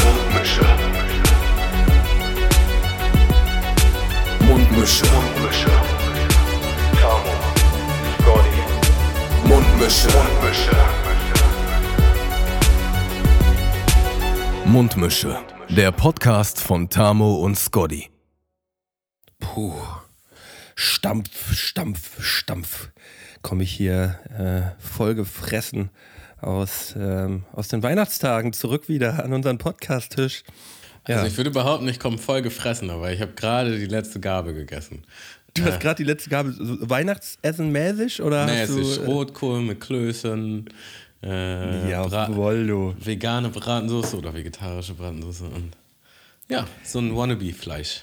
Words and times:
Mundmische. 0.00 0.62
Mundmische. 4.40 5.04
Mundmische. 5.04 5.04
Mundmische. 5.04 5.70
Tamo. 6.98 7.34
Scotty. 8.18 8.60
Mundmische. 9.44 10.08
Mundmische. 10.08 10.76
Mundmische. 14.64 15.38
Der 15.68 15.92
Podcast 15.92 16.60
von 16.60 16.88
Tamo 16.88 17.36
und 17.36 17.58
Scotty. 17.58 18.10
Puh. 19.40 19.74
Stampf, 20.74 21.52
Stampf, 21.54 22.22
Stampf. 22.22 22.88
Komme 23.42 23.64
ich 23.64 23.72
hier 23.72 24.18
äh, 24.30 24.82
voll 24.82 25.14
gefressen 25.14 25.90
aus, 26.42 26.94
ähm, 26.98 27.44
aus 27.52 27.68
den 27.68 27.82
Weihnachtstagen 27.82 28.52
zurück 28.52 28.88
wieder 28.88 29.24
an 29.24 29.32
unseren 29.32 29.58
Podcast-Tisch. 29.58 30.42
Ja. 31.08 31.16
Also 31.16 31.26
ich 31.28 31.36
würde 31.36 31.50
behaupten, 31.50 31.88
ich 31.88 31.98
komme 31.98 32.18
voll 32.18 32.42
gefressen, 32.42 32.90
aber 32.90 33.12
ich 33.12 33.20
habe 33.20 33.32
gerade 33.32 33.78
die 33.78 33.86
letzte 33.86 34.20
Gabe 34.20 34.54
gegessen. 34.54 35.02
Du 35.54 35.64
hast 35.64 35.80
gerade 35.80 35.96
die 35.96 36.04
letzte 36.04 36.30
Gabe, 36.30 36.52
so 36.52 36.78
Weihnachtsessen 36.88 37.70
mäßig 37.72 38.22
oder? 38.22 38.46
Nee, 38.46 38.62
hast 38.62 38.70
es 38.70 38.74
du, 38.76 38.80
ist 38.80 39.06
Rotkohl 39.06 39.60
mit 39.60 39.80
Klößen, 39.80 40.68
äh, 41.22 41.90
Ja, 41.90 42.06
Bra- 42.06 42.34
Wollo. 42.34 42.94
vegane 42.98 43.48
Bratensoße 43.50 44.16
oder 44.16 44.32
vegetarische 44.32 44.94
Bratensoße 44.94 45.44
und 45.44 45.76
ja, 46.48 46.66
so 46.84 47.00
ein 47.00 47.14
Wannabe-Fleisch. 47.16 48.02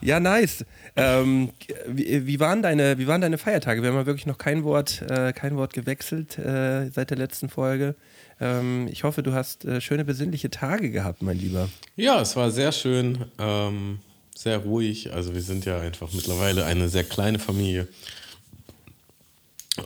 Ja, 0.00 0.18
nice. 0.18 0.64
Ähm, 0.94 1.50
wie, 1.86 2.26
wie, 2.26 2.40
waren 2.40 2.62
deine, 2.62 2.98
wie 2.98 3.06
waren 3.06 3.22
deine 3.22 3.38
Feiertage? 3.38 3.82
Wir 3.82 3.90
haben 3.90 3.96
ja 3.96 4.06
wirklich 4.06 4.26
noch 4.26 4.36
kein 4.36 4.62
Wort, 4.62 5.02
äh, 5.08 5.32
kein 5.32 5.56
Wort 5.56 5.72
gewechselt 5.72 6.38
äh, 6.38 6.90
seit 6.90 7.10
der 7.10 7.16
letzten 7.16 7.48
Folge. 7.48 7.94
Ähm, 8.40 8.88
ich 8.90 9.04
hoffe, 9.04 9.22
du 9.22 9.32
hast 9.32 9.64
äh, 9.64 9.80
schöne 9.80 10.04
besinnliche 10.04 10.50
Tage 10.50 10.90
gehabt, 10.90 11.22
mein 11.22 11.38
Lieber. 11.38 11.70
Ja, 11.96 12.20
es 12.20 12.36
war 12.36 12.50
sehr 12.50 12.72
schön, 12.72 13.24
ähm, 13.38 14.00
sehr 14.34 14.58
ruhig. 14.58 15.12
Also 15.14 15.34
wir 15.34 15.42
sind 15.42 15.64
ja 15.64 15.80
einfach 15.80 16.12
mittlerweile 16.12 16.66
eine 16.66 16.88
sehr 16.88 17.04
kleine 17.04 17.38
Familie. 17.38 17.88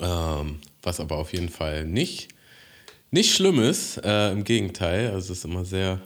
Ähm, 0.02 0.58
was 0.82 0.98
aber 0.98 1.18
auf 1.18 1.32
jeden 1.32 1.50
Fall 1.50 1.84
nicht, 1.84 2.28
nicht 3.12 3.32
schlimm 3.32 3.60
ist. 3.60 3.98
Äh, 3.98 4.32
Im 4.32 4.42
Gegenteil, 4.42 5.10
also 5.10 5.32
es 5.32 5.38
ist 5.38 5.44
immer 5.44 5.64
sehr, 5.64 6.00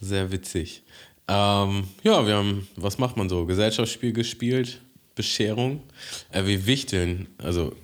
sehr 0.00 0.30
witzig. 0.30 0.82
Ähm, 1.28 1.88
ja, 2.02 2.26
wir 2.26 2.36
haben, 2.36 2.68
was 2.76 2.98
macht 2.98 3.16
man 3.16 3.28
so? 3.28 3.46
Gesellschaftsspiel 3.46 4.12
gespielt, 4.12 4.80
Bescherung. 5.14 5.82
Äh, 6.30 6.44
wir 6.46 6.66
wichteln, 6.66 7.28
also 7.38 7.74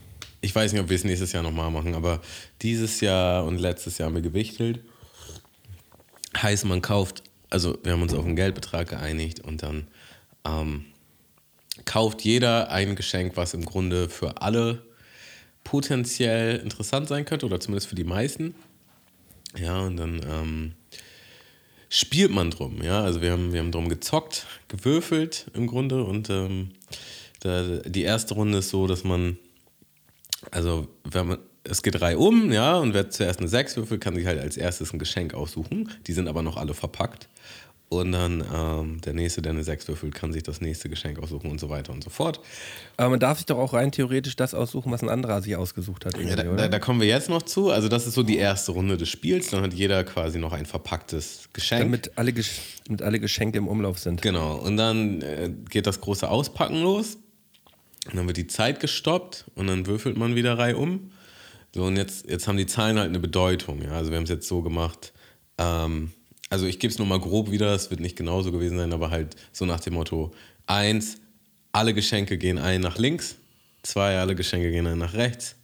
ich 0.41 0.55
weiß 0.55 0.73
nicht, 0.73 0.83
ob 0.83 0.89
wir 0.89 0.97
es 0.97 1.05
nächstes 1.05 1.33
Jahr 1.33 1.43
nochmal 1.43 1.71
machen, 1.71 1.95
aber 1.95 2.21
dieses 2.63 3.01
Jahr 3.01 3.45
und 3.45 3.59
letztes 3.59 3.99
Jahr 3.99 4.09
haben 4.09 4.15
wir 4.15 4.23
gewichtelt. 4.23 4.81
Heißt, 6.37 6.65
man 6.65 6.83
kauft, 6.83 7.23
also 7.51 7.79
wir 7.83 7.93
haben 7.93 8.03
uns 8.03 8.15
auf 8.15 8.25
einen 8.25 8.37
Geldbetrag 8.37 8.89
geeinigt 8.89 9.41
und 9.41 9.63
dann 9.63 9.87
ähm, 10.45 10.85
kauft 11.85 12.23
jeder 12.23 12.71
ein 12.71 12.97
Geschenk, 12.97 13.37
was 13.37 13.55
im 13.55 13.65
Grunde 13.65 14.09
für 14.09 14.41
alle 14.43 14.85
potenziell 15.65 16.57
interessant 16.57 17.09
sein 17.09 17.25
könnte 17.25 17.47
oder 17.47 17.61
zumindest 17.61 17.89
für 17.89 17.95
die 17.95 18.05
meisten. 18.05 18.55
Ja, 19.57 19.81
und 19.81 19.97
dann 19.97 20.21
ähm, 20.29 20.75
spielt 21.93 22.31
man 22.31 22.51
drum. 22.51 22.83
Ja, 22.83 23.03
also 23.03 23.21
wir 23.21 23.33
haben, 23.33 23.53
wir 23.53 23.61
haben 23.61 23.71
drum 23.71 23.91
gezockt, 23.91 24.47
gewürfelt 24.69 25.47
im 25.53 25.67
Grunde 25.67 26.05
und 26.05 26.31
ähm, 26.31 26.71
da, 27.41 27.63
die 27.85 28.03
erste 28.03 28.33
Runde 28.33 28.59
ist 28.59 28.71
so, 28.71 28.87
dass 28.87 29.05
man, 29.05 29.37
also 30.51 30.89
wenn 31.05 31.27
man, 31.27 31.39
es 31.65 31.83
geht 31.83 32.01
drei 32.01 32.17
um, 32.17 32.51
ja, 32.51 32.79
und 32.79 32.95
wer 32.95 33.11
zuerst 33.11 33.41
eine 33.41 33.49
6 33.49 33.77
würfelt, 33.77 34.01
kann 34.01 34.15
sich 34.15 34.25
halt 34.25 34.41
als 34.41 34.57
erstes 34.57 34.95
ein 34.95 34.99
Geschenk 34.99 35.35
aussuchen. 35.35 35.91
Die 36.07 36.15
sind 36.15 36.29
aber 36.29 36.43
noch 36.43 36.57
alle 36.57 36.73
verpackt. 36.73 37.29
Und 37.93 38.13
dann 38.13 38.43
ähm, 38.55 39.03
der 39.03 39.13
nächste, 39.13 39.43
der 39.43 39.53
eine 39.53 39.63
6 39.63 39.87
würfelt, 39.87 40.15
kann 40.15 40.33
sich 40.33 40.43
das 40.43 40.63
nächste 40.63 40.89
Geschenk 40.89 41.19
aussuchen 41.19 41.51
und 41.51 41.61
so 41.61 41.69
weiter 41.69 41.93
und 41.93 42.03
so 42.03 42.09
fort. 42.09 42.41
Aber 42.97 43.11
man 43.11 43.21
darf 43.21 43.37
sich 43.37 43.45
doch 43.45 43.59
auch 43.59 43.75
rein 43.75 43.93
theoretisch 43.93 44.35
das 44.35 44.55
aussuchen, 44.55 44.91
was 44.91 45.03
ein 45.03 45.11
anderer 45.11 45.43
sich 45.43 45.57
ausgesucht 45.57 46.07
hat. 46.07 46.17
Ja, 46.17 46.35
da, 46.35 46.45
oder? 46.45 46.57
da, 46.57 46.69
da 46.69 46.79
kommen 46.79 47.03
wir 47.03 47.07
jetzt 47.07 47.29
noch 47.29 47.43
zu. 47.43 47.71
Also 47.71 47.89
das 47.89 48.07
ist 48.07 48.15
so 48.15 48.23
die 48.23 48.39
erste 48.39 48.73
Runde 48.73 48.97
des 48.97 49.11
Spiels. 49.11 49.51
Dann 49.51 49.63
hat 49.63 49.75
jeder 49.75 50.05
quasi 50.05 50.39
noch 50.39 50.55
ein 50.55 50.65
verpacktes 50.65 51.51
Geschenk. 51.53 51.83
Damit 51.83 52.13
alle, 52.17 52.31
Gesch- 52.31 52.61
damit 52.87 53.03
alle 53.03 53.21
Geschenke 53.21 53.59
im 53.59 53.69
Umlauf 53.69 53.99
sind. 53.99 54.23
Genau. 54.23 54.57
Und 54.57 54.79
dann 54.79 55.21
äh, 55.21 55.51
geht 55.69 55.87
das 55.87 56.01
große 56.01 56.27
Auspacken 56.27 56.81
los. 56.83 57.19
Und 58.07 58.17
dann 58.17 58.27
wird 58.27 58.39
die 58.39 58.47
Zeit 58.47 58.81
gestoppt 58.81 59.45
und 59.55 59.67
dann 59.67 59.87
würfelt 59.87 60.17
man 60.17 60.35
wieder 60.35 60.57
Reihe 60.57 60.79
um. 60.79 61.13
So, 61.75 61.85
und 61.85 61.97
jetzt, 61.97 62.27
jetzt 62.27 62.49
haben 62.49 62.57
die 62.57 62.67
Zahlen 62.67 62.99
halt 62.99 63.11
eine 63.11 63.21
Bedeutung. 63.21 63.83
Ja? 63.83 63.93
Also 63.93 64.11
wir 64.11 64.17
haben 64.17 64.25
es 64.25 64.31
jetzt 64.31 64.49
so 64.49 64.63
gemacht. 64.63 65.13
Ähm, 65.59 66.13
also 66.53 66.67
ich 66.67 66.79
gebe 66.79 66.93
es 66.93 66.99
nochmal 66.99 67.19
grob 67.19 67.51
wieder, 67.51 67.75
es 67.75 67.91
wird 67.91 68.01
nicht 68.01 68.15
genauso 68.15 68.53
gewesen 68.53 68.77
sein, 68.77 68.93
aber 68.93 69.11
halt 69.11 69.37
so 69.53 69.65
nach 69.65 69.81
dem 69.81 69.95
Motto: 69.95 70.33
eins, 70.67 71.17
alle 71.73 71.95
Geschenke 71.95 72.37
gehen 72.37 72.59
ein 72.59 72.83
nach 72.83 72.99
links, 72.99 73.37
zwei, 73.83 74.19
alle 74.19 74.35
Geschenke 74.35 74.71
gehen 74.71 74.87
ein 74.87 74.99
nach 74.99 75.15
rechts, 75.15 75.57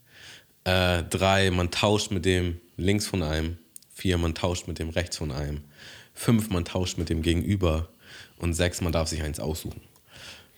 äh, 0.65 1.03
drei, 1.03 1.50
man 1.50 1.71
tauscht 1.71 2.10
mit 2.10 2.25
dem 2.25 2.59
links 2.78 3.06
von 3.06 3.22
einem, 3.22 3.59
vier, 3.93 4.16
man 4.16 4.34
tauscht 4.34 4.66
mit 4.66 4.78
dem 4.78 4.88
rechts 4.88 5.19
von 5.19 5.31
einem, 5.31 5.60
fünf, 6.15 6.48
man 6.48 6.65
tauscht 6.65 6.97
mit 6.97 7.10
dem 7.10 7.21
Gegenüber 7.21 7.91
und 8.38 8.54
sechs, 8.54 8.81
man 8.81 8.93
darf 8.93 9.09
sich 9.09 9.22
eins 9.22 9.41
aussuchen. 9.41 9.82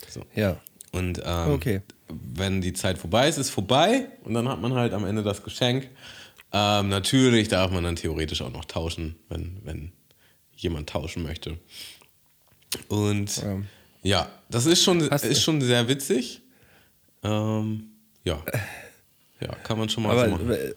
So. 0.08 0.24
Ja. 0.36 0.60
Und 0.92 1.20
ähm, 1.24 1.50
Okay. 1.50 1.82
wenn 2.08 2.60
die 2.60 2.72
Zeit 2.72 2.98
vorbei 2.98 3.28
ist, 3.28 3.36
ist 3.36 3.50
vorbei 3.50 4.06
und 4.22 4.34
dann 4.34 4.48
hat 4.48 4.60
man 4.60 4.74
halt 4.74 4.92
am 4.92 5.04
Ende 5.04 5.24
das 5.24 5.42
Geschenk. 5.42 5.88
Ähm, 6.52 6.88
natürlich 6.88 7.48
darf 7.48 7.72
man 7.72 7.82
dann 7.82 7.96
theoretisch 7.96 8.42
auch 8.42 8.52
noch 8.52 8.64
tauschen, 8.64 9.16
wenn, 9.28 9.58
wenn 9.64 9.92
jemand 10.62 10.88
tauschen 10.90 11.22
möchte. 11.22 11.58
Und 12.88 13.42
Ähm. 13.44 13.66
ja, 14.02 14.30
das 14.48 14.66
ist 14.66 14.82
schon, 14.82 15.10
Hast- 15.10 15.24
ist 15.24 15.42
schon 15.42 15.60
sehr 15.60 15.88
witzig. 15.88 16.42
Ähm, 17.22 17.90
ja. 18.24 18.42
Ja, 19.40 19.54
kann 19.64 19.78
man 19.78 19.88
schon 19.88 20.02
mal 20.04 20.12
Aber 20.12 20.24
so 20.26 20.30
machen. 20.32 20.50
äh, 20.50 20.74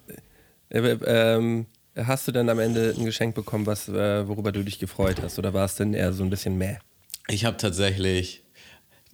äh, 0.79 0.97
ähm, 1.05 1.65
hast 1.95 2.27
du 2.27 2.31
denn 2.31 2.49
am 2.49 2.59
Ende 2.59 2.95
ein 2.97 3.05
Geschenk 3.05 3.35
bekommen, 3.35 3.65
was, 3.65 3.87
äh, 3.89 4.27
worüber 4.27 4.51
du 4.51 4.63
dich 4.63 4.79
gefreut 4.79 5.21
hast? 5.21 5.37
Oder 5.37 5.53
war 5.53 5.65
es 5.65 5.75
denn 5.75 5.93
eher 5.93 6.13
so 6.13 6.23
ein 6.23 6.29
bisschen 6.29 6.57
mehr? 6.57 6.79
Ich 7.27 7.45
habe 7.45 7.57
tatsächlich 7.57 8.41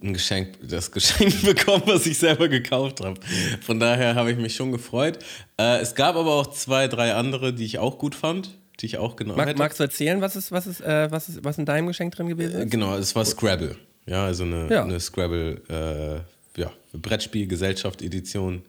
ein 0.02 0.14
Geschenk, 0.14 0.56
das 0.62 0.90
Geschenk 0.92 1.42
bekommen, 1.44 1.82
was 1.86 2.06
ich 2.06 2.16
selber 2.16 2.48
gekauft 2.48 3.00
habe. 3.00 3.20
Von 3.60 3.78
daher 3.80 4.14
habe 4.14 4.32
ich 4.32 4.38
mich 4.38 4.54
schon 4.56 4.72
gefreut. 4.72 5.18
Äh, 5.58 5.78
es 5.80 5.94
gab 5.94 6.16
aber 6.16 6.32
auch 6.34 6.46
zwei, 6.52 6.88
drei 6.88 7.14
andere, 7.14 7.52
die 7.52 7.64
ich 7.66 7.78
auch 7.78 7.98
gut 7.98 8.14
fand, 8.14 8.56
die 8.80 8.86
ich 8.86 8.98
auch 8.98 9.16
genommen 9.16 9.36
Mag, 9.38 9.48
hätte. 9.48 9.58
magst 9.58 9.78
du 9.78 9.84
erzählen, 9.84 10.20
was 10.20 10.36
ist, 10.36 10.50
was 10.52 10.66
ist, 10.66 10.80
äh, 10.80 11.10
was 11.10 11.28
ist, 11.28 11.44
was 11.44 11.58
in 11.58 11.66
deinem 11.66 11.86
Geschenk 11.86 12.14
drin 12.14 12.28
gewesen 12.28 12.56
Äh, 12.60 12.64
ist? 12.64 12.70
Genau, 12.70 12.96
es 12.96 13.14
war 13.14 13.24
Scrabble. 13.24 13.76
Ja, 14.06 14.24
also 14.24 14.44
eine, 14.44 14.68
Ja. 14.70 14.82
eine 14.84 14.98
Scrabble, 15.00 15.60
äh, 16.56 16.60
ja, 16.60 16.70
Brettspiel, 16.92 17.46
Gesellschaft, 17.46 18.02
Edition. 18.02 18.62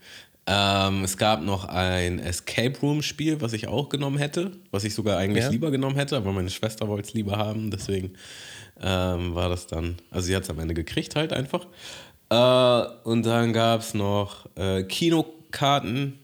Ähm, 0.47 1.03
es 1.03 1.17
gab 1.17 1.41
noch 1.43 1.65
ein 1.65 2.19
Escape 2.19 2.77
Room 2.81 3.01
Spiel, 3.03 3.39
was 3.41 3.53
ich 3.53 3.67
auch 3.67 3.89
genommen 3.89 4.17
hätte, 4.17 4.51
was 4.71 4.83
ich 4.83 4.93
sogar 4.93 5.17
eigentlich 5.17 5.43
Ja. 5.45 5.49
lieber 5.51 5.71
genommen 5.71 5.95
hätte, 5.95 6.17
aber 6.17 6.31
meine 6.31 6.49
Schwester 6.49 6.87
wollte 6.87 7.07
es 7.09 7.13
lieber 7.13 7.37
haben, 7.37 7.69
deswegen 7.71 8.13
ähm, 8.81 9.35
war 9.35 9.49
das 9.49 9.67
dann, 9.67 9.97
also 10.09 10.25
sie 10.27 10.35
hat 10.35 10.43
es 10.43 10.49
am 10.49 10.59
Ende 10.59 10.73
gekriegt 10.73 11.15
halt 11.15 11.31
einfach. 11.31 11.67
Äh, 12.29 13.07
und 13.07 13.25
dann 13.25 13.53
gab 13.53 13.81
es 13.81 13.93
noch 13.93 14.47
äh, 14.55 14.83
Kinokarten, 14.83 16.17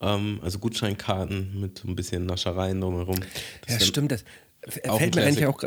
ähm, 0.00 0.40
also 0.42 0.58
Gutscheinkarten 0.58 1.60
mit 1.60 1.78
so 1.78 1.88
ein 1.88 1.96
bisschen 1.96 2.26
Naschereien 2.26 2.80
drumherum. 2.80 3.20
Das 3.66 3.80
Ja, 3.80 3.86
stimmt. 3.86 4.12
Das 4.12 4.24
fällt 4.68 5.14
mir 5.14 5.24
eigentlich 5.24 5.46
auch 5.46 5.60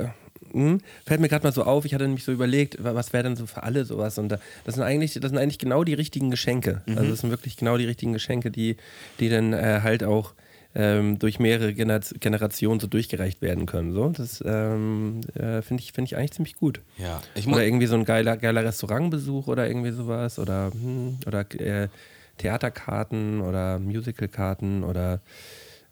hm, 0.51 0.79
fällt 1.05 1.19
mir 1.21 1.27
gerade 1.29 1.43
mal 1.45 1.51
so 1.51 1.63
auf. 1.63 1.85
Ich 1.85 1.93
hatte 1.93 2.05
nämlich 2.05 2.23
so 2.23 2.31
überlegt, 2.31 2.83
wa- 2.83 2.95
was 2.95 3.13
wäre 3.13 3.23
denn 3.23 3.35
so 3.35 3.45
für 3.45 3.61
alle 3.61 3.85
sowas. 3.85 4.17
Und 4.17 4.29
da, 4.29 4.39
das 4.65 4.75
sind 4.75 4.83
eigentlich, 4.83 5.13
das 5.13 5.29
sind 5.29 5.37
eigentlich 5.37 5.59
genau 5.59 5.83
die 5.83 5.93
richtigen 5.93 6.31
Geschenke. 6.31 6.81
Mhm. 6.87 6.97
Also 6.97 7.09
das 7.11 7.19
sind 7.19 7.29
wirklich 7.29 7.55
genau 7.55 7.77
die 7.77 7.85
richtigen 7.85 8.13
Geschenke, 8.13 8.49
die, 8.49 8.77
die 9.19 9.29
dann 9.29 9.53
äh, 9.53 9.81
halt 9.83 10.03
auch 10.03 10.33
ähm, 10.73 11.19
durch 11.19 11.39
mehrere 11.39 11.73
Gener 11.75 11.99
Generationen 12.19 12.79
so 12.79 12.87
durchgereicht 12.87 13.41
werden 13.43 13.67
können. 13.67 13.93
So, 13.93 14.09
das 14.09 14.43
ähm, 14.45 15.21
äh, 15.35 15.61
finde 15.61 15.83
ich, 15.83 15.91
finde 15.91 16.07
ich 16.09 16.15
eigentlich 16.17 16.31
ziemlich 16.31 16.55
gut. 16.55 16.81
Ja. 16.97 17.21
Oder 17.45 17.63
irgendwie 17.63 17.87
so 17.87 17.95
ein 17.95 18.05
geiler, 18.05 18.35
geiler 18.37 18.63
Restaurantbesuch 18.63 19.47
oder 19.47 19.67
irgendwie 19.67 19.91
sowas. 19.91 20.39
Oder, 20.39 20.71
hm, 20.71 21.17
oder 21.27 21.41
äh, 21.59 21.89
Theaterkarten 22.39 23.41
oder 23.41 23.77
Musicalkarten 23.77 24.83
oder 24.83 25.21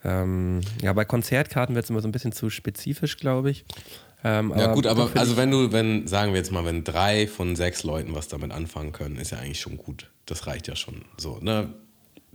ähm, 0.03 0.61
ja, 0.81 0.93
bei 0.93 1.05
Konzertkarten 1.05 1.75
wird 1.75 1.85
es 1.85 1.89
immer 1.89 2.01
so 2.01 2.07
ein 2.07 2.11
bisschen 2.11 2.31
zu 2.31 2.49
spezifisch, 2.49 3.17
glaube 3.17 3.51
ich. 3.51 3.65
Ähm, 4.23 4.53
Ja 4.57 4.73
gut, 4.73 4.87
aber 4.87 5.03
doch 5.03 5.09
find 5.09 5.19
also 5.19 5.37
wenn 5.37 5.51
du, 5.51 5.71
wenn, 5.71 6.07
sagen 6.07 6.31
wir 6.33 6.39
jetzt 6.39 6.51
mal, 6.51 6.65
wenn 6.65 6.83
drei 6.83 7.27
von 7.27 7.55
sechs 7.55 7.83
Leuten 7.83 8.15
was 8.15 8.27
damit 8.27 8.51
anfangen 8.51 8.91
können, 8.91 9.17
ist 9.17 9.31
ja 9.31 9.37
eigentlich 9.39 9.59
schon 9.59 9.77
gut. 9.77 10.09
Das 10.25 10.47
reicht 10.47 10.67
ja 10.67 10.75
schon 10.75 11.05
so, 11.17 11.39
ne? 11.41 11.73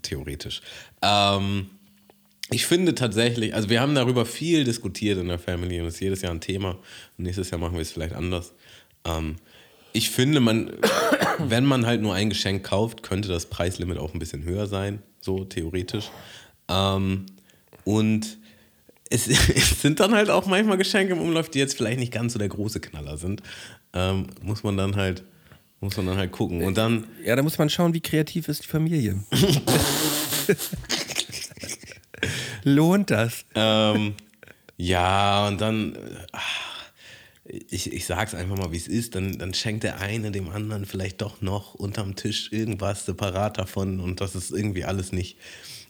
Theoretisch. 0.03 0.63
Ähm, 1.03 1.71
ich 2.51 2.67
finde 2.67 2.95
tatsächlich, 2.95 3.55
also 3.55 3.71
wir 3.71 3.81
haben 3.81 3.95
darüber 3.95 4.27
viel 4.27 4.65
diskutiert 4.65 5.19
in 5.19 5.29
der 5.29 5.39
Family 5.39 5.81
und 5.81 5.87
es 5.87 5.95
ist 5.95 6.01
jedes 6.01 6.23
Jahr 6.23 6.33
ein 6.33 6.41
Thema. 6.41 6.73
Und 7.17 7.25
nächstes 7.25 7.51
Jahr 7.51 7.61
machen 7.61 7.75
wir 7.75 7.83
es 7.83 7.93
vielleicht 7.93 8.15
anders. 8.15 8.53
Ähm, 9.05 9.37
ich 9.93 10.11
finde, 10.11 10.41
man, 10.41 10.73
wenn 11.51 11.65
man 11.65 11.87
halt 11.87 12.03
nur 12.03 12.15
ein 12.15 12.29
Geschenk 12.29 12.65
kauft, 12.65 13.03
könnte 13.03 13.29
das 13.29 13.47
Preislimit 13.47 13.99
auch 13.99 14.15
ein 14.15 14.19
bisschen 14.19 14.45
höher 14.45 14.67
sein, 14.67 15.03
so 15.21 15.45
theoretisch. 15.45 16.11
Ähm, 16.69 17.27
und 17.85 18.39
es, 19.11 19.29
es, 19.29 19.81
sind 19.83 20.01
dann 20.01 20.15
halt 20.15 20.31
auch 20.31 20.47
manchmal 20.47 20.79
Geschenke 20.79 21.13
im 21.13 21.21
Umlauf, 21.21 21.49
die 21.51 21.59
jetzt 21.59 21.77
vielleicht 21.77 21.99
nicht 21.99 22.13
ganz 22.13 22.33
so 22.33 22.39
der 22.39 22.49
große 22.49 22.81
Knaller 22.81 23.17
sind. 23.17 23.43
Ähm, 23.93 24.29
muss 24.43 24.63
man 24.63 24.77
dann 24.77 24.97
halt, 24.97 25.23
muss 25.81 25.97
man 25.97 26.07
dann 26.07 26.17
halt 26.17 26.33
gucken. 26.33 26.63
Und 26.63 26.79
dann. 26.79 27.07
Ja, 27.25 27.37
da 27.37 27.43
muss 27.43 27.59
man 27.59 27.69
schauen, 27.69 27.95
wie 27.95 28.01
kreativ 28.01 28.49
ist 28.49 28.65
die 28.65 28.69
Familie. 28.69 29.23
Lohnt 32.65 33.11
das? 33.11 33.45
Ähm, 33.55 34.15
ja, 34.77 35.49
und 35.49 35.61
dann. 35.61 35.99
Ach, 36.33 36.62
ich, 37.45 37.93
ich 37.93 38.07
sag's 38.07 38.35
einfach 38.35 38.57
mal, 38.57 38.73
wie 38.73 38.77
es 38.77 38.89
ist, 38.89 39.15
dann, 39.15 39.39
dann 39.39 39.53
schenkt 39.55 39.83
der 39.83 40.01
eine 40.01 40.31
dem 40.31 40.49
anderen 40.49 40.87
vielleicht 40.87 41.23
doch 41.23 41.41
noch 41.41 41.75
unterm 41.75 42.15
Tisch 42.15 42.53
irgendwas 42.53 43.05
separat 43.07 43.59
davon 43.59 44.01
und 44.01 44.21
das 44.21 44.35
ist 44.35 44.53
irgendwie 44.53 44.85
alles 44.85 45.13
nicht, 45.13 45.37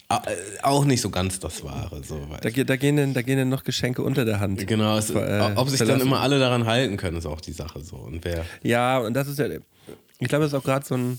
äh, 0.08 0.16
auch 0.62 0.84
nicht 0.84 1.02
so 1.02 1.10
ganz 1.10 1.40
das 1.40 1.62
Wahre. 1.62 2.02
So, 2.04 2.26
da, 2.40 2.50
da, 2.50 2.76
gehen 2.76 2.96
dann, 2.96 3.12
da 3.12 3.22
gehen 3.22 3.36
dann 3.36 3.50
noch 3.50 3.64
Geschenke 3.64 4.02
unter 4.02 4.24
der 4.24 4.40
Hand. 4.40 4.66
Genau, 4.66 4.96
es, 4.96 5.10
äh, 5.10 5.52
ob 5.54 5.68
sich 5.68 5.78
verlassen. 5.78 5.98
dann 5.98 6.00
immer 6.00 6.20
alle 6.20 6.38
daran 6.38 6.64
halten 6.64 6.96
können, 6.96 7.18
ist 7.18 7.26
auch 7.26 7.40
die 7.40 7.52
Sache 7.52 7.80
so. 7.80 7.96
Und 7.96 8.24
wer 8.24 8.46
ja, 8.62 8.98
und 8.98 9.14
das 9.14 9.28
ist 9.28 9.38
ja, 9.38 9.46
ich 9.48 10.28
glaube, 10.28 10.44
das 10.44 10.52
ist 10.52 10.58
auch 10.58 10.64
gerade 10.64 10.86
so 10.86 10.96
ein, 10.96 11.18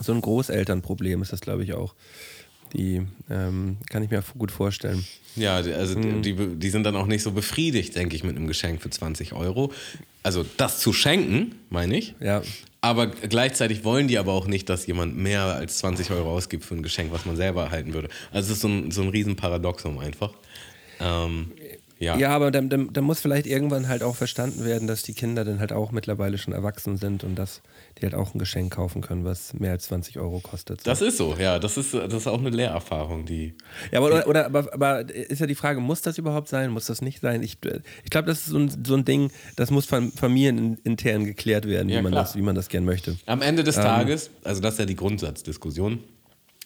so 0.00 0.12
ein 0.12 0.20
Großelternproblem, 0.20 1.22
ist 1.22 1.32
das, 1.32 1.40
glaube 1.40 1.62
ich, 1.62 1.74
auch. 1.74 1.94
Die 2.74 3.02
ähm, 3.30 3.76
kann 3.88 4.02
ich 4.02 4.10
mir 4.10 4.22
gut 4.36 4.50
vorstellen. 4.50 5.04
Ja, 5.36 5.56
also 5.56 5.98
mhm. 5.98 6.22
die, 6.22 6.34
die 6.34 6.70
sind 6.70 6.84
dann 6.84 6.96
auch 6.96 7.06
nicht 7.06 7.22
so 7.22 7.32
befriedigt, 7.32 7.96
denke 7.96 8.16
ich, 8.16 8.24
mit 8.24 8.36
einem 8.36 8.46
Geschenk 8.46 8.82
für 8.82 8.90
20 8.90 9.32
Euro. 9.32 9.72
Also 10.22 10.44
das 10.56 10.80
zu 10.80 10.92
schenken, 10.92 11.54
meine 11.70 11.96
ich. 11.96 12.14
Ja. 12.20 12.42
Aber 12.80 13.06
gleichzeitig 13.06 13.84
wollen 13.84 14.08
die 14.08 14.18
aber 14.18 14.32
auch 14.32 14.46
nicht, 14.46 14.68
dass 14.68 14.86
jemand 14.86 15.16
mehr 15.16 15.42
als 15.42 15.78
20 15.78 16.10
Euro 16.10 16.30
ausgibt 16.30 16.64
für 16.64 16.74
ein 16.74 16.82
Geschenk, 16.82 17.12
was 17.12 17.24
man 17.24 17.36
selber 17.36 17.64
erhalten 17.64 17.94
würde. 17.94 18.08
Also 18.30 18.52
es 18.52 18.58
ist 18.58 18.60
so 18.60 18.68
ein, 18.68 18.90
so 18.90 19.02
ein 19.02 19.08
Riesenparadoxum 19.08 19.98
einfach. 19.98 20.32
Ähm, 21.00 21.52
ja. 21.98 22.16
ja, 22.16 22.30
aber 22.30 22.50
dann, 22.50 22.68
dann, 22.68 22.92
dann, 22.92 23.04
muss 23.04 23.20
vielleicht 23.20 23.46
irgendwann 23.46 23.88
halt 23.88 24.02
auch 24.02 24.16
verstanden 24.16 24.64
werden, 24.64 24.86
dass 24.86 25.02
die 25.02 25.14
Kinder 25.14 25.44
dann 25.44 25.60
halt 25.60 25.72
auch 25.72 25.92
mittlerweile 25.92 26.38
schon 26.38 26.52
erwachsen 26.52 26.96
sind 26.96 27.24
und 27.24 27.36
dass 27.36 27.62
die 27.98 28.02
halt 28.02 28.14
auch 28.14 28.34
ein 28.34 28.38
Geschenk 28.38 28.74
kaufen 28.74 29.02
können, 29.02 29.24
was 29.24 29.54
mehr 29.54 29.72
als 29.72 29.84
20 29.86 30.18
Euro 30.18 30.40
kostet. 30.40 30.80
So. 30.80 30.90
Das 30.90 31.00
ist 31.00 31.16
so, 31.16 31.36
ja. 31.38 31.58
Das 31.58 31.76
ist, 31.76 31.94
das 31.94 32.12
ist 32.12 32.26
auch 32.26 32.38
eine 32.38 32.50
Lehrerfahrung, 32.50 33.24
die. 33.26 33.54
Ja, 33.92 34.00
aber, 34.00 34.08
oder, 34.08 34.28
oder 34.28 34.46
aber, 34.46 34.72
aber, 34.72 35.14
ist 35.14 35.40
ja 35.40 35.46
die 35.46 35.54
Frage, 35.54 35.80
muss 35.80 36.02
das 36.02 36.18
überhaupt 36.18 36.48
sein? 36.48 36.70
Muss 36.70 36.86
das 36.86 37.02
nicht 37.02 37.20
sein? 37.20 37.42
Ich, 37.42 37.58
ich 38.04 38.10
glaube, 38.10 38.26
das 38.26 38.40
ist 38.40 38.46
so 38.46 38.58
ein, 38.58 38.84
so 38.84 38.94
ein 38.94 39.04
Ding, 39.04 39.30
das 39.56 39.70
muss 39.70 39.86
familienintern 39.86 41.24
geklärt 41.24 41.66
werden, 41.66 41.88
ja, 41.88 41.98
wie, 41.98 42.02
man 42.02 42.12
das, 42.12 42.36
wie 42.36 42.42
man 42.42 42.54
das 42.54 42.68
gern 42.68 42.84
möchte. 42.84 43.16
Am 43.26 43.42
Ende 43.42 43.64
des 43.64 43.76
ähm, 43.76 43.82
Tages, 43.82 44.30
also 44.42 44.60
das 44.60 44.74
ist 44.74 44.80
ja 44.80 44.86
die 44.86 44.96
Grundsatzdiskussion 44.96 46.00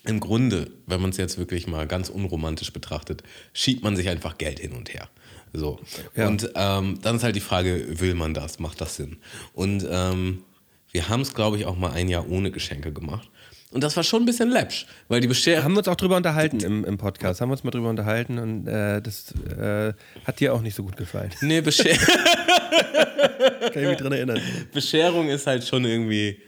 im 0.05 0.21
Grunde, 0.21 0.71
wenn 0.87 1.01
man 1.01 1.11
es 1.11 1.17
jetzt 1.19 1.39
wirklich 1.39 1.67
mal 1.67 1.87
ganz 1.87 2.09
unromantisch 2.09 2.73
betrachtet, 2.73 3.23
schiebt 3.53 3.83
man 3.83 3.97
sich 3.97 4.09
einfach 4.09 4.39
Geld 4.39 4.59
hin 4.59 4.73
und 4.73 4.93
her. 4.93 5.09
So. 5.53 5.79
Ja. 6.15 6.29
Und 6.29 6.51
ähm, 6.55 6.99
dann 7.03 7.17
ist 7.17 7.25
halt 7.25 7.37
die 7.37 7.41
Frage, 7.41 8.01
will 8.01 8.15
man 8.15 8.35
das? 8.35 8.59
Macht 8.59 8.81
das 8.81 8.97
Sinn? 8.97 9.19
Und 9.53 9.87
ähm, 9.91 10.45
wir 10.93 11.09
haben 11.09 11.21
es, 11.21 11.35
glaube 11.35 11.57
ich, 11.57 11.67
auch 11.67 11.77
mal 11.77 11.93
ein 11.93 12.09
Jahr 12.09 12.29
ohne 12.29 12.51
Geschenke 12.51 12.93
gemacht. 12.93 13.29
Und 13.71 13.85
das 13.85 13.97
war 13.97 14.03
schon 14.03 14.23
ein 14.23 14.27
bisschen 14.27 14.49
läppsch, 14.49 14.87
weil 15.09 15.21
die 15.21 15.27
Bescherung. 15.27 15.65
Haben 15.65 15.73
wir 15.75 15.79
uns 15.79 15.89
auch 15.89 15.97
drüber 15.97 16.17
unterhalten 16.17 16.61
im, 16.61 16.87
im 16.87 16.97
Podcast. 16.97 17.43
Haben 17.43 17.51
wir 17.51 17.53
uns 17.53 17.65
mal 17.65 17.71
drüber 17.71 17.91
unterhalten 17.91 18.39
und 18.39 18.67
äh, 18.67 19.03
das 19.03 19.35
äh, 19.59 19.93
hat 20.25 20.41
dir 20.41 20.55
auch 20.55 20.63
nicht 20.63 20.75
so 20.75 20.85
gut 20.85 20.97
gefallen. 20.97 21.31
Nee, 21.43 21.61
Bescherung. 21.61 21.99
Kann 23.73 23.83
ich 23.83 23.89
mich 23.89 23.99
dran 23.99 24.13
erinnern. 24.13 24.41
Bescherung 24.73 25.29
ist 25.29 25.47
halt 25.47 25.67
schon 25.67 25.85
irgendwie 25.85 26.41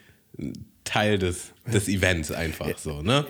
Teil 0.84 1.19
des, 1.19 1.52
des 1.70 1.88
Events 1.88 2.32
einfach 2.32 2.78
so, 2.78 3.02
ne? 3.02 3.26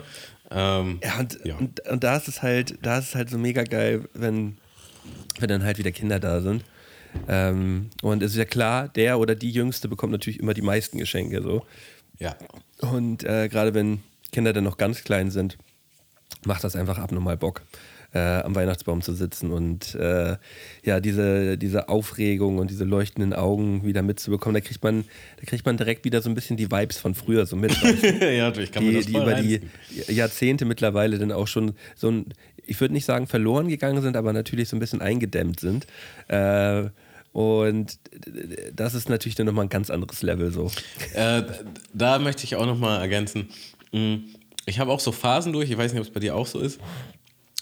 Ähm, 0.52 1.00
ja, 1.02 1.18
und, 1.18 1.38
ja. 1.44 1.56
Und, 1.56 1.80
und 1.88 2.04
da 2.04 2.16
ist 2.16 2.28
es 2.28 2.42
halt, 2.42 2.78
da 2.82 2.98
ist 2.98 3.08
es 3.08 3.14
halt 3.16 3.28
so 3.28 3.38
mega 3.38 3.64
geil, 3.64 4.08
wenn 4.14 4.56
wenn 5.38 5.48
dann 5.48 5.64
halt 5.64 5.78
wieder 5.78 5.92
Kinder 5.92 6.18
da 6.20 6.40
sind. 6.40 6.64
Ähm, 7.28 7.90
und 8.02 8.22
es 8.22 8.32
ist 8.32 8.38
ja 8.38 8.44
klar, 8.44 8.88
der 8.88 9.18
oder 9.18 9.34
die 9.34 9.50
Jüngste 9.50 9.88
bekommt 9.88 10.12
natürlich 10.12 10.40
immer 10.40 10.54
die 10.54 10.62
meisten 10.62 10.98
Geschenke. 10.98 11.42
So. 11.42 11.64
Ja. 12.18 12.36
Und 12.80 13.24
äh, 13.24 13.48
gerade 13.48 13.74
wenn 13.74 14.00
Kinder 14.32 14.52
dann 14.52 14.64
noch 14.64 14.76
ganz 14.76 15.04
klein 15.04 15.30
sind, 15.30 15.58
macht 16.44 16.64
das 16.64 16.76
einfach 16.76 16.98
abnormal 16.98 17.36
Bock 17.36 17.62
äh, 18.12 18.18
am 18.18 18.54
Weihnachtsbaum 18.54 19.02
zu 19.02 19.14
sitzen 19.14 19.52
und 19.52 19.94
äh, 19.94 20.36
ja, 20.82 21.00
diese, 21.00 21.56
diese 21.56 21.88
Aufregung 21.88 22.58
und 22.58 22.70
diese 22.70 22.84
leuchtenden 22.84 23.32
Augen 23.32 23.84
wieder 23.84 24.02
mitzubekommen, 24.02 24.54
da 24.54 24.60
kriegt 24.60 24.82
man, 24.82 25.04
da 25.38 25.46
kriegt 25.46 25.64
man 25.64 25.76
direkt 25.76 26.04
wieder 26.04 26.20
so 26.20 26.28
ein 26.28 26.34
bisschen 26.34 26.56
die 26.56 26.70
Vibes 26.70 26.98
von 26.98 27.14
früher 27.14 27.46
so 27.46 27.54
mit. 27.54 27.72
ja, 28.20 28.50
ich 28.56 28.72
kann 28.72 28.82
die, 28.82 28.90
mir 28.90 28.96
das 28.98 29.06
die 29.06 29.16
über 29.16 29.34
die 29.34 29.60
Jahrzehnte 30.08 30.64
mittlerweile 30.64 31.18
dann 31.18 31.30
auch 31.30 31.46
schon 31.46 31.74
so 31.94 32.10
ein, 32.10 32.26
ich 32.70 32.80
würde 32.80 32.94
nicht 32.94 33.04
sagen 33.04 33.26
verloren 33.26 33.68
gegangen 33.68 34.00
sind, 34.00 34.16
aber 34.16 34.32
natürlich 34.32 34.68
so 34.68 34.76
ein 34.76 34.80
bisschen 34.80 35.02
eingedämmt 35.02 35.58
sind. 35.58 35.86
Äh, 36.28 36.84
und 37.32 37.98
das 38.74 38.94
ist 38.94 39.08
natürlich 39.08 39.34
dann 39.34 39.46
nochmal 39.46 39.66
ein 39.66 39.70
ganz 39.70 39.90
anderes 39.90 40.22
Level 40.22 40.52
so. 40.52 40.70
Äh, 41.14 41.42
da 41.92 42.18
möchte 42.20 42.44
ich 42.44 42.54
auch 42.54 42.66
nochmal 42.66 43.00
ergänzen. 43.00 43.48
Hm, 43.92 44.24
ich 44.66 44.78
habe 44.78 44.92
auch 44.92 45.00
so 45.00 45.10
Phasen 45.10 45.52
durch, 45.52 45.70
ich 45.70 45.76
weiß 45.76 45.92
nicht, 45.92 46.00
ob 46.00 46.06
es 46.06 46.12
bei 46.12 46.20
dir 46.20 46.36
auch 46.36 46.46
so 46.46 46.60
ist 46.60 46.80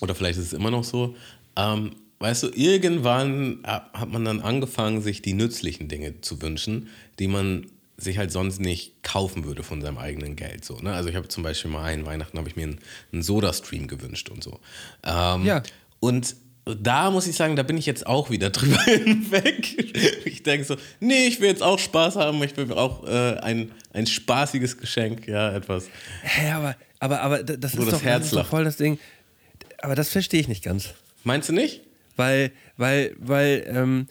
oder 0.00 0.14
vielleicht 0.14 0.38
ist 0.38 0.46
es 0.46 0.52
immer 0.52 0.70
noch 0.70 0.84
so, 0.84 1.16
ähm, 1.56 1.96
weißt 2.18 2.42
du, 2.42 2.48
irgendwann 2.48 3.60
hat 3.64 4.10
man 4.10 4.24
dann 4.24 4.40
angefangen, 4.40 5.00
sich 5.00 5.22
die 5.22 5.32
nützlichen 5.32 5.88
Dinge 5.88 6.20
zu 6.20 6.42
wünschen, 6.42 6.88
die 7.18 7.28
man 7.28 7.66
sich 7.98 8.16
halt 8.16 8.32
sonst 8.32 8.60
nicht 8.60 9.02
kaufen 9.02 9.44
würde 9.44 9.62
von 9.62 9.82
seinem 9.82 9.98
eigenen 9.98 10.36
Geld. 10.36 10.64
So, 10.64 10.78
ne? 10.78 10.94
Also 10.94 11.10
ich 11.10 11.16
habe 11.16 11.28
zum 11.28 11.42
Beispiel 11.42 11.70
mal 11.70 11.84
einen 11.84 12.06
Weihnachten 12.06 12.38
habe 12.38 12.48
ich 12.48 12.56
mir 12.56 12.62
einen, 12.62 12.80
einen 13.12 13.22
Soda-Stream 13.22 13.88
gewünscht 13.88 14.30
und 14.30 14.42
so. 14.42 14.60
Ähm, 15.04 15.44
ja. 15.44 15.62
Und 16.00 16.36
da 16.64 17.10
muss 17.10 17.26
ich 17.26 17.34
sagen, 17.34 17.56
da 17.56 17.62
bin 17.62 17.76
ich 17.76 17.86
jetzt 17.86 18.06
auch 18.06 18.30
wieder 18.30 18.50
drüber 18.50 18.80
hinweg. 18.82 20.24
Ich 20.24 20.42
denke 20.42 20.64
so, 20.64 20.76
nee, 21.00 21.26
ich 21.26 21.40
will 21.40 21.48
jetzt 21.48 21.62
auch 21.62 21.78
Spaß 21.78 22.16
haben, 22.16 22.42
ich 22.42 22.56
will 22.56 22.72
auch 22.72 23.04
äh, 23.04 23.38
ein, 23.40 23.72
ein 23.92 24.06
spaßiges 24.06 24.78
Geschenk, 24.78 25.26
ja, 25.26 25.52
etwas. 25.52 25.86
Hä, 26.22 26.50
aber, 26.52 26.76
aber, 27.00 27.20
aber 27.20 27.42
das, 27.42 27.74
ist, 27.74 27.92
doch, 27.92 28.02
das 28.02 28.24
ist 28.24 28.32
doch 28.32 28.46
voll 28.46 28.64
das 28.64 28.76
Ding 28.76 28.98
aber 29.82 29.94
das 29.94 30.10
verstehe 30.10 30.40
ich 30.40 30.48
nicht 30.48 30.64
ganz. 30.64 30.94
Meinst 31.24 31.48
du 31.48 31.52
nicht? 31.52 31.82
Weil, 32.16 32.52
weil, 32.76 33.14
weil 33.18 33.64
ähm, 33.68 34.06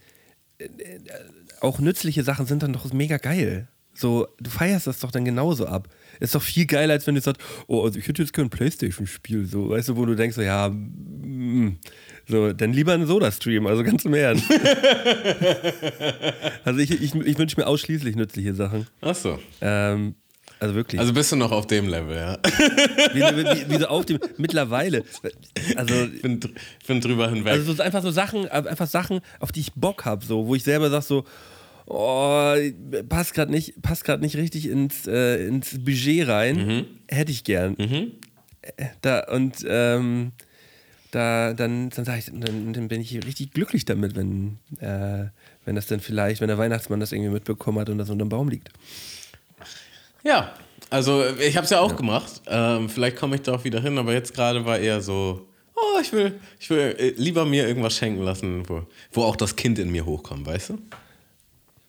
äh, 0.57 0.68
auch 1.60 1.80
nützliche 1.80 2.24
Sachen 2.24 2.45
sind 2.45 2.63
dann 2.63 2.74
doch 2.74 2.92
mega 2.94 3.18
geil. 3.18 3.68
So, 3.98 4.28
du 4.40 4.50
feierst 4.52 4.86
das 4.86 5.00
doch 5.00 5.10
dann 5.10 5.26
genauso 5.26 5.66
ab. 5.66 5.90
Ist 6.20 6.36
doch 6.36 6.42
viel 6.42 6.68
geiler, 6.68 6.94
als 6.94 7.08
wenn 7.08 7.16
du 7.16 7.22
sagst, 7.22 7.42
oh, 7.66 7.84
also 7.84 7.98
ich 7.98 8.08
hätte 8.08 8.22
jetzt 8.22 8.32
kein 8.32 8.50
Playstation-Spiel, 8.50 9.46
so, 9.46 9.70
weißt 9.70 9.90
du, 9.90 9.98
wo 9.98 10.06
du 10.06 10.14
denkst, 10.16 10.36
so, 10.36 10.44
ja, 10.44 10.69
mm, 10.69 11.80
so, 12.28 12.54
dann 12.54 12.74
lieber 12.74 12.94
ein 12.94 13.07
Soda-Stream, 13.07 13.66
also 13.66 13.83
ganz 13.83 14.06
im 14.06 14.14
Ernst. 14.14 14.45
also 16.64 16.80
ich, 16.80 16.92
ich, 16.92 17.16
ich 17.16 17.38
wünsche 17.40 17.60
mir 17.60 17.66
ausschließlich 17.66 18.16
nützliche 18.16 18.54
Sachen. 18.54 18.86
Ach 19.02 19.16
so. 19.16 19.40
Ähm, 19.62 20.14
also 20.60 20.76
wirklich. 20.76 21.00
Also 21.00 21.14
bist 21.14 21.31
du 21.31 21.36
noch 21.36 21.52
auf 21.52 21.66
dem 21.66 21.88
Level, 21.88 22.16
ja. 22.16 22.38
wie, 23.14 23.21
wie, 23.21 23.69
wie 23.71 23.80
so 23.80 23.88
auf 23.88 24.06
dem, 24.06 24.19
mittlerweile. 24.38 25.04
Also, 25.76 25.94
ich 26.04 26.21
bin, 26.21 26.40
bin 26.86 27.02
drüber 27.02 27.30
hinweg. 27.30 27.54
Also 27.54 27.74
so 27.74 27.81
einfach 27.81 28.04
so 28.04 28.12
Sachen, 28.12 28.48
einfach 28.48 28.88
Sachen, 28.88 29.21
auf 29.40 29.52
die 29.52 29.62
ich 29.62 29.74
Bock 29.74 30.06
habe, 30.06 30.24
so, 30.24 30.45
wo 30.45 30.54
ich 30.54 30.64
selber 30.64 30.92
sage 30.92 31.04
so, 31.04 31.26
oh, 31.88 32.56
passt 33.10 33.34
gerade 33.34 33.52
nicht, 33.52 33.76
nicht 34.20 34.36
richtig 34.36 34.70
ins, 34.70 35.08
äh, 35.08 35.48
ins 35.48 35.84
Budget 35.84 36.28
rein. 36.28 36.58
Mhm. 36.58 36.86
Hätte 37.08 37.32
ich 37.32 37.44
gern. 37.44 37.76
Mhm. 37.78 38.12
Da, 39.02 39.32
und 39.32 39.66
ähm, 39.68 40.34
da, 41.12 41.54
dann, 41.54 41.90
dann, 41.90 42.18
ich, 42.18 42.26
dann, 42.26 42.74
dann, 42.74 42.88
bin 42.88 43.02
ich 43.02 43.14
richtig 43.26 43.54
glücklich 43.54 43.86
damit, 43.86 44.16
wenn, 44.16 44.58
äh, 44.80 45.28
wenn 45.66 45.76
das 45.76 45.88
dann 45.88 46.02
vielleicht, 46.02 46.42
wenn 46.42 46.50
der 46.50 46.58
Weihnachtsmann 46.58 47.00
das 47.00 47.12
irgendwie 47.12 47.32
mitbekommen 47.32 47.80
hat 47.80 47.90
und 47.90 47.98
das 47.98 48.10
unter 48.10 48.26
dem 48.26 48.30
Baum 48.30 48.50
liegt. 48.50 48.70
Ja, 50.24 50.54
also 50.90 51.24
ich 51.40 51.56
habe 51.56 51.64
es 51.64 51.70
ja 51.70 51.80
auch 51.80 51.92
ja. 51.92 51.98
gemacht. 51.98 52.42
Ähm, 52.48 52.90
vielleicht 52.90 53.16
komme 53.16 53.36
ich 53.36 53.42
da 53.44 53.56
auch 53.56 53.64
wieder 53.64 53.82
hin, 53.82 53.98
aber 53.98 54.14
jetzt 54.14 54.34
gerade 54.34 54.66
war 54.66 54.78
eher 54.78 55.02
so, 55.02 55.48
oh, 55.76 56.00
ich 56.02 56.12
will, 56.12 56.40
ich 56.60 56.70
will 56.70 56.96
äh, 56.98 57.14
lieber 57.18 57.46
mir 57.46 57.68
irgendwas 57.68 57.96
schenken 57.96 58.24
lassen, 58.24 58.68
wo, 58.68 58.84
wo 59.14 59.24
auch 59.24 59.38
das 59.38 59.56
Kind 59.56 59.80
in 59.80 59.92
mir 59.92 60.06
hochkommt, 60.06 60.46
weißt 60.46 60.72
du? 60.72 60.78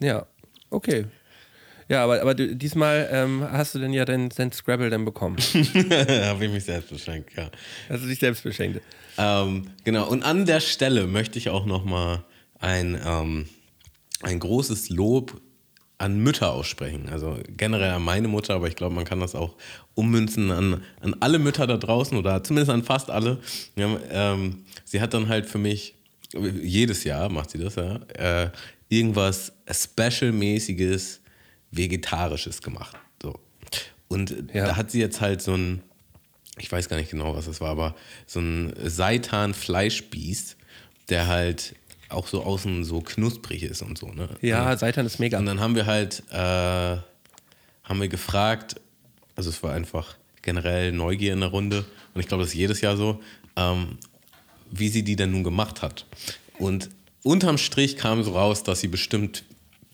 Ja, 0.00 0.26
okay. 0.70 1.06
Ja, 1.88 2.04
aber, 2.04 2.20
aber 2.20 2.34
du, 2.34 2.54
diesmal 2.54 3.08
ähm, 3.10 3.46
hast 3.50 3.74
du 3.74 3.78
denn 3.78 3.94
ja 3.94 4.04
dein, 4.04 4.28
dein 4.28 4.52
Scrabble 4.52 4.90
dann 4.90 5.06
bekommen. 5.06 5.38
Habe 5.62 6.44
ich 6.44 6.52
mich 6.52 6.64
selbst 6.64 6.90
beschenkt, 6.90 7.34
ja. 7.34 7.50
Hast 7.88 8.04
du 8.04 8.08
dich 8.08 8.18
selbst 8.18 8.42
beschenkt? 8.42 8.82
Ähm, 9.16 9.70
genau, 9.84 10.06
und 10.06 10.22
an 10.22 10.44
der 10.44 10.60
Stelle 10.60 11.06
möchte 11.06 11.38
ich 11.38 11.48
auch 11.48 11.64
nochmal 11.64 12.24
ein, 12.60 13.00
ähm, 13.04 13.48
ein 14.22 14.38
großes 14.38 14.90
Lob 14.90 15.40
an 15.96 16.18
Mütter 16.20 16.52
aussprechen. 16.52 17.08
Also 17.08 17.38
generell 17.56 17.90
an 17.90 18.02
meine 18.02 18.28
Mutter, 18.28 18.54
aber 18.54 18.68
ich 18.68 18.76
glaube, 18.76 18.94
man 18.94 19.04
kann 19.04 19.20
das 19.20 19.34
auch 19.34 19.56
ummünzen 19.94 20.50
an, 20.50 20.82
an 21.00 21.16
alle 21.20 21.38
Mütter 21.38 21.66
da 21.66 21.76
draußen 21.76 22.16
oder 22.16 22.42
zumindest 22.44 22.70
an 22.70 22.84
fast 22.84 23.10
alle. 23.10 23.38
Ja, 23.76 23.98
ähm, 24.10 24.64
sie 24.84 25.00
hat 25.00 25.14
dann 25.14 25.28
halt 25.28 25.46
für 25.46 25.58
mich, 25.58 25.94
jedes 26.32 27.04
Jahr 27.04 27.28
macht 27.30 27.50
sie 27.50 27.58
das, 27.58 27.76
ja, 27.76 27.96
äh, 28.14 28.50
irgendwas 28.88 29.52
Special-mäßiges, 29.70 31.20
Vegetarisches 31.70 32.62
gemacht. 32.62 32.96
So. 33.22 33.34
Und 34.08 34.34
ja. 34.54 34.66
da 34.66 34.76
hat 34.76 34.90
sie 34.90 35.00
jetzt 35.00 35.20
halt 35.20 35.42
so 35.42 35.54
ein, 35.54 35.82
ich 36.58 36.70
weiß 36.72 36.88
gar 36.88 36.96
nicht 36.96 37.10
genau, 37.10 37.34
was 37.34 37.44
das 37.44 37.60
war, 37.60 37.70
aber 37.70 37.94
so 38.26 38.40
ein 38.40 38.72
Seitan-Fleischspieß 38.82 40.56
der 41.08 41.26
halt 41.26 41.74
auch 42.08 42.26
so 42.26 42.42
außen 42.42 42.84
so 42.84 43.00
knusprig 43.00 43.62
ist 43.62 43.82
und 43.82 43.98
so. 43.98 44.08
Ne? 44.08 44.28
Ja, 44.40 44.76
Seitan 44.76 45.06
ist 45.06 45.18
mega. 45.18 45.38
Und 45.38 45.46
dann 45.46 45.60
haben 45.60 45.74
wir 45.74 45.86
halt, 45.86 46.22
äh, 46.30 46.36
haben 46.36 48.00
wir 48.00 48.08
gefragt, 48.08 48.76
also 49.36 49.50
es 49.50 49.62
war 49.62 49.72
einfach 49.72 50.16
generell 50.42 50.92
Neugier 50.92 51.32
in 51.32 51.40
der 51.40 51.50
Runde 51.50 51.84
und 52.14 52.20
ich 52.20 52.28
glaube, 52.28 52.42
das 52.42 52.52
ist 52.52 52.58
jedes 52.58 52.80
Jahr 52.80 52.96
so, 52.96 53.20
ähm, 53.56 53.98
wie 54.70 54.88
sie 54.88 55.02
die 55.02 55.16
denn 55.16 55.30
nun 55.30 55.44
gemacht 55.44 55.82
hat. 55.82 56.06
Und 56.58 56.90
unterm 57.22 57.58
Strich 57.58 57.96
kam 57.96 58.22
so 58.22 58.32
raus, 58.32 58.62
dass 58.62 58.80
sie 58.80 58.88
bestimmt 58.88 59.44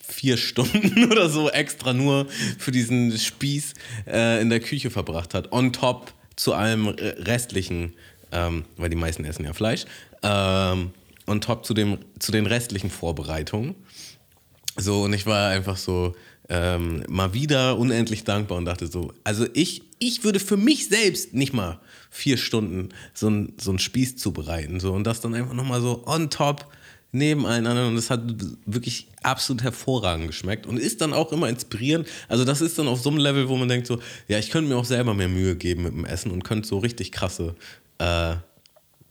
vier 0.07 0.37
Stunden 0.37 1.04
oder 1.11 1.28
so 1.28 1.50
extra 1.50 1.93
nur 1.93 2.26
für 2.59 2.73
diesen 2.73 3.16
Spieß 3.16 3.75
äh, 4.07 4.40
in 4.40 4.50
der 4.50 4.61
Küche 4.61 4.90
verbracht 4.90 5.35
hat. 5.35 5.52
On 5.52 5.73
top 5.73 6.12
zu 6.37 6.52
allem 6.52 6.88
restlichen, 6.88 7.95
ähm, 8.33 8.64
weil 8.76 8.90
die 8.90 8.97
meisten 8.97 9.25
essen 9.25 9.45
ja 9.45 9.52
Fleisch, 9.52 9.85
ähm, 10.23 10.90
on 11.26 11.40
top 11.40 11.64
zu, 11.64 11.75
dem, 11.75 11.99
zu 12.19 12.33
den 12.33 12.47
restlichen 12.47 12.90
Vorbereitungen. 12.90 13.75
So, 14.76 15.02
und 15.02 15.12
ich 15.12 15.26
war 15.26 15.50
einfach 15.50 15.76
so 15.76 16.14
ähm, 16.49 17.04
mal 17.09 17.33
wieder 17.33 17.78
unendlich 17.78 18.25
dankbar 18.25 18.59
und 18.59 18.64
dachte 18.64 18.88
so, 18.88 19.12
also 19.23 19.47
ich, 19.54 19.83
ich 19.99 20.25
würde 20.25 20.40
für 20.40 20.57
mich 20.57 20.88
selbst 20.88 21.33
nicht 21.33 21.52
mal 21.52 21.81
vier 22.11 22.37
Stunden 22.37 22.90
so 23.14 23.28
einen 23.28 23.54
so 23.59 23.76
Spieß 23.78 24.16
zubereiten. 24.16 24.81
So, 24.81 24.93
und 24.93 25.04
das 25.04 25.21
dann 25.21 25.35
einfach 25.35 25.54
nochmal 25.54 25.81
so 25.81 26.07
on 26.07 26.28
top 26.28 26.66
neben 27.14 27.47
allen 27.47 27.66
anderen 27.66 27.90
und 27.90 27.97
es 27.97 28.11
hat 28.11 28.23
wirklich 28.66 29.09
absolut 29.23 29.62
hervorragend 29.62 30.26
geschmeckt 30.26 30.66
und 30.66 30.78
ist 30.78 31.00
dann 31.00 31.12
auch 31.12 31.33
immer 31.33 31.49
inspirierend. 31.49 32.09
Also 32.28 32.44
das 32.44 32.61
ist 32.61 32.78
dann 32.78 32.88
auf 32.88 33.00
so 33.00 33.11
einem 33.11 33.18
Level, 33.18 33.49
wo 33.49 33.56
man 33.56 33.68
denkt 33.68 33.87
so, 33.87 34.00
ja, 34.28 34.38
ich 34.38 34.50
könnte 34.50 34.68
mir 34.68 34.76
auch 34.76 34.85
selber 34.85 35.14
mehr 35.14 35.28
Mühe 35.28 35.56
geben 35.56 35.85
mit 35.85 35.92
dem 35.92 36.04
Essen 36.04 36.30
und 36.30 36.42
könnte 36.42 36.68
so 36.68 36.78
richtig 36.78 37.12
krasse 37.12 37.54
äh, 37.99 38.35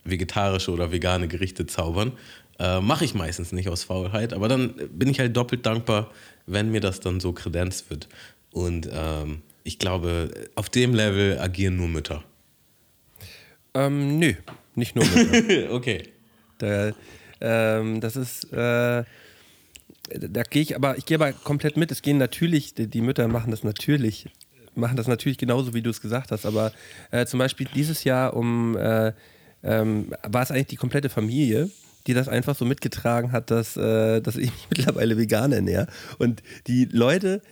vegetarische 0.04 0.70
oder 0.70 0.92
vegane 0.92 1.28
Gerichte 1.28 1.66
zaubern. 1.66 2.12
Äh, 2.58 2.80
Mache 2.80 3.04
ich 3.04 3.14
meistens 3.14 3.52
nicht 3.52 3.68
aus 3.68 3.84
Faulheit, 3.84 4.32
aber 4.32 4.48
dann 4.48 4.74
bin 4.92 5.08
ich 5.08 5.18
halt 5.18 5.36
doppelt 5.36 5.66
dankbar, 5.66 6.10
wenn 6.46 6.70
mir 6.70 6.80
das 6.80 7.00
dann 7.00 7.20
so 7.20 7.32
kredenzt 7.32 7.90
wird. 7.90 8.08
Und 8.52 8.88
ähm, 8.92 9.42
ich 9.64 9.78
glaube, 9.78 10.30
auf 10.54 10.68
dem 10.68 10.94
Level 10.94 11.38
agieren 11.40 11.76
nur 11.76 11.88
Mütter. 11.88 12.22
Ähm, 13.72 14.18
nö, 14.18 14.34
nicht 14.74 14.94
nur 14.94 15.06
Mütter. 15.06 15.72
okay. 15.72 16.02
Da, 16.58 16.92
ähm, 17.44 18.00
das 18.00 18.16
ist, 18.16 18.52
äh, 18.52 19.04
da 20.08 20.42
gehe 20.48 20.62
ich 20.62 20.76
aber, 20.76 20.96
ich 20.96 21.04
gehe 21.04 21.16
aber 21.16 21.32
komplett 21.32 21.76
mit. 21.76 21.92
Es 21.92 22.02
gehen 22.02 22.16
natürlich, 22.16 22.74
die, 22.74 22.86
die, 22.86 23.00
Mütter 23.02 23.28
machen 23.28 23.50
das 23.50 23.64
natürlich, 23.64 24.26
machen 24.74 24.96
das 24.96 25.06
natürlich 25.06 25.38
genauso, 25.38 25.74
wie 25.74 25.82
du 25.82 25.90
es 25.90 26.00
gesagt 26.00 26.30
hast. 26.30 26.46
Aber 26.46 26.72
äh, 27.10 27.26
zum 27.26 27.38
Beispiel 27.38 27.68
dieses 27.74 28.04
Jahr 28.04 28.34
um, 28.34 28.76
äh, 28.76 29.12
ähm, 29.62 30.12
war 30.22 30.42
es 30.42 30.50
eigentlich 30.50 30.68
die 30.68 30.76
komplette 30.76 31.10
Familie, 31.10 31.70
die 32.06 32.14
das 32.14 32.28
einfach 32.28 32.56
so 32.56 32.64
mitgetragen 32.64 33.32
hat, 33.32 33.50
dass, 33.50 33.76
äh, 33.76 34.20
dass 34.20 34.36
ich 34.36 34.50
mich 34.50 34.66
mittlerweile 34.70 35.16
vegan 35.18 35.52
ernähre. 35.52 35.86
Und 36.18 36.42
die 36.66 36.86
Leute, 36.86 37.42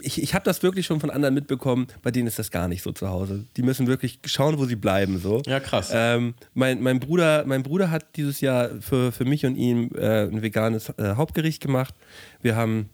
ich, 0.00 0.22
ich 0.22 0.34
habe 0.34 0.44
das 0.44 0.62
wirklich 0.62 0.86
schon 0.86 1.00
von 1.00 1.10
anderen 1.10 1.34
mitbekommen, 1.34 1.88
bei 2.02 2.10
denen 2.10 2.26
ist 2.26 2.38
das 2.38 2.50
gar 2.50 2.68
nicht 2.68 2.82
so 2.82 2.92
zu 2.92 3.08
Hause. 3.08 3.44
Die 3.56 3.62
müssen 3.62 3.86
wirklich 3.86 4.20
schauen, 4.24 4.58
wo 4.58 4.64
sie 4.64 4.76
bleiben. 4.76 5.18
So. 5.18 5.42
Ja, 5.46 5.60
krass. 5.60 5.90
Ähm, 5.92 6.34
mein, 6.54 6.82
mein, 6.82 7.00
Bruder, 7.00 7.44
mein 7.46 7.62
Bruder 7.62 7.90
hat 7.90 8.16
dieses 8.16 8.40
Jahr 8.40 8.70
für, 8.80 9.12
für 9.12 9.24
mich 9.24 9.44
und 9.44 9.56
ihn 9.56 9.92
äh, 9.94 10.24
ein 10.24 10.42
veganes 10.42 10.90
äh, 10.90 11.14
Hauptgericht 11.16 11.60
gemacht. 11.62 11.94
Wir 12.42 12.54
haben, 12.54 12.90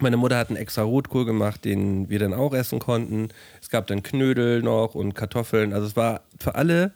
meine 0.00 0.16
Mutter 0.16 0.36
hat 0.36 0.48
einen 0.48 0.58
extra 0.58 0.82
Rotkohl 0.82 1.24
gemacht, 1.24 1.64
den 1.64 2.08
wir 2.10 2.18
dann 2.18 2.34
auch 2.34 2.52
essen 2.52 2.78
konnten. 2.78 3.28
Es 3.60 3.70
gab 3.70 3.86
dann 3.86 4.02
Knödel 4.02 4.62
noch 4.62 4.94
und 4.94 5.14
Kartoffeln. 5.14 5.72
Also 5.72 5.86
es 5.86 5.96
war 5.96 6.22
für 6.38 6.54
alle 6.54 6.92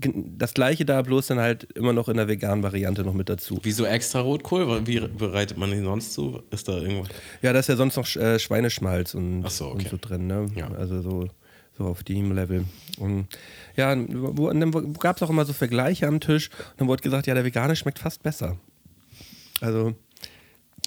das 0.00 0.54
gleiche 0.54 0.84
da, 0.84 1.02
bloß 1.02 1.28
dann 1.28 1.38
halt 1.38 1.64
immer 1.74 1.92
noch 1.92 2.08
in 2.08 2.16
der 2.16 2.28
veganen 2.28 2.62
Variante 2.62 3.02
noch 3.02 3.14
mit 3.14 3.28
dazu. 3.28 3.58
Wieso 3.62 3.84
extra 3.84 4.20
Rotkohl? 4.20 4.86
Wie 4.86 5.00
bereitet 5.00 5.58
man 5.58 5.70
den 5.70 5.84
sonst 5.84 6.12
zu? 6.12 6.42
Ist 6.50 6.68
da 6.68 6.78
irgendwas? 6.78 7.08
Ja, 7.42 7.52
da 7.52 7.58
ist 7.58 7.68
ja 7.68 7.76
sonst 7.76 7.96
noch 7.96 8.06
äh, 8.16 8.38
Schweineschmalz 8.38 9.14
und, 9.14 9.48
so, 9.50 9.66
okay. 9.66 9.84
und, 9.84 9.88
so, 9.88 9.96
drin, 10.00 10.26
ne? 10.26 10.46
Ja. 10.54 10.70
Also 10.72 11.02
so, 11.02 11.28
so 11.76 11.84
auf 11.84 12.02
dem 12.02 12.32
Level. 12.32 12.64
Und 12.98 13.26
ja, 13.76 13.94
dann 13.94 14.94
gab 14.94 15.16
es 15.16 15.22
auch 15.22 15.30
immer 15.30 15.44
so 15.44 15.52
Vergleiche 15.52 16.06
am 16.06 16.20
Tisch 16.20 16.50
und 16.72 16.80
dann 16.80 16.88
wurde 16.88 17.02
gesagt, 17.02 17.26
ja, 17.26 17.34
der 17.34 17.44
vegane 17.44 17.76
schmeckt 17.76 17.98
fast 17.98 18.22
besser. 18.22 18.56
Also 19.60 19.94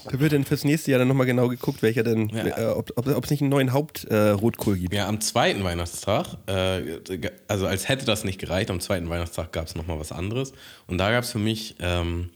da 0.06 0.20
wird 0.20 0.34
dann 0.34 0.44
fürs 0.44 0.64
nächste 0.64 0.92
Jahr 0.92 1.00
dann 1.00 1.08
nochmal 1.08 1.26
genau 1.26 1.48
geguckt, 1.48 1.82
welcher 1.82 2.04
denn, 2.04 2.30
ja. 2.30 2.46
äh, 2.46 2.66
ob, 2.74 2.92
ob, 2.96 3.08
ob, 3.08 3.24
es 3.24 3.30
nicht 3.32 3.42
einen 3.42 3.50
neuen 3.50 3.72
Hauptrotkohl 3.72 4.76
äh, 4.76 4.80
gibt. 4.80 4.94
Ja, 4.94 5.08
am 5.08 5.22
zweiten 5.22 5.64
Weihnachtstag, 5.64 6.38
äh, 6.48 7.00
also 7.48 7.68
als 7.68 7.88
hätte 7.88 8.06
das 8.06 8.24
nicht 8.24 8.40
gereicht, 8.40 8.70
am 8.70 8.80
zweiten 8.80 9.10
Weihnachtstag 9.10 9.52
gab 9.52 9.68
es 9.68 9.76
nochmal 9.76 10.00
was 10.00 10.12
anderes. 10.12 10.54
Und 10.88 10.98
da 10.98 11.12
gab 11.12 11.24
es 11.24 11.32
für 11.32 11.40
mich 11.40 11.76
ähm, 11.80 12.30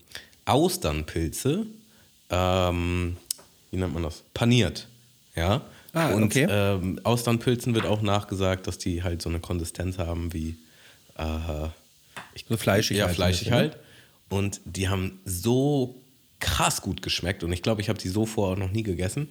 Austernpilze, 0.45 1.65
ähm, 2.29 3.17
wie 3.71 3.77
nennt 3.77 3.93
man 3.93 4.03
das? 4.03 4.23
Paniert. 4.33 4.87
Ja. 5.35 5.61
Ah, 5.93 6.09
Und 6.09 6.23
okay. 6.23 6.47
ähm, 6.49 6.99
Austernpilzen 7.03 7.73
wird 7.75 7.85
auch 7.85 8.01
nachgesagt, 8.01 8.67
dass 8.67 8.77
die 8.77 9.03
halt 9.03 9.21
so 9.21 9.29
eine 9.29 9.39
Konsistenz 9.39 9.97
haben 9.97 10.31
wie 10.33 10.55
äh, 11.17 11.67
ich, 12.33 12.45
so 12.47 12.57
fleischig. 12.57 12.97
Ja, 12.97 13.05
halt 13.05 13.15
fleischig 13.15 13.51
halt. 13.51 13.77
Und 14.29 14.61
die 14.65 14.89
haben 14.89 15.19
so 15.25 15.95
krass 16.39 16.81
gut 16.81 17.01
geschmeckt 17.01 17.43
und 17.43 17.51
ich 17.51 17.61
glaube, 17.61 17.81
ich 17.81 17.89
habe 17.89 17.99
die 17.99 18.09
so 18.09 18.25
vorher 18.25 18.57
noch 18.57 18.71
nie 18.71 18.83
gegessen. 18.83 19.29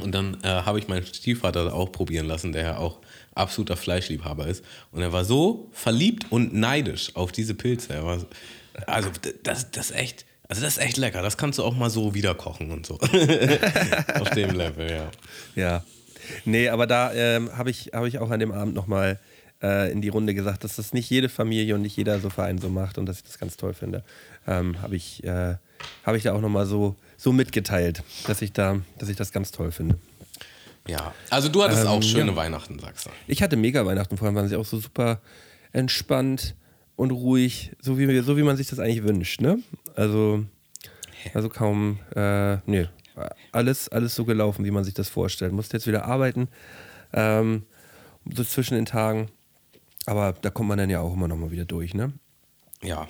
Und 0.00 0.12
dann 0.12 0.38
äh, 0.42 0.48
habe 0.48 0.78
ich 0.78 0.88
meinen 0.88 1.06
Stiefvater 1.06 1.72
auch 1.72 1.90
probieren 1.90 2.26
lassen, 2.26 2.52
der 2.52 2.62
ja 2.62 2.76
auch 2.76 3.00
absoluter 3.34 3.76
Fleischliebhaber 3.76 4.46
ist. 4.46 4.64
Und 4.90 5.00
er 5.00 5.12
war 5.12 5.24
so 5.24 5.70
verliebt 5.72 6.26
und 6.30 6.52
neidisch 6.52 7.14
auf 7.14 7.32
diese 7.32 7.54
Pilze. 7.54 7.94
Er 7.94 8.04
war, 8.04 8.18
also 8.86 9.10
das, 9.42 9.70
das 9.70 9.90
ist 9.90 9.96
echt, 9.96 10.26
also 10.48 10.62
das 10.62 10.76
ist 10.76 10.82
echt 10.82 10.96
lecker. 10.96 11.22
Das 11.22 11.36
kannst 11.38 11.58
du 11.58 11.64
auch 11.64 11.74
mal 11.74 11.88
so 11.88 12.14
wieder 12.14 12.34
kochen 12.34 12.70
und 12.72 12.84
so. 12.84 12.94
auf 14.20 14.30
dem 14.30 14.54
Level, 14.54 14.90
ja. 14.90 15.10
Ja. 15.54 15.84
Nee, 16.44 16.68
aber 16.68 16.86
da 16.86 17.12
ähm, 17.14 17.56
habe 17.56 17.70
ich, 17.70 17.90
hab 17.92 18.04
ich 18.04 18.18
auch 18.18 18.30
an 18.30 18.40
dem 18.40 18.52
Abend 18.52 18.74
nochmal 18.74 19.18
äh, 19.62 19.90
in 19.92 20.02
die 20.02 20.08
Runde 20.08 20.34
gesagt, 20.34 20.64
dass 20.64 20.76
das 20.76 20.92
nicht 20.92 21.08
jede 21.10 21.28
Familie 21.28 21.74
und 21.74 21.82
nicht 21.82 21.96
jeder 21.96 22.20
so 22.20 22.30
Verein 22.30 22.58
so 22.58 22.68
macht 22.68 22.98
und 22.98 23.06
dass 23.06 23.18
ich 23.18 23.24
das 23.24 23.38
ganz 23.38 23.56
toll 23.56 23.74
finde. 23.74 24.04
Ähm, 24.46 24.82
habe 24.82 24.96
ich, 24.96 25.24
äh, 25.24 25.56
habe 26.04 26.16
ich 26.16 26.22
da 26.22 26.32
auch 26.32 26.40
nochmal 26.40 26.66
so, 26.66 26.96
so 27.16 27.32
mitgeteilt, 27.32 28.02
dass 28.26 28.42
ich, 28.42 28.52
da, 28.52 28.80
dass 28.98 29.08
ich 29.08 29.16
das 29.16 29.32
ganz 29.32 29.50
toll 29.50 29.72
finde. 29.72 29.98
Ja, 30.86 31.12
also 31.30 31.48
du 31.48 31.62
hattest 31.62 31.82
ähm, 31.82 31.88
auch 31.88 32.02
schöne 32.02 32.30
ja. 32.30 32.36
Weihnachten, 32.36 32.78
sagst 32.78 33.06
du. 33.06 33.10
Ich 33.26 33.42
hatte 33.42 33.56
mega 33.56 33.84
Weihnachten, 33.84 34.16
vor 34.16 34.26
allem 34.26 34.36
waren 34.36 34.48
sie 34.48 34.56
auch 34.56 34.64
so 34.64 34.78
super 34.78 35.20
entspannt 35.72 36.54
und 36.94 37.10
ruhig, 37.10 37.72
so 37.80 37.98
wie, 37.98 38.20
so 38.20 38.36
wie 38.36 38.42
man 38.42 38.56
sich 38.56 38.68
das 38.68 38.78
eigentlich 38.78 39.02
wünscht, 39.02 39.40
ne? 39.40 39.58
Also, 39.96 40.44
also 41.34 41.48
kaum, 41.48 41.98
äh, 42.14 42.58
nee, 42.66 42.88
alles, 43.52 43.88
alles 43.88 44.14
so 44.14 44.24
gelaufen, 44.24 44.64
wie 44.64 44.70
man 44.70 44.84
sich 44.84 44.94
das 44.94 45.08
vorstellt. 45.08 45.52
Musste 45.52 45.76
jetzt 45.76 45.86
wieder 45.86 46.04
arbeiten, 46.04 46.48
ähm, 47.12 47.64
so 48.32 48.44
zwischen 48.44 48.74
den 48.74 48.86
Tagen, 48.86 49.28
aber 50.06 50.34
da 50.40 50.50
kommt 50.50 50.68
man 50.68 50.78
dann 50.78 50.90
ja 50.90 51.00
auch 51.00 51.14
immer 51.14 51.28
noch 51.28 51.36
mal 51.36 51.50
wieder 51.50 51.64
durch, 51.64 51.94
ne? 51.94 52.12
Ja. 52.82 53.08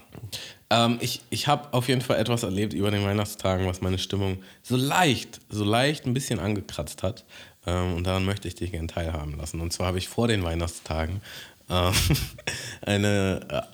Ähm, 0.71 0.99
ich 1.01 1.23
ich 1.31 1.49
habe 1.49 1.73
auf 1.73 1.89
jeden 1.89 2.01
Fall 2.01 2.19
etwas 2.19 2.43
erlebt 2.43 2.73
über 2.73 2.91
den 2.91 3.05
Weihnachtstagen, 3.05 3.67
was 3.67 3.81
meine 3.81 3.99
Stimmung 3.99 4.43
so 4.63 4.77
leicht, 4.77 5.41
so 5.49 5.65
leicht 5.65 6.07
ein 6.07 6.15
bisschen 6.15 6.39
angekratzt 6.39 7.03
hat. 7.03 7.25
Ähm, 7.67 7.95
und 7.95 8.07
daran 8.07 8.25
möchte 8.25 8.49
ich 8.49 8.55
dich 8.55 8.73
gerne 8.73 8.87
teilhaben 8.87 9.37
lassen. 9.37 9.61
Und 9.61 9.73
zwar 9.73 9.89
habe 9.89 9.99
ich 9.99 10.09
vor 10.09 10.29
den 10.29 10.45
Weihnachtstagen 10.45 11.21
äh, 11.69 11.91
eine 12.83 13.65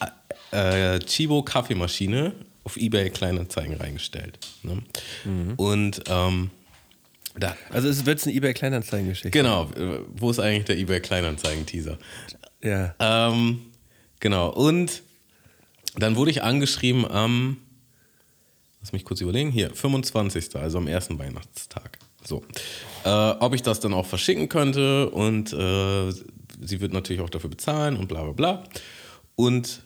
äh, 0.50 0.96
äh, 0.96 0.98
Chibo 1.00 1.42
Kaffeemaschine 1.42 2.32
auf 2.64 2.76
eBay 2.76 3.10
Kleinanzeigen 3.10 3.76
reingestellt. 3.76 4.38
Ne? 4.62 4.82
Mhm. 5.24 5.54
Und 5.56 6.02
ähm, 6.08 6.50
da. 7.34 7.56
Also 7.70 7.88
es 7.88 8.04
wird 8.06 8.22
eine 8.24 8.34
eBay 8.34 8.54
Kleinanzeigen-Geschichte. 8.54 9.30
Genau. 9.30 9.70
Äh, 9.72 10.00
wo 10.14 10.30
ist 10.30 10.38
eigentlich 10.38 10.64
der 10.64 10.78
eBay 10.78 11.00
Kleinanzeigen-Teaser? 11.00 11.98
Ja. 12.62 12.94
Ähm, 12.98 13.60
genau. 14.20 14.50
Und 14.50 15.02
dann 15.96 16.16
wurde 16.16 16.30
ich 16.30 16.42
angeschrieben 16.42 17.10
am, 17.10 17.58
lass 18.80 18.92
mich 18.92 19.04
kurz 19.04 19.20
überlegen, 19.20 19.50
hier, 19.50 19.74
25., 19.74 20.56
also 20.56 20.78
am 20.78 20.86
ersten 20.86 21.18
Weihnachtstag. 21.18 21.98
So. 22.24 22.42
Äh, 23.04 23.08
ob 23.08 23.54
ich 23.54 23.62
das 23.62 23.80
dann 23.80 23.92
auch 23.94 24.06
verschicken 24.06 24.48
könnte 24.48 25.10
und 25.10 25.52
äh, 25.52 26.12
sie 26.12 26.80
wird 26.80 26.92
natürlich 26.92 27.20
auch 27.20 27.30
dafür 27.30 27.50
bezahlen 27.50 27.96
und 27.96 28.08
bla 28.08 28.22
bla 28.22 28.32
bla. 28.32 28.64
Und 29.34 29.82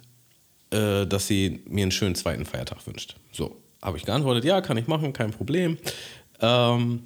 äh, 0.71 1.07
dass 1.07 1.27
sie 1.27 1.63
mir 1.67 1.83
einen 1.83 1.93
schönen 1.93 2.15
zweiten 2.15 2.45
Feiertag 2.45 2.87
wünscht. 2.87 3.17
So, 3.33 3.57
habe 3.83 3.97
ich 3.97 4.05
geantwortet, 4.05 4.45
ja, 4.45 4.61
kann 4.61 4.77
ich 4.77 4.87
machen, 4.87 5.13
kein 5.13 5.31
Problem. 5.31 5.79
Ähm, 6.41 7.05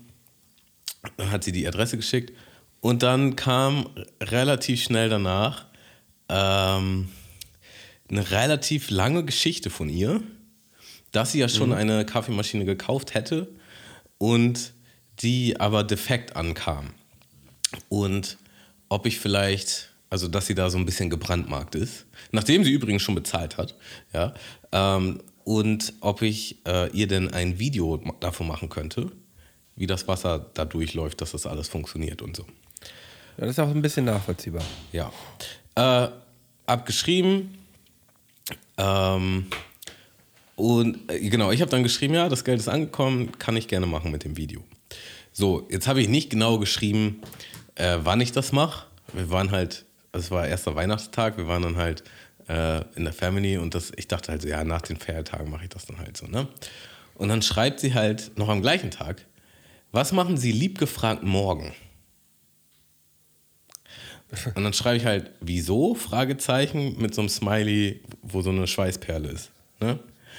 hat 1.18 1.44
sie 1.44 1.52
die 1.52 1.66
Adresse 1.66 1.96
geschickt 1.96 2.32
und 2.80 3.02
dann 3.02 3.36
kam 3.36 3.88
relativ 4.20 4.82
schnell 4.82 5.08
danach 5.08 5.66
ähm, 6.28 7.08
eine 8.10 8.30
relativ 8.30 8.90
lange 8.90 9.24
Geschichte 9.24 9.70
von 9.70 9.88
ihr, 9.88 10.22
dass 11.12 11.32
sie 11.32 11.40
ja 11.40 11.48
schon 11.48 11.70
mhm. 11.70 11.76
eine 11.76 12.04
Kaffeemaschine 12.04 12.64
gekauft 12.64 13.14
hätte 13.14 13.48
und 14.18 14.72
die 15.20 15.58
aber 15.60 15.84
defekt 15.84 16.36
ankam. 16.36 16.90
Und 17.88 18.38
ob 18.88 19.06
ich 19.06 19.18
vielleicht, 19.18 19.90
also 20.08 20.28
dass 20.28 20.46
sie 20.46 20.54
da 20.54 20.70
so 20.70 20.78
ein 20.78 20.86
bisschen 20.86 21.10
gebrandmarkt 21.10 21.74
ist, 21.74 22.06
nachdem 22.32 22.64
sie 22.64 22.72
übrigens 22.72 23.02
schon 23.02 23.14
bezahlt 23.14 23.56
hat, 23.56 23.74
ja, 24.12 24.34
ähm, 24.72 25.20
und 25.44 25.94
ob 26.00 26.22
ich 26.22 26.58
äh, 26.66 26.90
ihr 26.90 27.08
denn 27.08 27.32
ein 27.32 27.58
Video 27.58 27.96
davon 28.20 28.46
machen 28.46 28.68
könnte, 28.68 29.10
wie 29.74 29.86
das 29.86 30.06
Wasser 30.06 30.50
da 30.54 30.64
durchläuft, 30.64 31.20
dass 31.20 31.32
das 31.32 31.46
alles 31.46 31.68
funktioniert 31.68 32.22
und 32.22 32.36
so. 32.36 32.44
Ja, 33.36 33.46
das 33.46 33.50
ist 33.50 33.58
auch 33.58 33.70
ein 33.70 33.82
bisschen 33.82 34.04
nachvollziehbar. 34.04 34.62
Ja. 34.92 35.10
Äh, 35.74 36.08
abgeschrieben. 36.66 37.59
Ähm, 38.76 39.46
und 40.56 41.10
äh, 41.10 41.28
genau, 41.28 41.50
ich 41.50 41.60
habe 41.60 41.70
dann 41.70 41.82
geschrieben, 41.82 42.14
ja, 42.14 42.28
das 42.28 42.44
Geld 42.44 42.60
ist 42.60 42.68
angekommen, 42.68 43.32
kann 43.38 43.56
ich 43.56 43.68
gerne 43.68 43.86
machen 43.86 44.10
mit 44.10 44.24
dem 44.24 44.36
Video. 44.36 44.62
So, 45.32 45.66
jetzt 45.70 45.86
habe 45.86 46.00
ich 46.00 46.08
nicht 46.08 46.30
genau 46.30 46.58
geschrieben, 46.58 47.22
äh, 47.76 47.98
wann 48.02 48.20
ich 48.20 48.32
das 48.32 48.52
mache. 48.52 48.86
Wir 49.12 49.30
waren 49.30 49.50
halt, 49.50 49.84
es 50.12 50.30
war 50.30 50.46
erster 50.46 50.74
Weihnachtstag, 50.74 51.36
wir 51.38 51.48
waren 51.48 51.62
dann 51.62 51.76
halt 51.76 52.04
äh, 52.48 52.82
in 52.96 53.04
der 53.04 53.12
Family 53.12 53.58
und 53.58 53.74
das, 53.74 53.92
ich 53.96 54.08
dachte 54.08 54.32
halt 54.32 54.42
so, 54.42 54.48
ja, 54.48 54.64
nach 54.64 54.82
den 54.82 54.96
Feiertagen 54.96 55.50
mache 55.50 55.64
ich 55.64 55.70
das 55.70 55.86
dann 55.86 55.98
halt 55.98 56.16
so, 56.16 56.26
ne? 56.26 56.48
Und 57.14 57.28
dann 57.28 57.42
schreibt 57.42 57.80
sie 57.80 57.94
halt 57.94 58.36
noch 58.38 58.48
am 58.48 58.62
gleichen 58.62 58.90
Tag, 58.90 59.26
was 59.92 60.12
machen 60.12 60.36
Sie 60.36 60.52
lieb 60.52 60.78
gefragt 60.78 61.22
morgen? 61.22 61.74
Und 64.54 64.64
dann 64.64 64.72
schreibe 64.72 64.96
ich 64.96 65.04
halt, 65.04 65.30
wieso? 65.40 65.94
Fragezeichen 65.94 67.00
mit 67.00 67.14
so 67.14 67.22
einem 67.22 67.28
Smiley, 67.28 68.00
wo 68.22 68.42
so 68.42 68.50
eine 68.50 68.66
Schweißperle 68.66 69.28
ist. 69.28 69.50
Ne? 69.80 69.98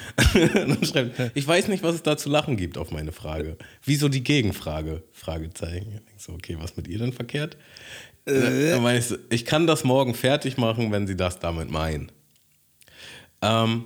dann 0.33 0.83
schreibt, 0.83 1.31
ich 1.36 1.48
weiß 1.48 1.67
nicht, 1.67 1.83
was 1.83 1.95
es 1.95 2.03
da 2.03 2.17
zu 2.17 2.29
lachen 2.29 2.57
gibt 2.57 2.77
auf 2.77 2.91
meine 2.91 3.12
Frage. 3.12 3.57
Wieso 3.83 4.10
die 4.10 4.24
Gegenfrage? 4.24 5.03
Fragezeichen. 5.12 5.93
Ich 5.93 6.05
denke 6.05 6.21
so, 6.21 6.33
okay, 6.33 6.57
was 6.60 6.77
mit 6.77 6.88
ihr 6.88 6.98
denn 6.98 7.13
verkehrt? 7.13 7.57
Äh. 8.25 8.71
Dann 8.71 8.83
meine 8.83 9.00
ich 9.00 9.05
so, 9.05 9.17
ich 9.29 9.45
kann 9.45 9.67
das 9.67 9.83
morgen 9.83 10.13
fertig 10.13 10.57
machen, 10.57 10.91
wenn 10.91 11.07
Sie 11.07 11.15
das 11.15 11.39
damit 11.39 11.69
meinen. 11.71 12.12
Ähm, 13.41 13.86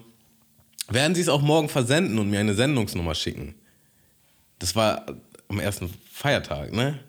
werden 0.89 1.15
Sie 1.15 1.21
es 1.21 1.29
auch 1.29 1.41
morgen 1.41 1.69
versenden 1.69 2.19
und 2.19 2.29
mir 2.29 2.39
eine 2.39 2.53
Sendungsnummer 2.53 3.15
schicken? 3.15 3.55
Das 4.59 4.75
war 4.75 5.05
am 5.47 5.59
ersten 5.59 5.93
Feiertag, 6.11 6.73
ne? 6.73 6.99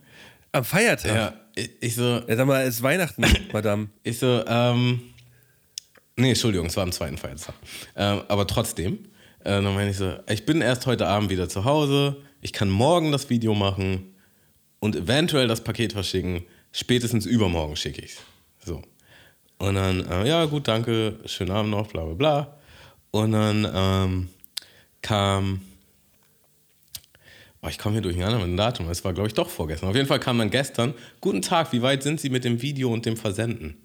Am 0.57 0.65
Feiertag? 0.65 1.15
Ja, 1.15 1.35
ich, 1.55 1.71
ich 1.81 1.95
so. 1.97 2.23
Ja, 2.27 2.35
sag 2.35 2.47
mal, 2.47 2.63
es 2.63 2.77
ist 2.77 2.83
Weihnachten, 2.83 3.23
Madame. 3.53 3.89
Ich 4.03 4.19
so, 4.19 4.43
ähm. 4.47 5.03
Nee, 6.17 6.31
Entschuldigung, 6.31 6.69
es 6.69 6.77
war 6.79 6.83
am 6.83 6.93
zweiten 6.93 7.19
Feiertag. 7.19 7.55
Ähm, 7.95 8.23
aber 8.29 8.47
trotzdem, 8.47 9.01
äh, 9.41 9.51
dann 9.51 9.75
meine 9.75 9.91
ich 9.91 9.99
so, 9.99 10.15
ich 10.31 10.47
bin 10.47 10.63
erst 10.63 10.87
heute 10.87 11.09
Abend 11.09 11.29
wieder 11.29 11.51
zu 11.51 11.67
Hause, 11.67 12.17
ich 12.41 12.55
kann 12.55 12.71
morgen 12.71 13.13
das 13.13 13.29
Video 13.29 13.55
machen 13.55 14.15
und 14.79 14.97
eventuell 14.97 15.47
das 15.47 15.63
Paket 15.63 15.93
verschicken. 15.93 16.43
Spätestens 16.73 17.27
übermorgen 17.27 17.77
schicke 17.77 18.01
ich 18.01 18.13
es. 18.13 18.19
So. 18.65 18.81
Und 19.59 19.75
dann, 19.75 20.11
äh, 20.11 20.27
ja, 20.27 20.47
gut, 20.47 20.69
danke, 20.69 21.19
schönen 21.27 21.51
Abend 21.51 21.71
noch, 21.71 21.89
bla 21.89 22.03
bla 22.05 22.15
bla. 22.15 22.57
Und 23.11 23.33
dann 23.33 23.71
ähm, 23.75 24.29
kam 25.03 25.61
Oh, 27.67 27.69
ich 27.69 27.79
komme 27.79 27.95
hier 27.95 28.03
durcheinander 28.03 28.39
mit 28.39 28.47
dem 28.47 28.57
Datum. 28.57 28.89
Es 28.91 29.05
war, 29.05 29.13
glaube 29.13 29.27
ich, 29.27 29.35
doch 29.35 29.49
vorgestern. 29.49 29.89
Auf 29.89 29.97
jeden 29.97 30.07
Fall 30.07 30.21
kam 30.21 30.39
dann 30.39 30.51
gestern. 30.51 30.95
Guten 31.21 31.43
Tag, 31.43 31.73
wie 31.73 31.83
weit 31.83 32.03
sind 32.05 32.21
Sie 32.21 32.31
mit 32.31 32.45
dem 32.45 32.63
Video 32.63 32.93
und 32.93 33.05
dem 33.05 33.17
Versenden? 33.17 33.77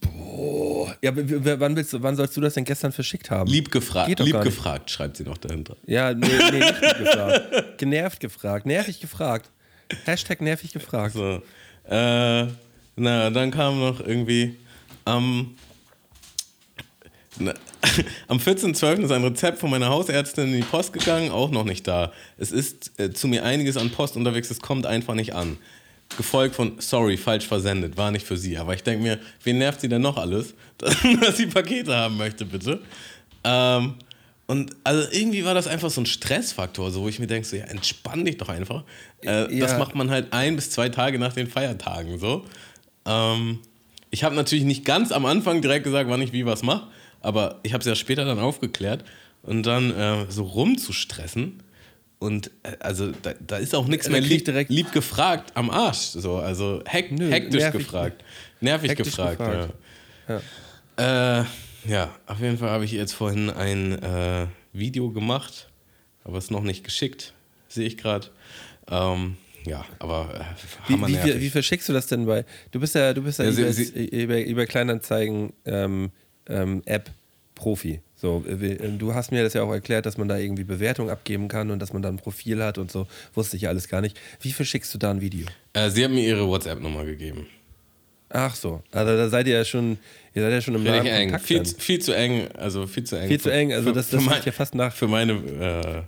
Boah. 0.00 0.96
Ja, 1.02 1.10
wann, 1.14 1.74
willst 1.74 1.92
du, 1.92 2.02
wann 2.02 2.14
sollst 2.14 2.36
du 2.36 2.40
das 2.40 2.54
denn 2.54 2.64
gestern 2.64 2.92
verschickt 2.92 3.30
haben? 3.30 3.50
Lieb 3.50 3.72
gefragt, 3.72 4.20
lieb 4.20 4.40
gefragt, 4.42 4.90
schreibt 4.90 5.16
sie 5.16 5.24
noch 5.24 5.38
dahinter. 5.38 5.76
Ja, 5.86 6.14
nee, 6.14 6.26
nee 6.26 6.58
nicht 6.60 6.80
lieb 6.80 6.98
gefragt. 6.98 7.78
Genervt 7.78 8.20
gefragt, 8.20 8.66
nervig 8.66 9.00
gefragt. 9.00 9.50
Hashtag 10.04 10.40
nervig 10.40 10.72
gefragt. 10.72 11.14
So. 11.14 11.42
Äh, 11.88 12.46
na, 12.96 13.30
dann 13.30 13.50
kam 13.50 13.80
noch 13.80 14.00
irgendwie 14.00 14.56
am. 15.04 15.24
Ähm, 15.24 15.56
Am 18.28 18.38
14.12. 18.38 19.04
ist 19.04 19.10
ein 19.10 19.24
Rezept 19.24 19.58
von 19.58 19.70
meiner 19.70 19.88
Hausärztin 19.88 20.52
in 20.52 20.56
die 20.60 20.62
Post 20.62 20.92
gegangen, 20.92 21.30
auch 21.30 21.50
noch 21.50 21.64
nicht 21.64 21.86
da. 21.86 22.12
Es 22.38 22.52
ist 22.52 22.92
äh, 22.98 23.10
zu 23.10 23.28
mir 23.28 23.44
einiges 23.44 23.76
an 23.76 23.90
Post 23.90 24.16
unterwegs, 24.16 24.50
es 24.50 24.60
kommt 24.60 24.86
einfach 24.86 25.14
nicht 25.14 25.34
an. 25.34 25.56
Gefolgt 26.16 26.56
von, 26.56 26.74
sorry, 26.78 27.16
falsch 27.16 27.46
versendet, 27.46 27.96
war 27.96 28.10
nicht 28.10 28.26
für 28.26 28.36
sie. 28.36 28.58
Aber 28.58 28.74
ich 28.74 28.82
denke 28.82 29.02
mir, 29.02 29.18
wen 29.44 29.58
nervt 29.58 29.80
sie 29.80 29.88
denn 29.88 30.02
noch 30.02 30.16
alles, 30.16 30.54
dass 30.78 31.36
sie 31.36 31.46
Pakete 31.46 31.94
haben 31.94 32.16
möchte, 32.16 32.44
bitte? 32.44 32.80
Ähm, 33.44 33.94
und 34.46 34.74
also 34.82 35.08
irgendwie 35.12 35.44
war 35.44 35.54
das 35.54 35.68
einfach 35.68 35.90
so 35.90 36.00
ein 36.00 36.06
Stressfaktor, 36.06 36.90
so 36.90 37.02
wo 37.02 37.08
ich 37.08 37.20
mir 37.20 37.28
denke, 37.28 37.46
so, 37.46 37.56
ja, 37.56 37.66
entspann 37.66 38.24
dich 38.24 38.36
doch 38.36 38.48
einfach. 38.48 38.82
Äh, 39.24 39.54
ja. 39.54 39.60
Das 39.66 39.78
macht 39.78 39.94
man 39.94 40.10
halt 40.10 40.32
ein 40.32 40.56
bis 40.56 40.70
zwei 40.70 40.88
Tage 40.88 41.20
nach 41.20 41.32
den 41.32 41.46
Feiertagen 41.46 42.18
so. 42.18 42.44
Ähm, 43.06 43.60
ich 44.10 44.24
habe 44.24 44.34
natürlich 44.34 44.64
nicht 44.64 44.84
ganz 44.84 45.12
am 45.12 45.24
Anfang 45.24 45.62
direkt 45.62 45.84
gesagt, 45.84 46.10
wann 46.10 46.20
ich 46.20 46.32
wie 46.32 46.46
was 46.46 46.64
mache. 46.64 46.88
Aber 47.20 47.60
ich 47.62 47.72
habe 47.72 47.80
es 47.80 47.86
ja 47.86 47.94
später 47.94 48.24
dann 48.24 48.38
aufgeklärt 48.38 49.04
und 49.42 49.64
dann 49.64 49.94
äh, 49.94 50.26
so 50.30 50.44
rumzustressen. 50.44 51.62
Und 52.18 52.50
äh, 52.62 52.76
also 52.80 53.12
da, 53.22 53.32
da, 53.46 53.56
ist 53.56 53.74
auch 53.74 53.86
nichts 53.86 54.08
mehr 54.08 54.20
lieb, 54.20 54.44
direkt 54.44 54.70
lieb 54.70 54.92
gefragt 54.92 55.52
am 55.54 55.70
Arsch. 55.70 55.98
So, 55.98 56.36
also 56.36 56.82
heck, 56.86 57.12
Nö, 57.12 57.30
hektisch 57.30 57.62
nervig, 57.62 57.80
gefragt. 57.80 58.24
Nervig 58.60 58.96
gefragt, 58.96 59.38
gefragt. 59.38 59.74
Ja. 60.28 60.40
Ja. 60.98 61.40
Äh, 61.40 61.44
ja, 61.86 62.14
auf 62.26 62.40
jeden 62.40 62.58
Fall 62.58 62.70
habe 62.70 62.84
ich 62.84 62.92
jetzt 62.92 63.12
vorhin 63.12 63.48
ein 63.48 64.02
äh, 64.02 64.46
Video 64.72 65.10
gemacht, 65.10 65.68
aber 66.24 66.38
es 66.38 66.50
noch 66.50 66.62
nicht 66.62 66.84
geschickt, 66.84 67.32
sehe 67.68 67.86
ich 67.86 67.96
gerade. 67.96 68.28
Ähm, 68.88 69.36
ja, 69.64 69.84
aber 69.98 70.46
äh, 70.88 70.92
wie, 70.92 71.00
wie, 71.06 71.40
wie, 71.40 71.50
verschickst 71.50 71.88
du 71.88 71.92
das 71.92 72.06
denn 72.06 72.26
bei? 72.26 72.44
Du 72.70 72.80
bist 72.80 72.94
ja, 72.94 73.12
du 73.12 73.22
bist 73.22 73.38
ja, 73.38 73.46
ja 73.46 73.50
über, 73.50 73.72
sie, 73.72 74.06
über, 74.06 74.40
über, 74.40 74.66
Kleinanzeigen 74.66 75.52
ähm, 75.64 76.10
ähm, 76.50 76.82
App 76.84 77.10
Profi. 77.54 78.00
So, 78.16 78.44
äh, 78.46 78.76
du 78.98 79.14
hast 79.14 79.32
mir 79.32 79.42
das 79.42 79.54
ja 79.54 79.62
auch 79.62 79.72
erklärt, 79.72 80.06
dass 80.06 80.18
man 80.18 80.28
da 80.28 80.36
irgendwie 80.36 80.64
Bewertungen 80.64 81.10
abgeben 81.10 81.48
kann 81.48 81.70
und 81.70 81.78
dass 81.78 81.92
man 81.92 82.02
da 82.02 82.08
ein 82.08 82.16
Profil 82.16 82.62
hat 82.62 82.78
und 82.78 82.90
so. 82.90 83.06
Wusste 83.34 83.56
ich 83.56 83.62
ja 83.62 83.68
alles 83.70 83.88
gar 83.88 84.00
nicht. 84.00 84.18
Wie 84.40 84.52
verschickst 84.52 84.92
du 84.92 84.98
da 84.98 85.10
ein 85.10 85.20
Video? 85.20 85.46
Äh, 85.72 85.90
sie 85.90 86.04
hat 86.04 86.10
mir 86.10 86.26
ihre 86.26 86.46
WhatsApp-Nummer 86.46 87.04
gegeben. 87.04 87.46
Ach 88.32 88.54
so, 88.54 88.82
also 88.92 89.16
da 89.16 89.28
seid 89.28 89.48
ihr 89.48 89.54
ja 89.54 89.64
schon, 89.64 89.98
ihr 90.34 90.42
seid 90.42 90.52
ja 90.52 90.60
schon 90.60 90.76
im 90.76 90.84
Nahen 90.84 91.04
eng. 91.04 91.36
Viel, 91.40 91.64
viel, 91.64 91.98
zu 91.98 92.12
eng, 92.12 92.46
also 92.56 92.86
viel 92.86 93.02
zu 93.02 93.16
eng. 93.16 93.28
Viel 93.28 93.40
zu 93.40 93.50
eng, 93.50 93.72
also 93.72 93.90
das, 93.90 94.10
das 94.10 94.24
mein, 94.24 94.40
ja 94.44 94.52
fast 94.52 94.74
nach. 94.76 94.94
Für 94.94 95.08
meine, 95.08 95.32
äh, 95.32 96.02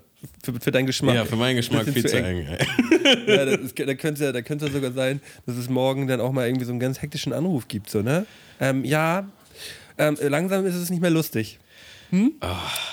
für, 0.44 0.52
für, 0.60 0.70
deinen 0.70 0.86
Geschmack. 0.86 1.16
Ja, 1.16 1.24
für 1.24 1.34
meinen 1.34 1.56
Geschmack 1.56 1.88
viel 1.88 2.06
zu 2.06 2.16
eng. 2.16 2.46
eng. 2.46 2.46
ja, 3.26 3.44
das, 3.44 3.74
da 3.74 3.94
könnte 3.94 4.24
ja, 4.24 4.30
da 4.30 4.40
könnte 4.40 4.70
sogar 4.70 4.92
sein, 4.92 5.20
dass 5.46 5.56
es 5.56 5.68
morgen 5.68 6.06
dann 6.06 6.20
auch 6.20 6.30
mal 6.30 6.46
irgendwie 6.46 6.64
so 6.64 6.70
einen 6.70 6.78
ganz 6.78 7.02
hektischen 7.02 7.32
Anruf 7.32 7.66
gibt, 7.66 7.90
so, 7.90 8.02
ne? 8.02 8.24
Ähm, 8.60 8.84
ja, 8.84 9.28
ähm, 9.98 10.16
langsam 10.20 10.66
ist 10.66 10.74
es 10.74 10.90
nicht 10.90 11.00
mehr 11.00 11.10
lustig. 11.10 11.58
Hm? 12.10 12.32
Oh. 12.40 12.46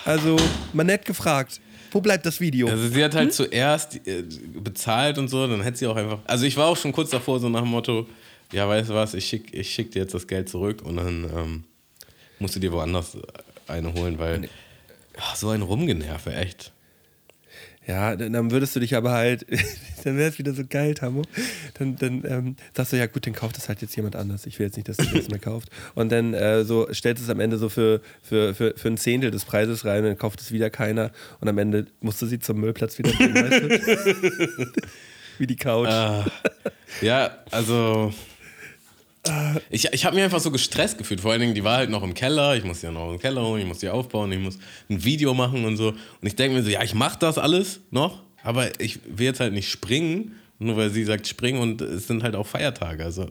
Also, 0.06 0.38
man 0.74 0.88
nett 0.88 1.06
gefragt. 1.06 1.60
Wo 1.92 2.02
bleibt 2.02 2.26
das 2.26 2.40
Video? 2.40 2.68
Also 2.68 2.88
sie 2.88 3.04
hat 3.04 3.16
halt 3.16 3.30
hm? 3.30 3.32
zuerst 3.32 4.08
äh, 4.08 4.24
bezahlt 4.54 5.18
und 5.18 5.28
so, 5.28 5.48
dann 5.48 5.62
hätte 5.62 5.78
sie 5.78 5.88
auch 5.88 5.96
einfach. 5.96 6.20
Also 6.26 6.46
ich 6.46 6.56
war 6.56 6.68
auch 6.68 6.78
schon 6.78 6.92
kurz 6.92 7.10
davor, 7.10 7.40
so 7.40 7.50
nach 7.50 7.62
dem 7.62 7.70
Motto, 7.70 8.08
ja, 8.52 8.68
weißt 8.68 8.90
du 8.90 8.94
was, 8.94 9.14
ich 9.14 9.26
schicke 9.26 9.58
ich 9.58 9.74
schick 9.74 9.92
dir 9.92 10.04
jetzt 10.04 10.14
das 10.14 10.28
Geld 10.28 10.50
zurück 10.50 10.82
und 10.84 10.98
dann 10.98 11.24
ähm, 11.36 11.64
musst 12.38 12.56
du 12.56 12.60
dir 12.60 12.72
woanders 12.72 13.18
eine 13.68 13.94
holen, 13.94 14.20
weil 14.20 14.50
ach, 15.18 15.36
so 15.36 15.50
ein 15.50 15.62
Rumgenerve, 15.62 16.34
echt. 16.36 16.72
Ja, 17.90 18.16
dann 18.16 18.52
würdest 18.52 18.76
du 18.76 18.80
dich 18.80 18.96
aber 18.96 19.14
halt, 19.14 19.48
dann 20.04 20.16
wäre 20.16 20.30
es 20.30 20.38
wieder 20.38 20.54
so 20.54 20.62
geil, 20.64 20.94
Tamo. 20.94 21.24
Dann, 21.80 21.96
dann 21.96 22.24
ähm, 22.24 22.56
sagst 22.72 22.94
du, 22.94 22.98
ja 22.98 23.08
gut, 23.08 23.26
dann 23.26 23.34
kauft 23.34 23.58
das 23.58 23.68
halt 23.68 23.82
jetzt 23.82 23.96
jemand 23.96 24.16
anders. 24.16 24.46
Ich 24.46 24.60
will 24.60 24.68
jetzt 24.68 24.76
nicht, 24.76 24.88
dass 24.88 24.98
du 24.98 25.06
das 25.06 25.28
mehr 25.30 25.40
kauft. 25.40 25.70
Und 25.96 26.12
dann 26.12 26.36
äh, 26.36 26.64
so 26.66 26.88
stellst 26.94 27.24
es 27.24 27.32
am 27.32 27.40
Ende 27.40 27.58
so 27.58 27.68
für, 27.68 28.02
für, 28.22 28.54
für, 28.54 28.76
für 28.78 28.88
ein 28.90 28.98
Zehntel 28.98 29.32
des 29.32 29.44
Preises 29.44 29.86
rein 29.86 30.04
und 30.04 30.10
dann 30.10 30.20
kauft 30.20 30.40
es 30.40 30.52
wieder 30.52 30.70
keiner. 30.70 31.10
Und 31.42 31.48
am 31.48 31.58
Ende 31.58 31.88
musst 32.00 32.22
du 32.22 32.28
sie 32.28 32.38
zum 32.38 32.60
Müllplatz 32.60 33.00
wieder 33.00 33.12
bringen, 33.12 33.34
weißt 33.34 33.64
du? 33.64 34.66
Wie 35.40 35.48
die 35.48 35.56
Couch. 35.56 35.88
Uh, 35.88 36.30
ja, 37.02 37.40
also 37.50 38.14
ich, 39.70 39.86
ich 39.92 40.06
habe 40.06 40.16
mich 40.16 40.24
einfach 40.24 40.40
so 40.40 40.52
gestresst 40.52 40.98
gefühlt. 40.98 41.22
Vor 41.22 41.32
allen 41.32 41.42
Dingen, 41.42 41.56
die 41.56 41.64
war 41.64 41.78
halt 41.78 41.90
noch 41.90 42.04
im 42.04 42.14
Keller. 42.14 42.56
Ich 42.56 42.64
muss 42.64 42.82
ja 42.82 42.92
noch 42.92 43.12
im 43.12 43.20
Keller 43.20 43.46
holen, 43.46 43.62
ich 43.62 43.68
muss 43.68 43.80
die 43.80 43.90
aufbauen, 43.90 44.32
ich 44.32 44.40
muss 44.40 44.58
ein 44.90 45.04
Video 45.04 45.34
machen 45.34 45.66
und 45.66 45.78
so. 45.78 45.90
Und 45.90 45.98
ich 46.24 46.36
denke 46.36 46.58
mir 46.58 46.64
so, 46.64 46.70
ja, 46.70 46.84
ich 46.84 46.94
mache 46.94 47.20
das 47.20 47.38
alles 47.38 47.82
noch, 47.92 48.24
aber 48.44 48.80
ich 48.80 49.00
will 49.06 49.26
jetzt 49.26 49.40
halt 49.40 49.54
nicht 49.54 49.70
springen, 49.70 50.36
nur 50.58 50.78
weil 50.78 50.90
sie 50.90 51.04
sagt 51.04 51.28
springen 51.28 51.60
und 51.60 51.82
es 51.82 52.08
sind 52.08 52.24
halt 52.24 52.36
auch 52.36 52.48
Feiertage. 52.48 53.04
Also, 53.04 53.30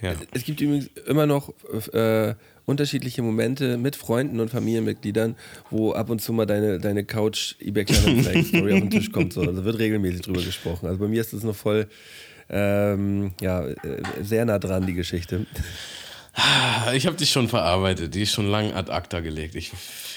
ja. 0.00 0.14
Es 0.32 0.44
gibt 0.44 0.60
übrigens 0.60 0.90
immer 1.06 1.26
noch 1.26 1.52
äh, 1.92 2.34
unterschiedliche 2.64 3.22
Momente 3.22 3.76
mit 3.76 3.96
Freunden 3.96 4.40
und 4.40 4.50
Familienmitgliedern, 4.50 5.36
wo 5.70 5.92
ab 5.92 6.10
und 6.10 6.20
zu 6.20 6.32
mal 6.32 6.46
deine, 6.46 6.78
deine 6.78 7.04
Couch 7.04 7.54
eBay 7.60 7.84
Story 7.86 8.72
auf 8.72 8.80
den 8.80 8.90
Tisch 8.90 9.12
kommt. 9.12 9.32
So. 9.32 9.42
Also 9.42 9.64
wird 9.64 9.78
regelmäßig 9.78 10.22
drüber 10.22 10.42
gesprochen. 10.42 10.86
Also 10.86 10.98
bei 10.98 11.08
mir 11.08 11.20
ist 11.20 11.32
das 11.32 11.42
noch 11.42 11.56
voll 11.56 11.88
ähm, 12.48 13.32
ja, 13.40 13.66
äh, 13.66 13.76
sehr 14.20 14.44
nah 14.44 14.58
dran, 14.58 14.86
die 14.86 14.94
Geschichte. 14.94 15.46
Ich 16.94 17.06
habe 17.06 17.16
die 17.16 17.26
schon 17.26 17.48
verarbeitet, 17.48 18.14
die 18.14 18.22
ist 18.22 18.32
schon 18.32 18.48
lang 18.50 18.72
ad 18.72 18.90
acta 18.90 19.20
gelegt. 19.20 19.54
Ich 19.54 19.70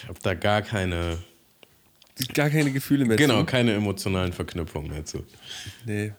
habe 0.08 0.18
da 0.24 0.34
gar 0.34 0.62
keine. 0.62 1.18
Gar 2.34 2.50
keine 2.50 2.72
Gefühle 2.72 3.04
mehr 3.04 3.18
Genau, 3.18 3.40
zu. 3.42 3.46
keine 3.46 3.74
emotionalen 3.74 4.32
Verknüpfungen 4.32 4.90
mehr 4.90 5.04
zu. 5.04 5.26
Nee. 5.86 6.14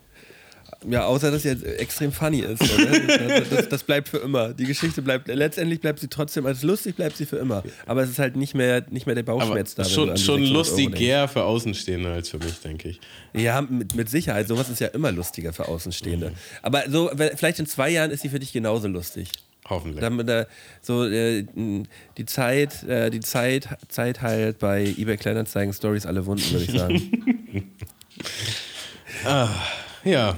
Ja, 0.88 1.07
außer 1.07 1.31
dass 1.31 1.42
sie 1.42 1.48
jetzt 1.48 1.64
extrem 1.64 2.12
funny 2.12 2.40
ist. 2.40 2.62
Oder? 2.62 2.96
Das, 3.37 3.48
das, 3.48 3.68
das, 3.68 3.85
bleibt 3.85 4.09
für 4.09 4.18
immer. 4.18 4.52
Die 4.52 4.64
Geschichte 4.64 5.02
bleibt, 5.02 5.29
letztendlich 5.29 5.81
bleibt 5.81 6.00
sie 6.00 6.09
trotzdem, 6.09 6.46
als 6.46 6.62
lustig 6.62 6.96
bleibt 6.96 7.16
sie 7.16 7.26
für 7.26 7.37
immer. 7.37 7.62
Aber 7.87 8.02
es 8.02 8.11
ist 8.11 8.18
halt 8.18 8.37
nicht 8.37 8.55
mehr, 8.55 8.85
nicht 8.90 9.07
mehr 9.07 9.14
der 9.14 9.22
Bauchschmerz 9.22 9.74
da. 9.74 9.85
Schon, 9.85 10.16
schon 10.16 10.42
lustiger 10.44 11.29
für 11.29 11.44
Außenstehende 11.44 12.12
als 12.12 12.29
für 12.29 12.38
mich, 12.38 12.59
denke 12.61 12.90
ich. 12.90 13.00
Ja, 13.33 13.61
mit, 13.62 13.94
mit 13.94 14.09
Sicherheit. 14.09 14.48
Sowas 14.48 14.68
ist 14.68 14.81
ja 14.81 14.88
immer 14.88 15.12
lustiger 15.12 15.52
für 15.52 15.68
Außenstehende. 15.68 16.31
Mhm. 16.31 16.35
Aber 16.62 16.85
so, 16.88 17.11
vielleicht 17.37 17.59
in 17.59 17.66
zwei 17.66 17.90
Jahren 17.90 18.11
ist 18.11 18.22
sie 18.22 18.29
für 18.29 18.38
dich 18.38 18.52
genauso 18.52 18.88
lustig. 18.88 19.29
Hoffentlich. 19.68 20.00
Damit, 20.00 20.29
äh, 20.29 20.46
so, 20.81 21.05
äh, 21.05 21.44
die 22.16 22.26
Zeit, 22.26 22.85
äh, 22.85 23.11
die 23.11 23.20
Zeit, 23.20 23.68
Zeit 23.88 24.22
heilt 24.22 24.59
bei 24.59 24.94
eBay 24.96 25.16
Kleinanzeigen 25.16 25.72
Stories 25.72 26.07
alle 26.07 26.24
Wunden, 26.26 26.50
würde 26.52 26.64
ich 26.64 26.79
sagen. 26.79 27.72
ah, 29.24 29.48
ja. 30.05 30.37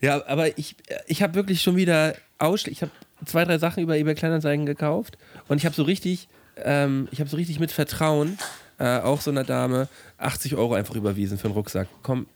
Ja, 0.00 0.24
aber 0.26 0.56
ich, 0.58 0.76
ich 1.06 1.22
habe 1.22 1.34
wirklich 1.34 1.60
schon 1.60 1.76
wieder 1.76 2.14
Ausschläge. 2.38 2.72
Ich 2.72 2.82
habe 2.82 2.92
zwei, 3.24 3.44
drei 3.44 3.58
Sachen 3.58 3.82
über 3.82 3.96
eBay 3.96 4.14
Kleinanzeigen 4.14 4.66
gekauft 4.66 5.18
und 5.48 5.56
ich 5.58 5.64
habe 5.64 5.74
so 5.74 5.82
richtig, 5.82 6.28
ähm, 6.56 7.08
ich 7.10 7.20
habe 7.20 7.28
so 7.28 7.36
richtig 7.36 7.58
mit 7.58 7.72
Vertrauen 7.72 8.38
äh, 8.78 8.98
auch 8.98 9.20
so 9.20 9.30
einer 9.30 9.44
Dame 9.44 9.88
80 10.18 10.54
Euro 10.54 10.74
einfach 10.74 10.94
überwiesen 10.94 11.38
für 11.38 11.46
einen 11.46 11.54
Rucksack. 11.54 11.88
Komm, 12.02 12.26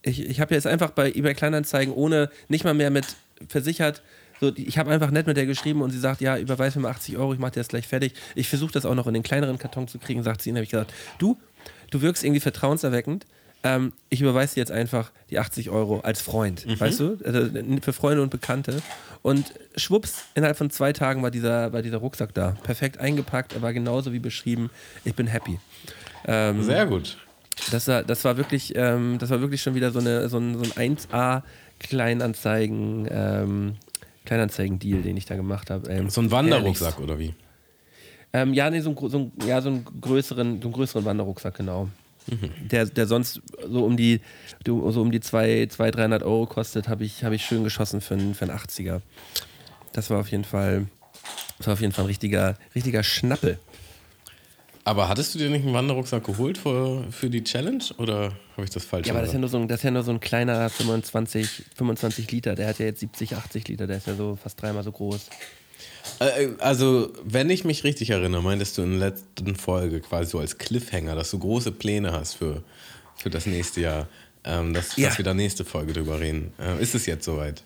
ich, 0.00 0.24
ich 0.24 0.40
habe 0.40 0.54
jetzt 0.54 0.66
einfach 0.66 0.90
bei 0.90 1.12
eBay 1.12 1.34
Kleinanzeigen 1.34 1.92
ohne, 1.92 2.30
nicht 2.48 2.64
mal 2.64 2.74
mehr 2.74 2.90
mit 2.90 3.04
versichert, 3.48 4.02
so, 4.42 4.50
ich 4.56 4.76
habe 4.76 4.90
einfach 4.90 5.12
nett 5.12 5.28
mit 5.28 5.36
der 5.36 5.46
geschrieben 5.46 5.82
und 5.82 5.90
sie 5.90 6.00
sagt, 6.00 6.20
ja, 6.20 6.36
überweis 6.36 6.74
mir 6.74 6.82
mal 6.82 6.90
80 6.90 7.16
Euro, 7.16 7.32
ich 7.32 7.38
mache 7.38 7.52
dir 7.52 7.60
das 7.60 7.68
gleich 7.68 7.86
fertig. 7.86 8.14
Ich 8.34 8.48
versuche 8.48 8.72
das 8.72 8.84
auch 8.84 8.96
noch 8.96 9.06
in 9.06 9.14
den 9.14 9.22
kleineren 9.22 9.56
Karton 9.56 9.86
zu 9.86 10.00
kriegen, 10.00 10.24
sagt 10.24 10.42
sie. 10.42 10.50
Und 10.50 10.56
habe 10.56 10.64
ich 10.64 10.70
gesagt, 10.70 10.92
du, 11.20 11.38
du 11.92 12.02
wirkst 12.02 12.24
irgendwie 12.24 12.40
vertrauenserweckend. 12.40 13.24
Ähm, 13.64 13.92
ich 14.08 14.20
überweise 14.20 14.54
dir 14.54 14.60
jetzt 14.60 14.72
einfach 14.72 15.12
die 15.30 15.38
80 15.38 15.70
Euro 15.70 16.00
als 16.00 16.20
Freund, 16.20 16.66
mhm. 16.66 16.80
weißt 16.80 17.00
du? 17.00 17.18
Also, 17.24 17.48
für 17.80 17.92
Freunde 17.92 18.22
und 18.22 18.30
Bekannte. 18.30 18.82
Und 19.22 19.54
schwupps, 19.76 20.24
innerhalb 20.34 20.56
von 20.56 20.70
zwei 20.70 20.92
Tagen 20.92 21.22
war 21.22 21.30
dieser, 21.30 21.72
war 21.72 21.82
dieser 21.82 21.98
Rucksack 21.98 22.34
da. 22.34 22.56
Perfekt 22.62 22.98
eingepackt, 22.98 23.54
er 23.54 23.62
war 23.62 23.72
genauso 23.72 24.12
wie 24.12 24.18
beschrieben. 24.18 24.70
Ich 25.04 25.14
bin 25.14 25.28
happy. 25.28 25.60
Ähm, 26.26 26.62
Sehr 26.62 26.86
gut. 26.86 27.18
Das 27.70 27.86
war, 27.86 28.02
das 28.02 28.24
war 28.24 28.36
wirklich, 28.36 28.74
ähm, 28.74 29.18
das 29.18 29.30
war 29.30 29.40
wirklich 29.40 29.62
schon 29.62 29.74
wieder 29.74 29.92
so, 29.92 30.00
eine, 30.00 30.28
so 30.28 30.38
ein, 30.38 30.58
so 30.58 30.64
ein 30.74 30.96
1A 30.96 31.42
Kleinanzeigen 31.78 33.08
ähm, 33.10 33.76
Kleinanzeigen-Deal, 34.24 35.02
den 35.02 35.16
ich 35.16 35.26
da 35.26 35.36
gemacht 35.36 35.70
habe. 35.70 35.90
Ähm, 35.90 36.08
so 36.08 36.20
ein 36.20 36.30
Wanderrucksack 36.30 37.00
oder 37.00 37.18
wie? 37.18 37.34
Ähm, 38.32 38.54
ja, 38.54 38.70
nee, 38.70 38.80
so, 38.80 38.90
ein, 38.90 39.10
so, 39.10 39.18
ein, 39.18 39.32
ja, 39.46 39.60
so 39.60 39.68
einen 39.68 39.84
größeren, 40.00 40.62
so 40.62 40.68
einen 40.68 40.72
größeren 40.72 41.04
Wanderrucksack, 41.04 41.56
genau. 41.56 41.88
Mhm. 42.28 42.68
Der, 42.68 42.86
der 42.86 43.06
sonst 43.06 43.40
so 43.68 43.84
um 43.84 43.96
die, 43.96 44.20
so 44.64 45.00
um 45.00 45.10
die 45.10 45.20
200, 45.20 45.78
300 45.78 46.22
Euro 46.22 46.46
kostet, 46.46 46.88
habe 46.88 47.04
ich, 47.04 47.24
hab 47.24 47.32
ich 47.32 47.44
schön 47.44 47.64
geschossen 47.64 48.00
für 48.00 48.14
einen, 48.14 48.34
für 48.34 48.44
einen 48.44 48.56
80er. 48.56 49.00
Das 49.92 50.10
war 50.10 50.20
auf 50.20 50.28
jeden 50.28 50.44
Fall, 50.44 50.86
das 51.58 51.66
war 51.66 51.74
auf 51.74 51.80
jeden 51.80 51.92
Fall 51.92 52.04
ein 52.04 52.08
richtiger, 52.08 52.56
richtiger 52.74 53.02
Schnappel. 53.02 53.58
Aber 54.84 55.08
hattest 55.08 55.34
du 55.34 55.38
dir 55.38 55.48
nicht 55.48 55.64
einen 55.64 55.74
Wanderrucksack 55.74 56.24
geholt 56.24 56.58
für, 56.58 57.04
für 57.12 57.30
die 57.30 57.44
Challenge 57.44 57.84
oder 57.98 58.32
habe 58.56 58.64
ich 58.64 58.70
das 58.70 58.84
falsch 58.84 59.06
Ja, 59.06 59.12
aber 59.12 59.20
das 59.20 59.28
ist 59.28 59.34
ja, 59.34 59.38
nur 59.38 59.48
so 59.48 59.58
ein, 59.58 59.68
das 59.68 59.78
ist 59.78 59.84
ja 59.84 59.90
nur 59.92 60.02
so 60.02 60.10
ein 60.10 60.18
kleiner 60.18 60.68
25, 60.68 61.64
25 61.76 62.30
Liter. 62.32 62.56
Der 62.56 62.66
hat 62.66 62.80
ja 62.80 62.86
jetzt 62.86 62.98
70, 62.98 63.36
80 63.36 63.68
Liter. 63.68 63.86
Der 63.86 63.98
ist 63.98 64.08
ja 64.08 64.14
so 64.14 64.36
fast 64.42 64.60
dreimal 64.60 64.82
so 64.82 64.90
groß. 64.90 65.28
Äh, 66.18 66.48
also, 66.58 67.12
wenn 67.24 67.50
ich 67.50 67.64
mich 67.64 67.84
richtig 67.84 68.10
erinnere, 68.10 68.42
meintest 68.42 68.78
du 68.78 68.82
in 68.82 68.98
der 68.98 69.10
letzten 69.10 69.56
Folge 69.56 70.00
quasi 70.00 70.30
so 70.30 70.38
als 70.38 70.58
Cliffhanger, 70.58 71.14
dass 71.14 71.30
du 71.30 71.38
große 71.38 71.72
Pläne 71.72 72.12
hast 72.12 72.34
für, 72.34 72.62
für 73.16 73.30
das 73.30 73.46
nächste 73.46 73.80
Jahr. 73.80 74.08
Ähm, 74.44 74.74
dass, 74.74 74.96
ja. 74.96 75.08
dass 75.08 75.18
wir 75.18 75.24
da 75.24 75.34
nächste 75.34 75.64
Folge 75.64 75.92
drüber 75.92 76.18
reden. 76.18 76.52
Äh, 76.58 76.82
ist 76.82 76.96
es 76.96 77.06
jetzt 77.06 77.24
soweit? 77.24 77.62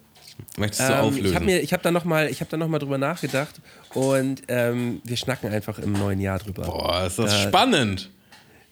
Möchtest 0.58 0.88
du 0.88 0.92
ähm, 0.92 1.00
auflösen? 1.00 1.48
Ich 1.48 1.52
habe 1.54 1.66
hab 1.72 1.82
da 1.82 1.90
nochmal 1.90 2.30
hab 2.30 2.52
noch 2.52 2.78
drüber 2.78 2.98
nachgedacht 2.98 3.60
und 3.94 4.42
ähm, 4.48 5.00
wir 5.04 5.16
schnacken 5.16 5.50
einfach 5.50 5.78
im 5.78 5.92
neuen 5.92 6.20
Jahr 6.20 6.38
drüber. 6.38 6.64
Boah, 6.64 7.06
ist 7.06 7.18
das 7.18 7.30
da, 7.30 7.48
spannend. 7.48 8.10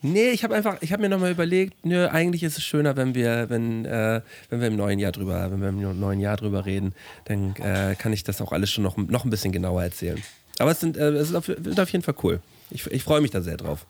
Nee, 0.06 0.32
ich 0.32 0.44
habe 0.44 0.54
einfach, 0.54 0.76
ich 0.82 0.92
habe 0.92 1.00
mir 1.00 1.08
nochmal 1.08 1.30
überlegt, 1.30 1.86
nö, 1.86 2.06
eigentlich 2.06 2.42
ist 2.42 2.58
es 2.58 2.62
schöner, 2.62 2.94
wenn 2.94 3.14
wir, 3.14 3.48
wenn, 3.48 3.86
äh, 3.86 4.20
wenn 4.50 4.60
wir 4.60 4.68
im 4.68 4.76
neuen 4.76 4.98
Jahr 4.98 5.12
drüber, 5.12 5.50
wenn 5.50 5.62
wir 5.62 5.68
im 5.70 5.98
neuen 5.98 6.20
Jahr 6.20 6.36
drüber 6.36 6.66
reden, 6.66 6.94
dann 7.24 7.56
äh, 7.56 7.94
kann 7.98 8.12
ich 8.12 8.22
das 8.22 8.42
auch 8.42 8.52
alles 8.52 8.70
schon 8.70 8.84
noch, 8.84 8.98
noch 8.98 9.24
ein 9.24 9.30
bisschen 9.30 9.50
genauer 9.50 9.82
erzählen. 9.82 10.22
Aber 10.58 10.72
es, 10.72 10.80
sind, 10.80 10.98
äh, 10.98 11.08
es 11.12 11.30
ist 11.30 11.34
auf, 11.34 11.48
wird 11.48 11.80
auf 11.80 11.88
jeden 11.88 12.04
Fall 12.04 12.16
cool. 12.22 12.42
Ich, 12.70 12.86
ich 12.88 13.02
freue 13.02 13.22
mich 13.22 13.30
da 13.30 13.40
sehr 13.40 13.56
drauf. 13.56 13.86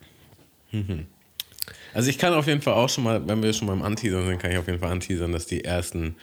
Mhm. 0.70 1.06
Also 1.94 2.08
ich 2.10 2.18
kann 2.18 2.32
auf 2.32 2.46
jeden 2.46 2.62
Fall 2.62 2.74
auch 2.74 2.88
schon 2.88 3.02
mal, 3.02 3.26
wenn 3.26 3.42
wir 3.42 3.52
schon 3.52 3.66
beim 3.66 3.82
Anteasern 3.82 4.24
sind, 4.24 4.40
kann 4.40 4.52
ich 4.52 4.58
auf 4.58 4.68
jeden 4.68 4.78
Fall 4.78 4.92
anteasern, 4.92 5.32
dass 5.32 5.46
die 5.46 5.64
ersten 5.64 6.14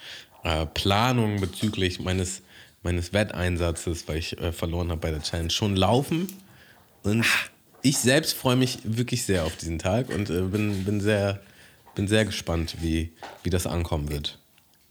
äh, 0.45 0.67
Planungen 0.67 1.41
bezüglich 1.41 1.99
meines, 1.99 2.43
meines 2.82 3.12
Wetteinsatzes, 3.12 4.08
weil 4.08 4.19
ich 4.19 4.39
äh, 4.39 4.54
verloren 4.54 4.89
habe 4.89 5.01
bei 5.01 5.12
der 5.12 5.21
Challenge, 5.21 5.49
schon 5.49 5.75
laufen. 5.75 6.30
Und 7.04 7.25
ich 7.82 7.98
selbst 7.98 8.34
freue 8.34 8.56
mich 8.56 8.80
wirklich 8.84 9.24
sehr 9.24 9.46
auf 9.46 9.56
diesen 9.56 9.80
Tag 9.80 10.10
und 10.10 10.30
äh, 10.30 10.41
bin, 10.41 10.84
bin, 10.84 11.02
sehr, 11.02 11.41
bin 11.96 12.08
sehr 12.08 12.26
gespannt, 12.26 12.78
wie, 12.82 13.12
wie 13.44 13.50
das 13.50 13.67
ankommen 13.67 14.10
wird. 14.10 14.38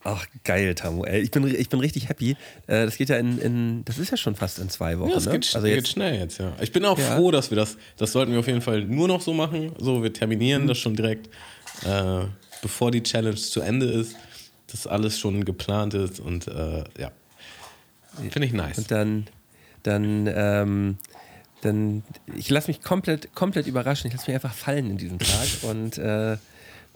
Ach, 0.03 0.25
geil, 0.45 0.75
Tamu. 0.75 1.05
Ey, 1.05 1.21
ich, 1.21 1.31
bin, 1.31 1.47
ich 1.47 1.69
bin 1.69 1.79
richtig 1.79 2.09
happy. 2.09 2.31
Äh, 2.67 2.87
das 2.87 2.97
geht 2.97 3.11
ja 3.11 3.17
in, 3.17 3.39
in, 3.39 3.85
das 3.85 3.99
ist 3.99 4.11
ja 4.11 4.17
schon 4.17 4.35
fast 4.35 4.59
in 4.59 4.71
zwei 4.71 4.99
Wochen. 4.99 5.11
Ja, 5.11 5.17
das 5.17 5.27
ne? 5.27 5.33
geht, 5.33 5.55
also 5.55 5.67
jetzt, 5.67 5.77
geht 5.77 5.89
schnell 5.89 6.19
jetzt, 6.19 6.39
ja. 6.39 6.55
Ich 6.61 6.73
bin 6.73 6.85
auch 6.87 6.99
ja. 6.99 7.17
froh, 7.17 7.31
dass 7.31 7.51
wir 7.51 7.57
das, 7.57 7.77
das 7.99 8.13
sollten 8.13 8.33
wir 8.33 8.39
auf 8.39 8.47
jeden 8.47 8.63
Fall 8.63 8.83
nur 8.83 9.09
noch 9.09 9.21
so 9.21 9.35
machen. 9.35 9.73
So, 9.79 10.03
wir 10.03 10.13
terminieren 10.13 10.63
mhm. 10.63 10.69
das 10.69 10.79
schon 10.79 10.97
direkt, 10.97 11.29
äh, 11.85 12.23
bevor 12.63 12.91
die 12.91 13.03
Challenge 13.03 13.37
zu 13.37 13.61
Ende 13.61 13.87
ist 13.87 14.17
das 14.73 14.87
alles 14.87 15.19
schon 15.19 15.45
geplant 15.45 15.95
ist 15.95 16.21
und 16.21 16.47
äh, 16.49 16.85
ja, 16.99 17.11
finde 18.31 18.47
ich 18.47 18.53
nice. 18.53 18.79
Und 18.79 18.91
dann, 18.91 19.27
dann, 19.83 20.31
ähm, 20.33 20.99
dann, 21.63 22.03
ich 22.37 22.51
lasse 22.51 22.69
mich 22.69 22.83
komplett, 22.83 23.35
komplett 23.35 23.67
überraschen. 23.67 24.09
Ich 24.09 24.15
lasse 24.15 24.31
mich 24.31 24.35
einfach 24.35 24.55
fallen 24.55 24.91
in 24.91 24.97
diesem 24.99 25.19
Tag 25.19 25.49
und 25.63 25.99
äh, 25.99 26.37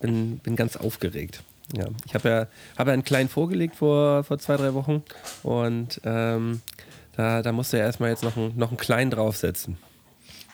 bin, 0.00 0.38
bin 0.38 0.56
ganz 0.56 0.76
aufgeregt. 0.76 1.42
Ja, 1.76 1.86
ich 2.06 2.14
habe 2.14 2.28
ja, 2.28 2.46
hab 2.76 2.86
ja 2.86 2.92
einen 2.92 3.04
kleinen 3.04 3.28
vorgelegt 3.28 3.76
vor, 3.76 4.24
vor 4.24 4.38
zwei, 4.38 4.56
drei 4.56 4.74
Wochen 4.74 5.02
und 5.42 6.00
ähm, 6.04 6.60
da, 7.16 7.42
da 7.42 7.52
musste 7.52 7.78
er 7.78 7.86
erstmal 7.86 8.10
jetzt 8.10 8.22
noch, 8.22 8.36
einen, 8.36 8.56
noch 8.56 8.68
einen 8.68 8.76
kleinen 8.76 9.10
draufsetzen. 9.10 9.78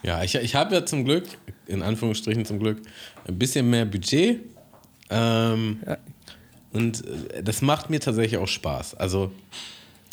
Ja, 0.03 0.23
ich, 0.23 0.35
ich 0.35 0.55
habe 0.55 0.75
ja 0.75 0.87
zum 0.87 1.05
Glück, 1.05 1.25
in 1.66 1.83
Anführungsstrichen 1.83 2.44
zum 2.44 2.59
Glück, 2.59 2.81
ein 3.27 3.38
bisschen 3.38 3.68
mehr 3.68 3.85
Budget. 3.85 4.40
Ähm, 5.11 5.81
ja, 5.87 5.99
und 6.73 7.05
äh, 7.07 7.42
das 7.42 7.61
macht 7.62 7.90
mir 7.90 8.01
tatsächlich 8.01 8.38
auch 8.40 8.49
Spaß. 8.49 8.94
Also, 8.94 9.33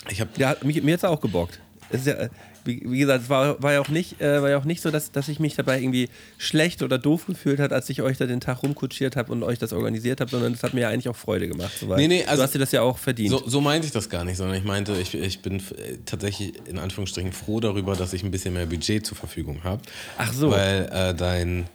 ich 0.10 0.20
habe. 0.20 0.32
Ja, 0.38 0.56
mich, 0.64 0.82
mir 0.82 0.94
hat 0.94 1.00
es 1.00 1.04
auch 1.06 1.22
gebockt. 1.22 1.60
Es 1.90 2.02
ist 2.02 2.08
ja, 2.08 2.28
wie, 2.68 2.82
wie, 2.86 3.00
gesagt, 3.00 3.24
es 3.24 3.30
war, 3.30 3.62
war, 3.62 3.74
ja 3.74 3.82
auch 3.82 3.90
nicht, 3.90 4.22
äh, 4.22 4.42
war 4.42 4.50
ja 4.50 4.58
auch 4.58 4.66
nicht 4.66 4.82
so, 4.82 4.92
dass, 4.92 5.12
dass 5.12 5.28
ich 5.30 5.40
mich 5.40 5.56
dabei 5.56 5.80
irgendwie 5.80 6.10
schlecht 6.38 6.84
oder 6.84 6.98
doof 6.98 7.26
gefühlt 7.26 7.60
habe, 7.60 7.74
als 7.74 7.90
ich 7.90 8.02
euch 8.02 8.18
da 8.18 8.26
den 8.26 8.40
Tag 8.40 8.62
rumkutschiert 8.64 9.16
habe 9.16 9.32
und 9.32 9.44
euch 9.44 9.58
das 9.58 9.74
organisiert 9.74 10.22
habe, 10.22 10.30
sondern 10.30 10.54
es 10.54 10.62
hat 10.62 10.74
mir 10.74 10.82
ja 10.82 10.90
eigentlich 10.90 11.10
auch 11.10 11.16
Freude 11.16 11.48
gemacht. 11.48 11.72
So 11.80 11.96
nee, 11.96 12.08
nee, 12.08 12.24
also 12.26 12.38
du 12.38 12.44
hast 12.44 12.54
dir 12.54 12.60
das 12.60 12.72
ja 12.72 12.82
auch 12.82 12.98
verdient. 12.98 13.32
So, 13.32 13.44
so 13.48 13.62
meinte 13.62 13.88
ich 13.88 13.94
das 13.94 14.10
gar 14.10 14.24
nicht, 14.24 14.38
sondern 14.38 14.58
ich 14.58 14.64
meinte, 14.64 14.94
ich, 15.00 15.16
ich 15.16 15.42
bin 15.42 15.58
äh, 15.58 15.98
tatsächlich 16.06 16.54
in 16.68 16.78
Anführungsstrichen 16.78 17.32
froh 17.32 17.60
darüber, 17.60 17.96
dass 17.96 18.14
ich 18.14 18.24
ein 18.24 18.32
bisschen 18.32 18.54
mehr 18.54 18.66
Budget 18.66 19.06
zur 19.06 19.18
Verfügung 19.18 19.64
habe. 19.64 19.82
Ach 20.18 20.34
so. 20.34 20.52
Weil 20.52 20.90
äh, 20.92 21.16
dein, 21.16 21.66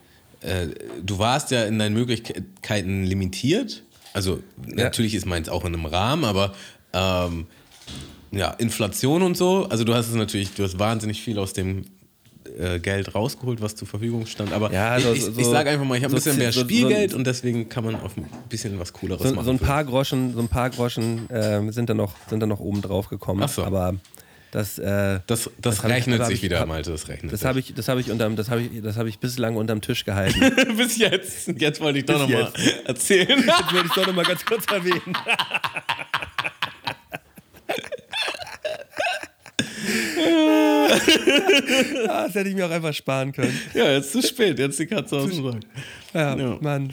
äh, 0.42 0.66
du 1.02 1.18
warst 1.18 1.50
ja 1.50 1.64
in 1.64 1.78
deinen 1.78 1.94
Möglichkeiten 1.94 3.04
limitiert 3.04 3.82
also 4.12 4.42
ja. 4.68 4.84
natürlich 4.84 5.14
ist 5.14 5.26
meins 5.26 5.48
auch 5.48 5.64
in 5.64 5.74
einem 5.74 5.86
Rahmen, 5.86 6.24
aber 6.24 6.52
ähm, 6.92 7.46
ja, 8.32 8.50
Inflation 8.52 9.22
und 9.22 9.36
so. 9.36 9.66
Also 9.68 9.84
du 9.84 9.94
hast 9.94 10.08
es 10.08 10.14
natürlich, 10.14 10.54
du 10.54 10.64
hast 10.64 10.78
wahnsinnig 10.78 11.22
viel 11.22 11.38
aus 11.38 11.52
dem 11.52 11.84
äh, 12.58 12.78
Geld 12.80 13.14
rausgeholt, 13.14 13.60
was 13.60 13.76
zur 13.76 13.86
Verfügung 13.86 14.26
stand. 14.26 14.52
Aber 14.52 14.72
ja, 14.72 14.90
also, 14.90 15.12
ich, 15.12 15.18
ich, 15.18 15.24
so, 15.24 15.40
ich 15.40 15.46
sage 15.46 15.70
einfach 15.70 15.84
mal, 15.84 15.96
ich 15.96 16.04
habe 16.04 16.10
so 16.12 16.16
ein 16.16 16.36
bisschen 16.36 16.38
mehr 16.38 16.52
Spielgeld 16.52 17.12
so, 17.12 17.16
und 17.16 17.26
deswegen 17.26 17.68
kann 17.68 17.84
man 17.84 17.94
auf 17.94 18.16
ein 18.16 18.26
bisschen 18.48 18.78
was 18.78 18.92
Cooleres 18.92 19.32
machen. 19.32 19.44
So 19.44 19.50
ein 19.50 19.58
paar 19.58 19.84
Groschen, 19.84 20.34
so 20.34 20.40
ein 20.40 20.48
paar 20.48 20.70
Groschen 20.70 21.30
äh, 21.30 21.70
sind, 21.72 21.88
da 21.88 21.94
noch, 21.94 22.14
sind 22.28 22.40
da 22.40 22.46
noch 22.46 22.60
oben 22.60 22.82
drauf 22.82 23.08
gekommen. 23.08 23.42
Ach 23.42 23.48
so. 23.48 23.64
Aber 23.64 23.94
das, 24.50 24.78
äh, 24.78 25.20
das, 25.26 25.44
das, 25.44 25.50
das 25.60 25.84
rechnet 25.84 26.20
ich, 26.20 26.26
sich 26.26 26.34
ich, 26.36 26.42
wieder, 26.42 26.60
hab, 26.60 26.68
Malte, 26.68 26.90
das 26.90 27.08
rechnet 27.08 27.32
Das 27.32 27.44
habe 27.44 27.58
ich, 27.58 27.74
das 27.74 27.88
hab 27.88 27.98
ich, 27.98 28.10
unterm, 28.10 28.36
das 28.36 28.50
hab 28.50 28.58
ich, 28.58 28.82
das 28.82 28.96
hab 28.96 29.06
ich 29.06 29.18
bislang 29.18 29.56
unterm 29.56 29.80
Tisch 29.80 30.04
gehalten. 30.04 30.40
Bis 30.76 30.98
jetzt. 30.98 31.48
Jetzt 31.58 31.80
wollte 31.80 32.00
ich 32.00 32.04
doch 32.04 32.18
nochmal 32.18 32.52
erzählen. 32.84 33.38
jetzt 33.38 33.72
wollte 33.72 33.86
ich 33.86 33.92
doch 33.92 34.06
nochmal 34.06 34.24
ganz 34.24 34.44
kurz 34.44 34.66
erwähnen. 34.70 35.00
ah, 42.08 42.26
das 42.26 42.34
hätte 42.34 42.48
ich 42.48 42.54
mir 42.54 42.66
auch 42.66 42.70
einfach 42.70 42.94
sparen 42.94 43.32
können. 43.32 43.58
Ja, 43.74 43.92
jetzt 43.92 44.12
zu 44.12 44.22
spät, 44.22 44.58
jetzt 44.58 44.78
die 44.78 44.86
Katze 44.86 45.16
aus 45.16 45.30
dem 45.30 45.44
Sack. 45.44 45.60
Ja, 46.14 46.36
ja, 46.36 46.58
Mann. 46.60 46.92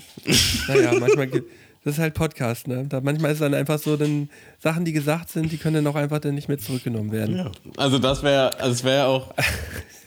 Naja, 0.67 0.93
manchmal 0.99 1.27
gibt 1.27 1.49
das 1.83 1.93
ist 1.93 1.99
halt 1.99 2.13
Podcast, 2.13 2.67
ne? 2.67 2.85
Da 2.89 2.99
manchmal 2.99 3.31
ist 3.31 3.41
dann 3.41 3.53
einfach 3.53 3.79
so, 3.79 3.95
dann 3.95 4.29
Sachen, 4.59 4.83
die 4.83 4.91
gesagt 4.91 5.29
sind, 5.29 5.51
die 5.51 5.57
können 5.57 5.75
dann 5.75 5.87
auch 5.87 5.95
einfach 5.95 6.19
dann 6.19 6.35
nicht 6.35 6.49
mehr 6.49 6.57
zurückgenommen 6.57 7.11
werden. 7.11 7.37
Ja. 7.37 7.51
Also 7.77 7.99
das 7.99 8.21
wäre, 8.21 8.59
also 8.59 8.73
es 8.73 8.83
wäre 8.83 9.05
auch, 9.05 9.33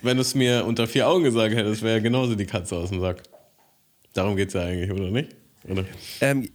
wenn 0.02 0.16
du 0.16 0.20
es 0.20 0.35
mir 0.35 0.66
unter 0.66 0.87
vier 0.87 1.09
Augen 1.09 1.24
gesagt 1.24 1.55
hättest, 1.55 1.83
wäre 1.83 2.02
genauso 2.02 2.35
die 2.35 2.44
Katze 2.44 2.76
aus 2.76 2.90
dem 2.90 3.00
Sack. 3.00 3.22
Darum 4.12 4.37
geht 4.37 4.48
es 4.48 4.55
ja 4.55 4.62
eigentlich, 4.62 4.90
oder 4.90 5.11
nicht? 5.11 5.35
Oder? 5.66 5.85
Ähm, 6.20 6.50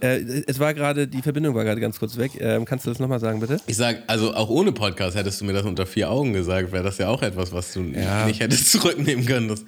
Äh, 0.00 0.44
es 0.46 0.58
war 0.60 0.74
gerade, 0.74 1.08
die 1.08 1.22
Verbindung 1.22 1.54
war 1.54 1.64
gerade 1.64 1.80
ganz 1.80 1.98
kurz 1.98 2.16
weg. 2.16 2.32
Ähm, 2.38 2.64
kannst 2.64 2.86
du 2.86 2.90
das 2.90 2.98
nochmal 3.00 3.18
sagen, 3.20 3.40
bitte? 3.40 3.60
Ich 3.66 3.76
sag, 3.76 4.02
also 4.06 4.32
auch 4.34 4.48
ohne 4.48 4.70
Podcast 4.72 5.16
hättest 5.16 5.40
du 5.40 5.44
mir 5.44 5.52
das 5.54 5.64
unter 5.66 5.86
vier 5.86 6.10
Augen 6.10 6.32
gesagt, 6.32 6.70
wäre 6.72 6.84
das 6.84 6.98
ja 6.98 7.08
auch 7.08 7.22
etwas, 7.22 7.52
was 7.52 7.72
du 7.72 7.80
Ja. 7.82 8.26
nicht 8.26 8.40
hättest 8.40 8.70
zurücknehmen 8.72 9.26
können. 9.26 9.48
Das, 9.48 9.64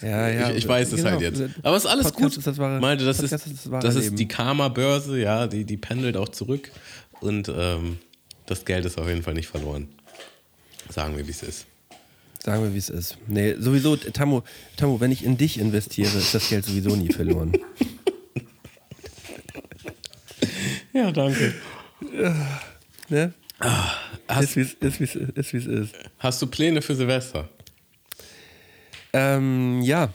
Ja, 0.00 0.28
ja. 0.28 0.50
ich, 0.50 0.58
ich 0.58 0.68
weiß 0.68 0.88
es 0.92 0.96
genau. 0.96 1.10
halt 1.10 1.20
jetzt. 1.20 1.42
Aber 1.62 1.76
es 1.76 1.84
ist 1.84 1.90
alles 1.90 2.04
Podcast 2.12 2.22
gut. 2.22 2.38
ist 2.38 2.46
das 2.46 2.56
wahre- 2.58 2.80
Meinte, 2.80 3.04
das 3.04 3.18
Podcast 3.18 3.46
ist, 3.46 3.66
das 3.70 3.82
das 3.84 3.94
ist 3.96 4.18
die 4.18 4.26
Karma-Börse, 4.28 5.20
ja, 5.20 5.46
die, 5.46 5.64
die 5.64 5.76
pendelt 5.76 6.16
auch 6.16 6.30
zurück. 6.30 6.70
Und 7.20 7.52
ähm, 7.54 7.98
das 8.46 8.64
Geld 8.64 8.86
ist 8.86 8.96
auf 8.98 9.06
jeden 9.08 9.22
Fall 9.22 9.34
nicht 9.34 9.48
verloren. 9.48 9.88
Sagen 10.88 11.14
wir, 11.16 11.26
wie 11.26 11.30
es 11.32 11.42
ist. 11.42 11.66
Sagen 12.42 12.62
wir, 12.62 12.72
wie 12.72 12.78
es 12.78 12.88
ist. 12.88 13.18
Nee, 13.26 13.56
sowieso, 13.58 13.96
Tammo, 13.96 14.44
Tammo, 14.78 15.00
wenn 15.00 15.12
ich 15.12 15.24
in 15.24 15.36
dich 15.36 15.58
investiere, 15.58 16.16
ist 16.16 16.32
das 16.34 16.48
Geld 16.48 16.64
sowieso 16.64 16.96
nie 16.96 17.12
verloren. 17.12 17.52
Ja, 20.92 21.10
danke. 21.12 21.54
Ne? 23.08 23.32
Hast, 24.28 24.56
Ist, 24.56 24.56
wie 24.56 24.86
es 24.86 25.16
ist, 25.16 25.16
ist, 25.16 25.66
ist, 25.66 25.94
hast 26.18 26.40
du 26.42 26.46
Pläne 26.46 26.80
für 26.82 26.94
Silvester? 26.94 27.48
Ähm, 29.12 29.80
ja. 29.82 30.12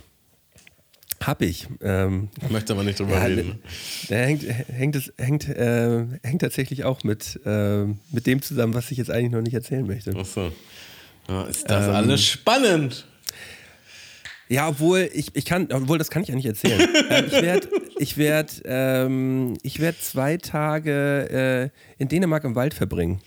Hab 1.21 1.41
ich. 1.41 1.67
Ähm, 1.81 2.29
Ich 2.41 2.49
möchte 2.49 2.73
aber 2.73 2.83
nicht 2.83 2.99
drüber 2.99 3.15
Ja, 3.15 3.23
reden. 3.23 3.59
Da 4.09 4.15
hängt, 4.15 4.43
hängt, 4.43 4.95
es, 4.95 5.11
hängt, 5.17 5.47
äh, 5.47 6.05
hängt 6.21 6.41
tatsächlich 6.41 6.83
auch 6.83 7.03
mit, 7.03 7.39
äh, 7.45 7.85
mit 8.11 8.27
dem 8.27 8.41
zusammen, 8.41 8.73
was 8.73 8.91
ich 8.91 8.97
jetzt 8.97 9.09
eigentlich 9.09 9.31
noch 9.31 9.41
nicht 9.41 9.53
erzählen 9.53 9.85
möchte. 9.87 10.15
Achso. 10.15 10.51
Ja, 11.29 11.43
ist 11.45 11.69
das 11.69 11.87
Ähm, 11.87 11.95
alles 11.95 12.25
spannend? 12.25 13.07
Ja, 14.53 14.67
obwohl 14.67 15.09
ich, 15.11 15.35
ich 15.35 15.45
kann, 15.45 15.67
obwohl 15.71 15.97
das 15.97 16.11
kann 16.11 16.21
ich 16.21 16.27
ja 16.29 16.35
nicht 16.35 16.45
erzählen. 16.45 16.79
ähm, 17.09 17.25
ich 17.25 17.41
werde 17.41 17.67
ich 17.97 18.17
werd, 18.17 18.61
ähm, 18.65 19.57
ich 19.63 19.79
werd 19.79 19.99
zwei 19.99 20.37
Tage 20.37 21.71
äh, 21.71 22.01
in 22.01 22.07
Dänemark 22.07 22.43
im 22.43 22.53
Wald 22.53 22.75
verbringen. 22.75 23.19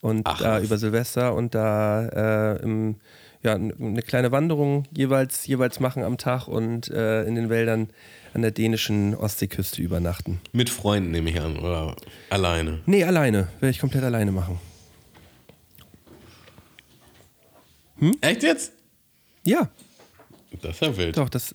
Und 0.00 0.22
Ach, 0.24 0.40
da 0.40 0.56
was. 0.56 0.64
über 0.64 0.76
Silvester 0.76 1.32
und 1.36 1.54
da 1.54 2.56
äh, 2.56 2.62
im, 2.64 2.96
ja, 3.44 3.54
eine 3.54 4.02
kleine 4.02 4.32
Wanderung 4.32 4.82
jeweils, 4.90 5.46
jeweils 5.46 5.78
machen 5.78 6.02
am 6.02 6.18
Tag 6.18 6.48
und 6.48 6.88
äh, 6.88 7.22
in 7.22 7.36
den 7.36 7.50
Wäldern 7.50 7.90
an 8.32 8.42
der 8.42 8.50
dänischen 8.50 9.14
Ostseeküste 9.14 9.80
übernachten. 9.80 10.40
Mit 10.50 10.70
Freunden 10.70 11.12
nehme 11.12 11.30
ich 11.30 11.40
an, 11.40 11.56
oder 11.56 11.94
alleine? 12.30 12.80
Nee, 12.86 13.04
alleine. 13.04 13.46
Werde 13.60 13.70
ich 13.70 13.78
komplett 13.78 14.02
alleine 14.02 14.32
machen. 14.32 14.58
Echt 18.20 18.42
jetzt? 18.42 18.72
Ja, 19.46 19.70
Das 20.62 20.76
ist 20.76 20.80
ja 20.82 20.96
wild. 20.96 21.16
Doch, 21.16 21.28
das, 21.28 21.54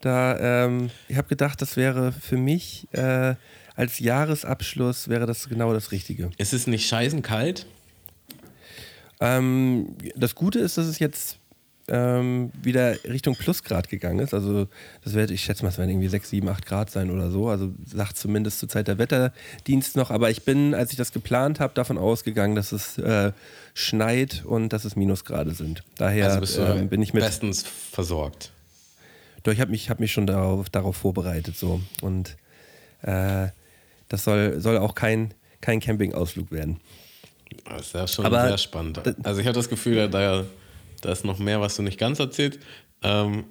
da, 0.00 0.64
ähm, 0.64 0.90
ich 1.08 1.16
habe 1.16 1.28
gedacht, 1.28 1.60
das 1.60 1.76
wäre 1.76 2.12
für 2.12 2.36
mich 2.36 2.88
äh, 2.92 3.34
als 3.74 3.98
Jahresabschluss 3.98 5.08
wäre 5.08 5.26
das 5.26 5.48
genau 5.48 5.72
das 5.72 5.92
Richtige. 5.92 6.30
Ist 6.38 6.52
es 6.52 6.66
nicht 6.66 6.86
scheißen 6.86 7.22
kalt? 7.22 7.66
Ähm, 9.20 9.96
das 10.16 10.34
Gute 10.34 10.58
ist, 10.60 10.78
dass 10.78 10.86
es 10.86 10.98
jetzt 10.98 11.39
ähm, 11.90 12.52
wieder 12.62 13.02
Richtung 13.04 13.34
Plusgrad 13.34 13.88
gegangen 13.88 14.20
ist. 14.20 14.32
Also 14.32 14.68
das 15.04 15.14
wird, 15.14 15.30
ich 15.30 15.42
schätze 15.42 15.62
mal, 15.64 15.68
es 15.70 15.78
werden 15.78 15.90
irgendwie 15.90 16.08
6, 16.08 16.30
7, 16.30 16.48
8 16.48 16.64
Grad 16.64 16.90
sein 16.90 17.10
oder 17.10 17.30
so. 17.30 17.48
Also 17.48 17.72
sagt 17.84 18.16
zumindest 18.16 18.60
zur 18.60 18.68
Zeit 18.68 18.88
der 18.88 18.98
Wetterdienst 18.98 19.96
noch. 19.96 20.10
Aber 20.10 20.30
ich 20.30 20.44
bin, 20.44 20.74
als 20.74 20.90
ich 20.92 20.96
das 20.96 21.12
geplant 21.12 21.60
habe, 21.60 21.74
davon 21.74 21.98
ausgegangen, 21.98 22.54
dass 22.54 22.72
es 22.72 22.96
äh, 22.98 23.32
schneit 23.74 24.44
und 24.44 24.72
dass 24.72 24.84
es 24.84 24.96
Minusgrade 24.96 25.52
sind. 25.52 25.82
Daher 25.96 26.32
Also 26.34 26.64
ähm, 26.64 26.88
bin 26.88 27.02
ich 27.02 27.12
mit. 27.12 27.22
bestens 27.24 27.64
versorgt. 27.90 28.52
Doch, 29.42 29.52
ich 29.52 29.60
habe 29.60 29.70
mich, 29.70 29.90
hab 29.90 30.00
mich 30.00 30.12
schon 30.12 30.26
darauf, 30.26 30.70
darauf 30.70 30.96
vorbereitet. 30.96 31.56
So. 31.56 31.80
Und 32.02 32.36
äh, 33.02 33.48
das 34.08 34.24
soll, 34.24 34.60
soll 34.60 34.78
auch 34.78 34.94
kein, 34.94 35.32
kein 35.60 35.80
Campingausflug 35.80 36.52
werden. 36.52 36.78
Das 37.68 37.86
ist 37.86 37.94
ja 37.94 38.06
schon 38.06 38.26
Aber- 38.26 38.46
sehr 38.48 38.58
spannend. 38.58 39.00
Also 39.24 39.40
ich 39.40 39.46
habe 39.46 39.56
das 39.56 39.68
Gefühl, 39.68 40.08
da, 40.08 40.44
da 41.00 41.12
ist 41.12 41.24
noch 41.24 41.38
mehr, 41.38 41.60
was 41.60 41.76
du 41.76 41.82
nicht 41.82 41.98
ganz 41.98 42.18
erzählt. 42.18 42.58
Ähm, 43.02 43.44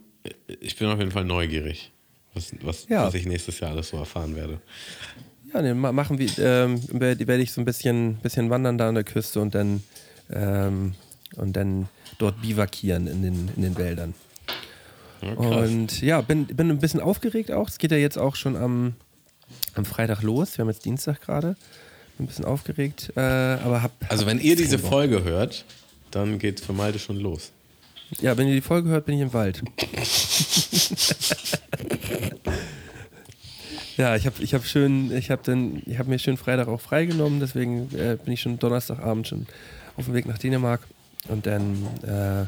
ich 0.62 0.76
bin 0.78 0.88
auf 0.90 1.00
jeden 1.00 1.12
Fall 1.12 1.26
neugierig, 1.26 1.92
was, 2.34 2.52
was, 2.62 2.88
Ja. 2.90 3.06
was 3.06 3.14
ich 3.14 3.26
nächstes 3.26 3.60
Jahr 3.60 3.72
alles 3.72 3.90
so 3.90 3.98
erfahren 3.98 4.36
werde. 4.36 4.60
Ja, 5.54 5.74
ma- 5.74 5.92
machen 5.92 6.20
wir, 6.20 6.30
ähm, 6.38 6.80
werde 6.92 7.26
werd 7.28 7.42
ich 7.42 7.52
so 7.52 7.62
ein 7.62 7.66
bisschen, 7.66 8.16
bisschen 8.18 8.50
wandern 8.50 8.78
da 8.78 8.90
an 8.90 8.96
der 8.96 9.04
Küste 9.04 9.40
und 9.42 9.56
dann, 9.56 9.82
ähm, 10.32 10.94
und 11.36 11.54
dann 11.56 11.88
dort 12.20 12.42
bivakieren 12.42 13.08
in 13.08 13.22
den, 13.24 13.50
in 13.56 13.62
den 13.64 13.78
Wäldern. 13.78 14.14
Ja. 15.22 15.34
Und 15.34 16.02
ja, 16.02 16.22
bin, 16.22 16.46
bin 16.46 16.70
ein 16.70 16.80
bisschen 16.80 17.00
aufgeregt 17.02 17.52
auch. 17.52 17.68
Es 17.68 17.78
geht 17.78 17.92
ja 17.92 17.98
jetzt 17.98 18.18
auch 18.18 18.36
schon 18.36 18.56
am, 18.56 18.94
am 19.74 19.86
Freitag 19.86 20.22
los. 20.22 20.58
Wir 20.58 20.64
haben 20.64 20.70
jetzt 20.70 20.86
Dienstag 20.86 21.22
gerade. 21.22 21.56
Bin 22.18 22.26
ein 22.26 22.28
bisschen 22.28 22.46
aufgeregt, 22.46 23.12
äh, 23.16 23.20
aber 23.22 23.82
hab. 23.82 23.92
also 24.10 24.26
wenn 24.26 24.40
ihr 24.40 24.56
diese. 24.56 24.78
Folge 24.78 25.24
hört, 25.24 25.66
dann 26.12 26.38
geht 26.40 26.60
für 26.60 26.74
Malte 26.74 27.00
schon 27.00 27.18
los. 27.18 27.52
Ja, 28.22 28.38
wenn 28.38 28.48
ihr 28.48 28.56
die 28.56 28.62
Folge 28.62 28.90
hört, 28.90 29.06
bin 29.06 29.16
ich 29.16 29.22
im 29.22 29.34
Wald. 29.34 29.62
ja, 33.98 34.16
ich 34.16 34.26
habe 34.26 34.42
ich 34.42 34.56
hab 34.56 34.66
schön, 34.66 35.16
ich 35.16 35.30
habe 35.30 35.44
dann, 35.44 35.84
ich 35.86 36.00
habe 36.00 36.10
mir 36.10 36.18
schön 36.18 36.38
Freitag 36.38 36.68
auch 36.68 36.82
freigenommen, 36.82 37.40
deswegen 37.40 37.96
äh, 37.96 38.18
bin 38.24 38.34
ich 38.34 38.42
schon 38.42 38.58
Donnerstagabend 38.58 39.28
schon 39.28 39.46
auf 39.96 40.06
dem 40.06 40.16
Weg 40.16 40.26
nach 40.26 40.40
Dänemark 40.40 40.82
und 41.28 41.46
dann, 41.46 41.86
äh, 42.04 42.46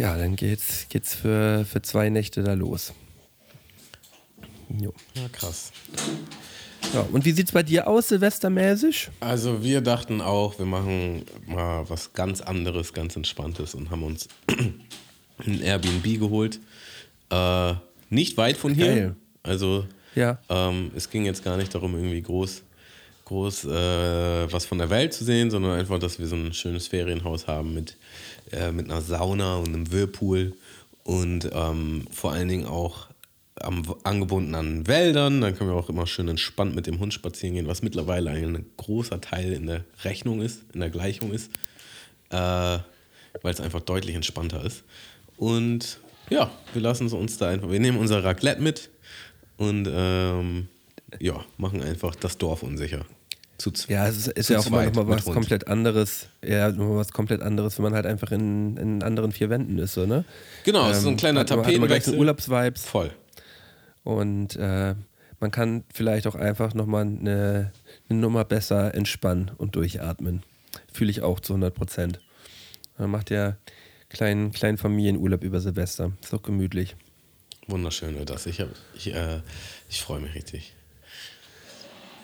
ja, 0.00 0.16
dann 0.16 0.36
geht's, 0.36 0.86
geht's 0.88 1.14
für, 1.14 1.66
für 1.66 1.82
zwei 1.82 2.08
Nächte 2.08 2.42
da 2.42 2.54
los. 2.54 2.94
Jo. 4.80 4.94
Ja, 5.14 5.28
krass. 5.30 5.72
Ja, 6.92 7.06
und 7.12 7.24
wie 7.24 7.32
sieht's 7.32 7.52
bei 7.52 7.62
dir 7.62 7.86
aus, 7.88 8.08
silvestermäßig? 8.08 9.08
Also 9.20 9.62
wir 9.62 9.80
dachten 9.80 10.20
auch, 10.20 10.58
wir 10.58 10.66
machen 10.66 11.24
mal 11.46 11.88
was 11.88 12.12
ganz 12.12 12.40
anderes, 12.42 12.92
ganz 12.92 13.16
entspanntes 13.16 13.74
und 13.74 13.90
haben 13.90 14.02
uns 14.02 14.28
ein 15.46 15.60
Airbnb 15.62 16.04
geholt. 16.18 16.60
Äh, 17.30 17.74
nicht 18.10 18.36
weit 18.36 18.58
von 18.58 18.74
hier. 18.74 18.86
Geil. 18.86 19.16
Also 19.42 19.86
Ja. 20.14 20.38
ähm, 20.50 20.90
es 20.94 21.08
ging 21.08 21.24
jetzt 21.24 21.42
gar 21.42 21.56
nicht 21.56 21.74
darum, 21.74 21.94
irgendwie 21.94 22.20
groß, 22.20 22.62
groß 23.24 23.64
äh, 23.64 24.52
was 24.52 24.66
von 24.66 24.76
der 24.76 24.90
Welt 24.90 25.14
zu 25.14 25.24
sehen, 25.24 25.50
sondern 25.50 25.78
einfach, 25.78 25.98
dass 25.98 26.18
wir 26.18 26.26
so 26.26 26.36
ein 26.36 26.52
schönes 26.52 26.88
Ferienhaus 26.88 27.46
haben 27.46 27.72
mit, 27.72 27.96
äh, 28.50 28.70
mit 28.70 28.90
einer 28.90 29.00
Sauna 29.00 29.56
und 29.56 29.68
einem 29.68 29.90
Whirlpool 29.90 30.52
und 31.04 31.48
ähm, 31.54 32.06
vor 32.10 32.32
allen 32.32 32.48
Dingen 32.48 32.66
auch 32.66 33.06
am, 33.60 33.82
angebunden 34.04 34.54
an 34.54 34.86
Wäldern. 34.86 35.40
Dann 35.40 35.56
können 35.56 35.70
wir 35.70 35.76
auch 35.76 35.88
immer 35.88 36.06
schön 36.06 36.28
entspannt 36.28 36.74
mit 36.74 36.86
dem 36.86 36.98
Hund 36.98 37.14
spazieren 37.14 37.54
gehen, 37.54 37.66
was 37.66 37.82
mittlerweile 37.82 38.30
ein 38.30 38.66
großer 38.76 39.20
Teil 39.20 39.52
in 39.52 39.66
der 39.66 39.84
Rechnung 40.04 40.40
ist, 40.40 40.62
in 40.72 40.80
der 40.80 40.90
Gleichung 40.90 41.32
ist, 41.32 41.50
äh, 42.30 42.36
weil 42.36 42.82
es 43.44 43.60
einfach 43.60 43.80
deutlich 43.80 44.14
entspannter 44.14 44.64
ist. 44.64 44.84
Und 45.36 45.98
ja, 46.30 46.50
wir 46.72 46.82
lassen 46.82 47.06
es 47.06 47.12
uns 47.12 47.38
da 47.38 47.48
einfach, 47.48 47.70
wir 47.70 47.80
nehmen 47.80 47.98
unser 47.98 48.24
Raclette 48.24 48.62
mit 48.62 48.90
und 49.56 49.88
ähm, 49.90 50.68
ja, 51.20 51.44
machen 51.58 51.82
einfach 51.82 52.14
das 52.14 52.38
Dorf 52.38 52.62
unsicher. 52.62 53.04
Zu 53.58 53.70
Ja, 53.88 54.08
es 54.08 54.16
ist, 54.16 54.28
ist 54.28 54.50
ja 54.50 54.58
auch 54.58 54.70
mal 54.70 54.90
was 54.94 55.24
Hund. 55.24 55.34
komplett 55.34 55.68
anderes. 55.68 56.26
Ja, 56.44 56.70
noch 56.70 56.88
mal 56.88 56.96
was 56.96 57.12
komplett 57.12 57.42
anderes, 57.42 57.78
wenn 57.78 57.84
man 57.84 57.94
halt 57.94 58.06
einfach 58.06 58.32
in, 58.32 58.76
in 58.76 59.02
anderen 59.02 59.30
vier 59.30 59.50
Wänden 59.50 59.78
ist, 59.78 59.94
so, 59.94 60.06
ne? 60.06 60.24
Genau, 60.64 60.90
es 60.90 60.96
ist 60.96 61.02
so 61.04 61.10
ein 61.10 61.16
kleiner 61.16 61.44
gleich 61.44 61.56
so 61.56 61.62
Tapetenwechsel. 61.62 62.18
Urlaubsvibes 62.18 62.84
Voll. 62.86 63.12
Und 64.04 64.56
äh, 64.56 64.94
man 65.40 65.50
kann 65.50 65.84
vielleicht 65.92 66.26
auch 66.26 66.34
einfach 66.34 66.74
nochmal 66.74 67.02
eine, 67.02 67.72
eine 68.08 68.18
Nummer 68.20 68.44
besser 68.44 68.94
entspannen 68.94 69.50
und 69.56 69.74
durchatmen. 69.74 70.42
Fühle 70.92 71.10
ich 71.10 71.22
auch 71.22 71.40
zu 71.40 71.54
100 71.54 71.74
Prozent. 71.74 72.20
Man 72.96 73.10
macht 73.10 73.30
ja 73.30 73.56
kleinen, 74.08 74.52
kleinen 74.52 74.78
Familienurlaub 74.78 75.42
über 75.42 75.60
Silvester. 75.60 76.12
Ist 76.22 76.32
auch 76.32 76.42
gemütlich. 76.42 76.94
Wunderschön 77.66 78.16
wird 78.16 78.30
das. 78.30 78.46
Ich, 78.46 78.60
hab, 78.60 78.68
ich, 78.94 79.12
äh, 79.14 79.40
ich 79.88 80.02
freue 80.02 80.20
mich 80.20 80.34
richtig. 80.34 80.74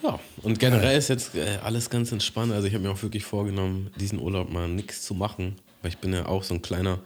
Ja, 0.03 0.21
und 0.43 0.61
generell 0.61 0.97
ist 0.97 1.09
jetzt 1.09 1.35
äh, 1.35 1.59
alles 1.63 1.91
ganz 1.91 2.13
entspannt. 2.13 2.53
Also 2.53 2.69
ich 2.69 2.75
habe 2.75 2.85
mir 2.85 2.91
auch 2.91 3.03
wirklich 3.03 3.25
vorgenommen, 3.25 3.91
diesen 3.99 4.21
Urlaub 4.21 4.51
mal 4.51 4.69
nichts 4.69 5.03
zu 5.03 5.15
machen, 5.15 5.57
weil 5.83 5.91
ich 5.91 5.99
bin 5.99 6.13
ja 6.13 6.27
auch 6.27 6.43
so 6.45 6.55
ein 6.55 6.63
kleiner 6.63 6.99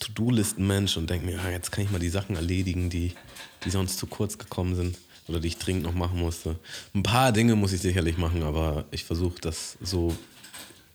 To-Do-Listen-Mensch 0.00 0.96
und 0.96 1.08
denke 1.10 1.26
mir, 1.26 1.36
ja, 1.36 1.50
jetzt 1.50 1.72
kann 1.72 1.84
ich 1.84 1.90
mal 1.90 1.98
die 1.98 2.08
Sachen 2.08 2.36
erledigen, 2.36 2.90
die, 2.90 3.12
die 3.64 3.70
sonst 3.70 3.98
zu 3.98 4.06
kurz 4.06 4.38
gekommen 4.38 4.74
sind 4.74 4.98
oder 5.28 5.40
die 5.40 5.48
ich 5.48 5.58
dringend 5.58 5.82
noch 5.82 5.94
machen 5.94 6.18
musste. 6.18 6.58
Ein 6.94 7.02
paar 7.02 7.32
Dinge 7.32 7.56
muss 7.56 7.72
ich 7.72 7.80
sicherlich 7.80 8.16
machen, 8.18 8.42
aber 8.42 8.84
ich 8.90 9.04
versuche 9.04 9.40
das 9.40 9.76
so 9.82 10.16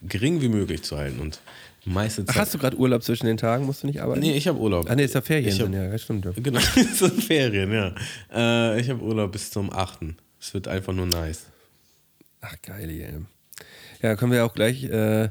gering 0.01 0.41
wie 0.41 0.49
möglich 0.49 0.83
zu 0.83 0.97
halten 0.97 1.19
und 1.19 1.41
meiste 1.85 2.23
Ach, 2.27 2.33
Zeit... 2.33 2.41
hast 2.41 2.53
du 2.53 2.57
gerade 2.57 2.77
Urlaub 2.77 3.03
zwischen 3.03 3.25
den 3.25 3.37
Tagen? 3.37 3.65
Musst 3.65 3.83
du 3.83 3.87
nicht 3.87 4.01
arbeiten? 4.01 4.21
Nee, 4.21 4.33
ich 4.35 4.47
habe 4.47 4.59
Urlaub. 4.59 4.89
Ah, 4.89 4.95
nee, 4.95 5.03
ist 5.03 5.15
ja 5.15 5.21
Ferien 5.21 5.51
hab- 5.51 5.61
sind, 5.61 5.73
ja, 5.73 5.97
stimmt. 5.97 6.25
Ja. 6.25 6.31
Genau, 6.35 6.59
so 6.95 7.05
in 7.05 7.21
Ferien, 7.21 7.71
ja. 7.71 7.93
Äh, 8.33 8.79
ich 8.81 8.89
habe 8.89 9.01
Urlaub 9.01 9.31
bis 9.31 9.49
zum 9.51 9.71
8. 9.71 9.99
Es 10.39 10.53
wird 10.53 10.67
einfach 10.67 10.93
nur 10.93 11.05
nice. 11.05 11.45
Ach, 12.41 12.55
geil, 12.63 12.89
ey. 12.89 13.13
Ja, 14.01 14.15
können 14.15 14.31
wir 14.31 14.45
auch 14.45 14.53
gleich 14.53 14.83
äh, 14.85 15.29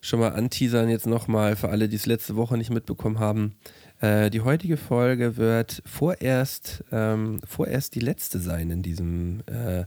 schon 0.00 0.20
mal 0.20 0.30
anteasern 0.30 0.88
jetzt 0.88 1.06
nochmal 1.06 1.56
für 1.56 1.68
alle, 1.68 1.88
die 1.88 1.96
es 1.96 2.06
letzte 2.06 2.36
Woche 2.36 2.56
nicht 2.56 2.70
mitbekommen 2.70 3.18
haben. 3.18 3.54
Äh, 4.00 4.30
die 4.30 4.40
heutige 4.40 4.76
Folge 4.76 5.36
wird 5.36 5.82
vorerst, 5.84 6.84
ähm, 6.90 7.40
vorerst 7.46 7.94
die 7.94 8.00
letzte 8.00 8.38
sein 8.38 8.70
in 8.70 8.82
diesem, 8.82 9.40
äh, 9.46 9.84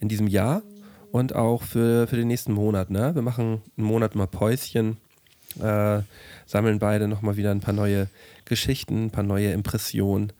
in 0.00 0.08
diesem 0.08 0.26
Jahr 0.26 0.62
und 1.12 1.34
auch 1.34 1.62
für, 1.62 2.06
für 2.08 2.16
den 2.16 2.28
nächsten 2.28 2.52
Monat. 2.52 2.90
Ne? 2.90 3.14
Wir 3.14 3.22
machen 3.22 3.62
einen 3.76 3.86
Monat 3.86 4.14
mal 4.14 4.26
Päuschen, 4.26 4.96
äh, 5.60 6.00
sammeln 6.44 6.78
beide 6.78 7.08
nochmal 7.08 7.36
wieder 7.36 7.52
ein 7.52 7.60
paar 7.60 7.74
neue 7.74 8.08
Geschichten, 8.44 9.06
ein 9.06 9.10
paar 9.10 9.24
neue 9.24 9.52
Impressionen 9.52 10.32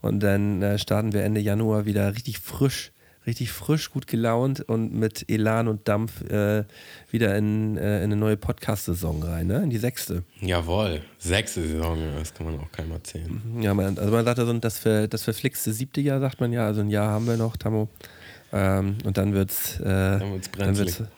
und 0.00 0.20
dann 0.20 0.62
äh, 0.62 0.78
starten 0.78 1.12
wir 1.12 1.22
Ende 1.22 1.40
Januar 1.40 1.86
wieder 1.86 2.14
richtig 2.14 2.38
frisch 2.38 2.92
richtig 3.26 3.52
frisch, 3.52 3.90
gut 3.90 4.06
gelaunt 4.06 4.60
und 4.60 4.94
mit 4.94 5.30
Elan 5.30 5.68
und 5.68 5.88
Dampf 5.88 6.22
äh, 6.22 6.64
wieder 7.10 7.36
in, 7.36 7.76
äh, 7.76 7.98
in, 7.98 8.04
eine 8.04 8.16
neue 8.16 8.36
Podcast-Saison 8.36 9.22
rein, 9.22 9.46
ne? 9.46 9.62
in 9.62 9.70
die 9.70 9.78
sechste. 9.78 10.24
Jawohl, 10.40 11.02
sechste 11.18 11.62
Saison, 11.66 11.98
das 12.18 12.34
kann 12.34 12.46
man 12.46 12.60
auch 12.60 12.70
keinem 12.70 12.92
erzählen. 12.92 13.40
Ja, 13.60 13.74
man, 13.74 13.98
also 13.98 14.10
man 14.10 14.24
sagt 14.24 14.38
ja 14.38 14.46
so, 14.46 14.52
das, 14.54 14.78
ver, 14.78 15.08
das 15.08 15.22
verflixte 15.22 15.72
siebte 15.72 16.00
Jahr, 16.00 16.20
sagt 16.20 16.40
man 16.40 16.52
ja, 16.52 16.66
also 16.66 16.80
ein 16.80 16.90
Jahr 16.90 17.10
haben 17.10 17.26
wir 17.26 17.36
noch, 17.36 17.56
Tammo. 17.56 17.88
Ähm, 18.52 18.98
und 19.04 19.16
dann 19.16 19.32
wird's, 19.34 19.80
äh, 19.80 19.84
dann 19.84 20.32
wird's 20.32 20.48
brenzlig. 20.48 20.96
Dann 20.96 21.06
wird's, 21.06 21.12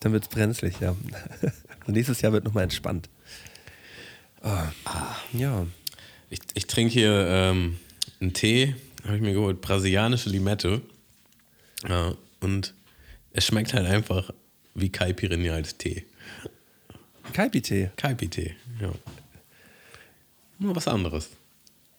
dann 0.00 0.12
wird's 0.12 0.28
brenzlig, 0.28 0.80
ja. 0.80 0.90
und 1.86 1.94
nächstes 1.94 2.20
Jahr 2.20 2.32
wird 2.32 2.44
nochmal 2.44 2.64
entspannt. 2.64 3.08
Oh, 4.42 4.48
ah. 4.84 5.16
Ja. 5.32 5.66
Ich, 6.30 6.40
ich 6.54 6.66
trinke 6.66 6.92
hier 6.92 7.26
ähm, 7.28 7.78
einen 8.20 8.32
Tee, 8.32 8.74
habe 9.04 9.16
ich 9.16 9.22
mir 9.22 9.32
geholt, 9.32 9.60
brasilianische 9.60 10.30
Limette. 10.30 10.82
Ja, 11.86 12.14
und 12.40 12.74
es 13.32 13.46
schmeckt 13.46 13.74
halt 13.74 13.86
einfach 13.86 14.30
wie 14.74 14.90
Caipirinha 14.90 15.54
als 15.54 15.76
Tee. 15.76 16.06
Kaipi-Tee? 17.32 17.90
Kaipi-Tee, 17.96 18.54
ja. 18.80 18.92
Nur 20.58 20.74
was 20.74 20.88
anderes. 20.88 21.30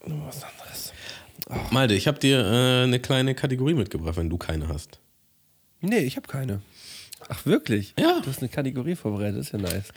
Nur 0.05 0.25
was 0.25 0.43
anderes. 0.43 0.93
Oh. 1.49 1.55
Malte, 1.71 1.93
ich 1.93 2.07
habe 2.07 2.19
dir 2.19 2.39
äh, 2.39 2.83
eine 2.83 2.99
kleine 2.99 3.35
Kategorie 3.35 3.73
mitgebracht, 3.73 4.17
wenn 4.17 4.29
du 4.29 4.37
keine 4.37 4.67
hast. 4.67 4.99
Nee, 5.81 5.99
ich 5.99 6.17
habe 6.17 6.27
keine. 6.27 6.61
Ach, 7.27 7.45
wirklich? 7.45 7.93
Ja. 7.97 8.19
Du 8.21 8.29
hast 8.29 8.39
eine 8.39 8.49
Kategorie 8.49 8.95
vorbereitet, 8.95 9.39
das 9.39 9.47
ist 9.47 9.53
ja 9.53 9.59
nice. 9.59 9.93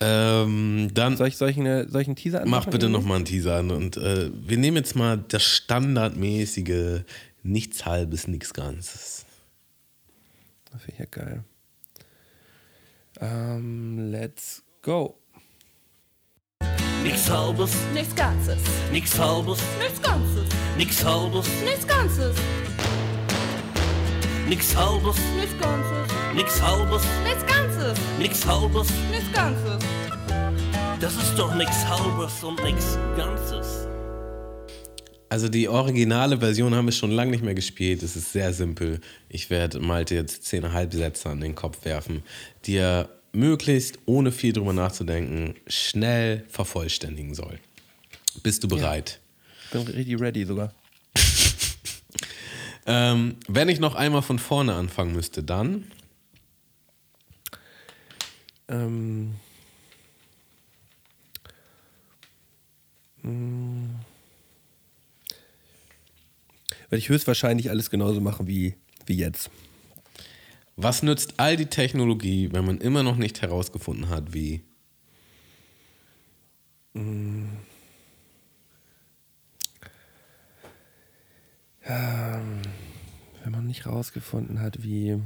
Ähm, 0.00 0.88
dann 0.92 1.16
soll 1.16 1.28
ich 1.28 1.36
solchen, 1.36 1.88
solchen 1.88 2.16
Teaser 2.16 2.44
Mach 2.44 2.66
bitte 2.66 2.88
nochmal 2.88 3.16
einen 3.16 3.24
Teaser 3.24 3.56
an. 3.56 3.70
Und 3.70 3.96
äh, 3.96 4.30
wir 4.34 4.58
nehmen 4.58 4.78
jetzt 4.78 4.96
mal 4.96 5.22
das 5.28 5.44
standardmäßige 5.44 7.02
Nichts 7.42 7.84
Halbes, 7.84 8.28
nichts 8.28 8.52
Ganzes. 8.54 9.24
Das 10.70 10.82
finde 10.82 10.92
ich 10.92 10.98
ja 11.00 11.06
geil. 11.06 11.44
Um, 13.20 14.10
let's 14.10 14.62
go. 14.80 15.18
Nichts 17.02 17.28
Halbes, 17.28 17.74
nichts 17.92 18.14
Ganzes. 18.14 18.58
Nichts 18.92 19.18
Halbes, 19.18 19.58
nichts 19.80 20.00
Ganzes. 20.00 20.48
Nichts 20.76 21.04
Halbes, 21.04 21.48
nichts 21.64 21.86
Ganzes. 21.86 22.36
Nichts 24.48 24.76
Halbes, 24.76 25.16
nichts 25.36 25.58
Ganzes. 25.58 26.12
Nichts 26.34 26.62
Halbes, 26.62 27.02
nichts 27.24 27.46
Ganzes. 27.46 27.98
Nichts 28.18 28.46
Halbes, 28.46 28.88
nichts 29.10 29.32
Ganzes. 29.32 29.84
Das 31.00 31.14
ist 31.14 31.36
doch 31.36 31.54
nichts 31.56 31.84
Halbes 31.86 32.44
und 32.44 32.62
nichts 32.62 32.96
Ganzes. 33.16 33.81
Also 35.32 35.48
die 35.48 35.66
originale 35.66 36.40
Version 36.40 36.74
haben 36.74 36.84
wir 36.84 36.92
schon 36.92 37.10
lange 37.10 37.30
nicht 37.30 37.42
mehr 37.42 37.54
gespielt. 37.54 38.02
Es 38.02 38.16
ist 38.16 38.32
sehr 38.34 38.52
simpel. 38.52 39.00
Ich 39.30 39.48
werde 39.48 39.80
Malte 39.80 40.14
jetzt 40.14 40.44
zehn 40.44 40.74
Halbsätze 40.74 41.30
an 41.30 41.40
den 41.40 41.54
Kopf 41.54 41.86
werfen, 41.86 42.22
die 42.66 42.76
er 42.76 43.08
möglichst, 43.32 43.98
ohne 44.04 44.30
viel 44.30 44.52
drüber 44.52 44.74
nachzudenken, 44.74 45.54
schnell 45.66 46.44
vervollständigen 46.50 47.34
soll. 47.34 47.58
Bist 48.42 48.62
du 48.62 48.68
bereit? 48.68 49.20
Ja, 49.72 49.80
bin 49.80 49.94
richtig 49.94 50.20
ready 50.20 50.44
sogar. 50.44 50.74
ähm, 52.86 53.36
wenn 53.48 53.70
ich 53.70 53.80
noch 53.80 53.94
einmal 53.94 54.20
von 54.20 54.38
vorne 54.38 54.74
anfangen 54.74 55.14
müsste, 55.14 55.42
dann? 55.42 55.90
Ähm. 58.68 59.36
Mh. 63.22 64.11
Werde 66.92 66.98
ich 66.98 67.08
höchstwahrscheinlich 67.08 67.70
alles 67.70 67.88
genauso 67.88 68.20
machen 68.20 68.46
wie, 68.46 68.74
wie 69.06 69.16
jetzt. 69.16 69.50
Was 70.76 71.02
nützt 71.02 71.40
all 71.40 71.56
die 71.56 71.64
Technologie, 71.64 72.50
wenn 72.52 72.66
man 72.66 72.82
immer 72.82 73.02
noch 73.02 73.16
nicht 73.16 73.40
herausgefunden 73.40 74.10
hat, 74.10 74.34
wie? 74.34 74.60
Mm. 76.92 77.46
Ja, 81.88 82.42
wenn 83.42 83.52
man 83.52 83.66
nicht 83.66 83.86
herausgefunden 83.86 84.60
hat, 84.60 84.82
wie. 84.82 85.18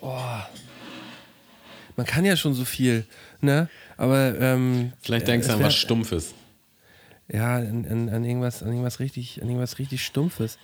Oh. 0.00 0.38
Man 1.96 2.06
kann 2.06 2.24
ja 2.24 2.36
schon 2.36 2.54
so 2.54 2.64
viel, 2.64 3.06
ne? 3.40 3.68
Aber 3.96 4.38
ähm, 4.40 4.92
vielleicht 5.00 5.28
denkst 5.28 5.46
du 5.46 5.54
an 5.54 5.62
was 5.62 5.74
Stumpfes. 5.74 6.34
Ja, 7.32 7.56
an, 7.56 7.86
an, 7.88 8.08
an, 8.08 8.24
irgendwas, 8.24 8.62
an 8.62 8.68
irgendwas 8.68 9.00
richtig, 9.00 9.40
an 9.40 9.48
irgendwas 9.48 9.78
richtig 9.78 10.04
Stumpfes. 10.04 10.58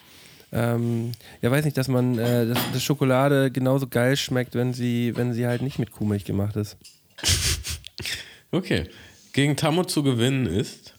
Ähm, 0.52 1.12
ja, 1.42 1.50
weiß 1.50 1.64
nicht, 1.64 1.76
dass 1.76 1.88
man, 1.88 2.18
äh, 2.18 2.46
dass, 2.46 2.58
dass, 2.72 2.82
Schokolade 2.82 3.50
genauso 3.50 3.86
geil 3.86 4.16
schmeckt, 4.16 4.54
wenn 4.54 4.74
sie, 4.74 5.16
wenn 5.16 5.32
sie 5.32 5.46
halt 5.46 5.62
nicht 5.62 5.78
mit 5.78 5.92
Kuhmilch 5.92 6.24
gemacht 6.24 6.56
ist. 6.56 6.76
okay. 8.50 8.88
Gegen 9.32 9.56
Tammo 9.56 9.84
zu 9.84 10.02
gewinnen 10.02 10.46
ist? 10.46 10.94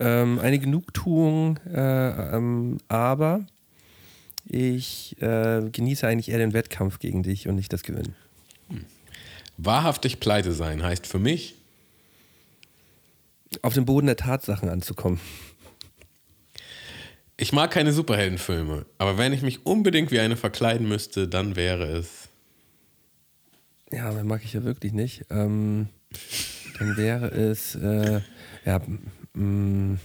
Ähm, 0.00 0.38
eine 0.40 0.58
Genugtuung, 0.58 1.58
äh, 1.72 2.36
ähm, 2.36 2.78
aber 2.88 3.46
ich 4.44 5.20
äh, 5.20 5.62
genieße 5.70 6.06
eigentlich 6.06 6.30
eher 6.30 6.38
den 6.38 6.52
Wettkampf 6.52 6.98
gegen 6.98 7.22
dich 7.22 7.48
und 7.48 7.54
nicht 7.54 7.72
das 7.72 7.82
Gewinnen. 7.82 8.14
Wahrhaftig 9.58 10.20
pleite 10.20 10.52
sein 10.52 10.82
heißt 10.84 11.06
für 11.06 11.18
mich, 11.18 11.56
auf 13.62 13.74
den 13.74 13.84
Boden 13.84 14.06
der 14.06 14.16
Tatsachen 14.16 14.68
anzukommen. 14.68 15.20
Ich 17.36 17.52
mag 17.52 17.70
keine 17.70 17.92
Superheldenfilme, 17.92 18.86
aber 18.98 19.18
wenn 19.18 19.32
ich 19.32 19.42
mich 19.42 19.66
unbedingt 19.66 20.10
wie 20.12 20.20
eine 20.20 20.36
verkleiden 20.36 20.88
müsste, 20.88 21.28
dann 21.28 21.56
wäre 21.56 21.86
es. 21.86 22.28
Ja, 23.90 24.12
dann 24.12 24.26
mag 24.26 24.44
ich 24.44 24.52
ja 24.52 24.62
wirklich 24.62 24.92
nicht. 24.92 25.24
Ähm, 25.30 25.88
dann 26.78 26.96
wäre 26.96 27.28
es, 27.28 27.74
äh, 27.74 28.20
ja, 28.64 28.80
mh, 29.34 29.98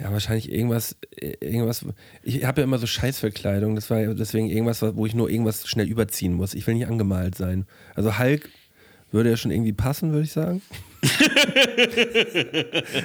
Ja, 0.00 0.12
wahrscheinlich 0.12 0.52
irgendwas, 0.52 0.96
irgendwas. 1.40 1.84
Ich 2.22 2.44
habe 2.44 2.60
ja 2.60 2.64
immer 2.64 2.78
so 2.78 2.86
Scheißverkleidung, 2.86 3.74
das 3.74 3.90
war 3.90 4.00
deswegen 4.14 4.48
irgendwas, 4.48 4.80
wo 4.82 5.06
ich 5.06 5.14
nur 5.14 5.28
irgendwas 5.28 5.66
schnell 5.66 5.88
überziehen 5.88 6.34
muss. 6.34 6.54
Ich 6.54 6.66
will 6.66 6.74
nicht 6.74 6.86
angemalt 6.86 7.34
sein. 7.34 7.66
Also 7.96 8.16
Hulk 8.18 8.48
würde 9.10 9.30
ja 9.30 9.36
schon 9.36 9.50
irgendwie 9.50 9.72
passen, 9.72 10.12
würde 10.12 10.24
ich 10.24 10.32
sagen. 10.32 10.62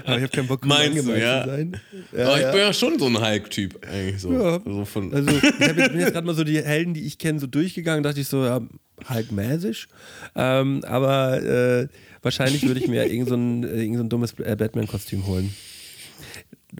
Aber 0.06 0.18
ich 0.18 0.24
habe 0.24 0.30
keinen 0.30 0.48
Bock, 0.48 0.66
Meinst 0.66 1.00
angemalt 1.00 1.22
du, 1.22 1.26
ja? 1.26 1.44
zu 1.44 1.50
sein. 1.50 1.80
Ja, 2.16 2.28
Aber 2.28 2.36
ich 2.36 2.44
ja. 2.44 2.52
bin 2.52 2.60
ja 2.60 2.74
schon 2.74 3.00
so 3.00 3.08
ein 3.08 3.20
Hulk-Typ, 3.20 3.88
eigentlich 3.88 4.22
so. 4.22 4.34
Ja. 4.34 4.62
Also, 4.64 4.86
von 4.86 5.14
also 5.14 5.32
ich 5.32 5.42
bin 5.58 6.00
jetzt 6.00 6.14
gerade 6.14 6.28
mal 6.28 6.36
so 6.36 6.44
die 6.44 6.62
Helden, 6.62 6.94
die 6.94 7.06
ich 7.06 7.18
kenne, 7.18 7.40
so 7.40 7.48
durchgegangen, 7.48 8.04
dachte 8.04 8.20
ich 8.20 8.28
so, 8.28 8.44
ja, 8.46 8.62
Hulk-mäßig. 9.10 9.88
Ähm, 10.36 10.84
aber 10.86 11.42
äh, 11.42 11.88
wahrscheinlich 12.22 12.68
würde 12.68 12.80
ich 12.82 12.88
mir 12.88 13.06
irgend 13.06 13.30
so 13.30 13.36
ein, 13.36 13.64
irgend 13.64 13.98
so 13.98 14.04
ein 14.04 14.10
dummes 14.10 14.38
äh, 14.40 14.56
Batman-Kostüm 14.56 15.26
holen. 15.26 15.54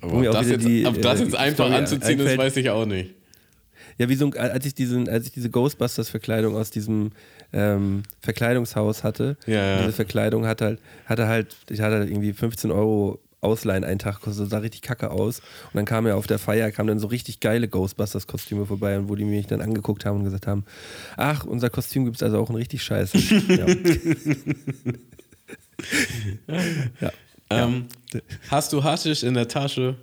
Aber 0.04 0.18
ob 0.18 0.32
das, 0.32 0.50
jetzt, 0.50 0.68
die, 0.68 0.86
ob 0.86 1.02
das 1.02 1.20
äh, 1.20 1.24
jetzt 1.24 1.36
einfach 1.36 1.66
Story 1.66 1.80
anzuziehen 1.80 2.20
ist, 2.20 2.38
weiß 2.38 2.58
ich 2.58 2.70
auch 2.70 2.86
nicht. 2.86 3.12
Ja, 3.98 4.10
wie 4.10 4.16
so, 4.16 4.30
als 4.32 4.66
ich, 4.66 4.74
diesen, 4.74 5.08
als 5.08 5.28
ich 5.28 5.32
diese 5.32 5.50
Ghostbusters-Verkleidung 5.50 6.56
aus 6.56 6.72
diesem 6.72 7.12
ähm, 7.54 8.04
Verkleidungshaus 8.22 9.04
hatte, 9.04 9.38
ja, 9.46 9.54
ja. 9.54 9.78
diese 9.78 9.94
Verkleidung 9.94 10.48
hatte 10.48 10.66
halt, 10.66 10.80
hatte 11.06 11.28
halt, 11.28 11.56
ich 11.70 11.82
hatte 11.82 11.98
halt 11.98 12.10
irgendwie 12.10 12.34
15 12.34 12.72
Euro 12.72 13.20
Ausleihen 13.42 13.84
einen 13.84 14.00
Tag, 14.00 14.22
kostet, 14.22 14.50
sah 14.50 14.58
richtig 14.60 14.82
kacke 14.82 15.12
aus. 15.12 15.40
Und 15.40 15.76
dann 15.76 15.86
kam 15.86 16.08
ja 16.08 16.16
auf 16.16 16.28
der 16.28 16.40
Feier, 16.40 16.72
kamen 16.72 16.88
dann 16.88 17.00
so 17.00 17.08
richtig 17.08 17.40
geile 17.40 17.68
Ghostbusters-Kostüme 17.68 18.66
vorbei 18.66 18.98
und 18.98 19.10
wo 19.10 19.16
die 19.16 19.26
mich 19.26 19.48
dann 19.48 19.62
angeguckt 19.62 20.06
haben 20.06 20.20
und 20.20 20.24
gesagt 20.24 20.48
haben, 20.48 20.66
ach, 21.18 21.44
unser 21.44 21.70
Kostüm 21.70 22.06
gibt 22.06 22.16
es 22.18 22.24
also 22.24 22.40
auch 22.40 22.50
ein 22.50 22.56
richtig 22.56 22.84
scheiße. 22.84 23.18
ja. 23.50 23.68
ja. 27.02 27.12
Ähm, 27.50 27.88
hast 28.50 28.74
du 28.74 28.84
Haschisch 28.84 29.24
in 29.24 29.34
der 29.34 29.48
Tasche? 29.48 29.96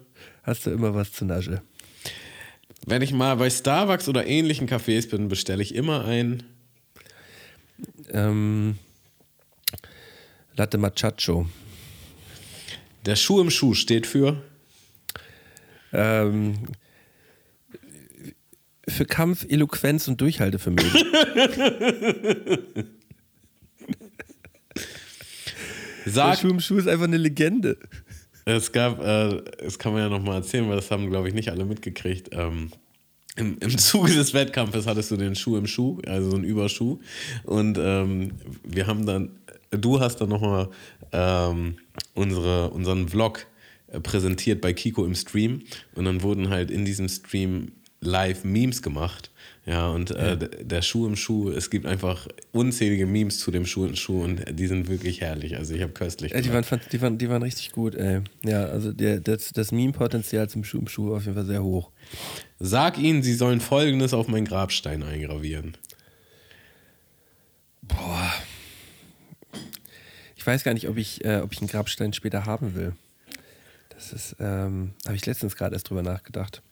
Hast 0.43 0.67
du 0.67 0.71
immer 0.71 0.95
was 0.95 1.13
zu 1.13 1.25
Nasche? 1.25 1.63
Wenn 2.87 3.03
ich 3.03 3.13
mal 3.13 3.37
bei 3.37 3.51
Starbucks 3.51 4.09
oder 4.09 4.27
ähnlichen 4.27 4.69
Cafés 4.69 5.11
bin, 5.11 5.29
bestelle 5.29 5.63
ich 5.63 5.75
immer 5.75 6.05
ein. 6.05 6.43
Ähm, 8.11 8.79
Latte 10.57 10.79
Machacho. 10.79 11.47
Der 13.07 13.17
Schuh 13.17 13.41
im 13.41 13.51
Schuh 13.51 13.75
steht 13.75 14.07
für. 14.07 14.43
Ähm, 15.93 16.59
für 18.87 19.07
Kampf, 19.07 19.47
Eloquenz 19.49 20.09
und 20.09 20.21
Durchhaltevermögen. 20.21 20.91
Der 26.15 26.25
Sag, 26.25 26.39
Schuh 26.39 26.49
im 26.49 26.61
Schuh 26.61 26.79
ist 26.79 26.89
einfach 26.89 27.05
eine 27.05 27.17
Legende. 27.17 27.79
es 28.45 28.73
gab, 28.73 29.01
äh, 29.01 29.43
das 29.63 29.79
kann 29.79 29.93
man 29.93 30.03
ja 30.03 30.09
nochmal 30.09 30.37
erzählen, 30.37 30.69
weil 30.69 30.77
das 30.77 30.91
haben, 30.91 31.09
glaube 31.11 31.29
ich, 31.29 31.35
nicht 31.35 31.51
alle 31.51 31.65
mitgekriegt. 31.65 32.31
Ähm, 32.33 32.71
im, 33.37 33.59
Im 33.61 33.79
Zuge 33.79 34.13
des 34.13 34.35
Wettkampfes 34.35 34.87
hattest 34.87 35.11
du 35.11 35.17
den 35.17 35.35
Schuh 35.35 35.57
im 35.57 35.67
Schuh, 35.67 36.01
also 36.07 36.31
so 36.31 36.37
einen 36.37 36.45
Überschuh. 36.45 36.99
Und 37.45 37.79
ähm, 37.81 38.33
wir 38.65 38.87
haben 38.87 39.07
dann, 39.07 39.31
du 39.71 40.01
hast 40.01 40.17
dann 40.17 40.29
nochmal 40.29 40.69
ähm, 41.13 41.77
unsere, 42.15 42.71
unseren 42.71 43.09
Vlog 43.09 43.47
äh, 43.87 44.01
präsentiert 44.01 44.61
bei 44.61 44.73
Kiko 44.73 45.05
im 45.05 45.15
Stream. 45.15 45.63
Und 45.95 46.07
dann 46.07 46.23
wurden 46.23 46.51
halt 46.51 46.71
in 46.71 46.85
diesem 46.85 47.09
Stream 47.09 47.73
live 48.01 48.45
Memes 48.45 48.83
gemacht. 48.83 49.31
Ja, 49.67 49.89
und 49.89 50.11
äh, 50.11 50.37
der 50.65 50.83
Schuh 50.83 51.07
im 51.07 51.17
Schuh, 51.17 51.51
es 51.51 51.69
gibt 51.69 51.85
einfach 51.85 52.27
unzählige 52.53 53.07
Memes 53.07 53.39
zu 53.39 53.51
dem 53.51 53.67
Schuh 53.67 53.87
im 53.87 53.95
Schuh 53.95 54.23
und 54.25 54.43
die 54.51 54.67
sind 54.67 54.89
wirklich 54.89 55.21
herrlich. 55.21 55.57
Also 55.57 55.75
ich 55.75 55.83
habe 55.83 55.93
köstlich. 55.93 56.33
Ja, 56.33 56.41
die, 56.41 56.53
waren, 56.53 56.65
die, 56.91 57.01
waren, 57.03 57.19
die 57.19 57.29
waren 57.29 57.43
richtig 57.43 57.73
gut, 57.73 57.95
ey. 57.95 58.23
Ja, 58.45 58.65
also 58.65 58.93
der, 58.93 59.21
das, 59.21 59.53
das 59.53 59.71
Meme-Potenzial 59.71 60.49
zum 60.49 60.65
Schuh 60.65 60.79
im 60.79 60.89
Schuh 60.89 61.11
war 61.11 61.19
auf 61.19 61.25
jeden 61.25 61.35
Fall 61.35 61.47
sehr 61.47 61.63
hoch. 61.63 61.91
Sag 62.59 62.99
ihnen, 62.99 63.23
sie 63.23 63.35
sollen 63.35 63.61
folgendes 63.61 64.15
auf 64.15 64.29
meinen 64.29 64.47
Grabstein 64.47 65.03
eingravieren. 65.03 65.77
Boah. 67.83 68.33
Ich 70.37 70.47
weiß 70.47 70.65
gar 70.65 70.73
nicht, 70.73 70.89
ob 70.89 70.97
ich, 70.97 71.23
äh, 71.25 71.41
ob 71.43 71.53
ich 71.53 71.61
einen 71.61 71.69
Grabstein 71.69 72.15
später 72.15 72.47
haben 72.47 72.75
will. 72.75 72.95
Das 73.91 74.13
ist, 74.15 74.37
ähm, 74.41 74.93
habe 75.05 75.17
ich 75.17 75.27
letztens 75.27 75.55
gerade 75.55 75.75
erst 75.75 75.91
drüber 75.91 76.03
nachgedacht, 76.03 76.63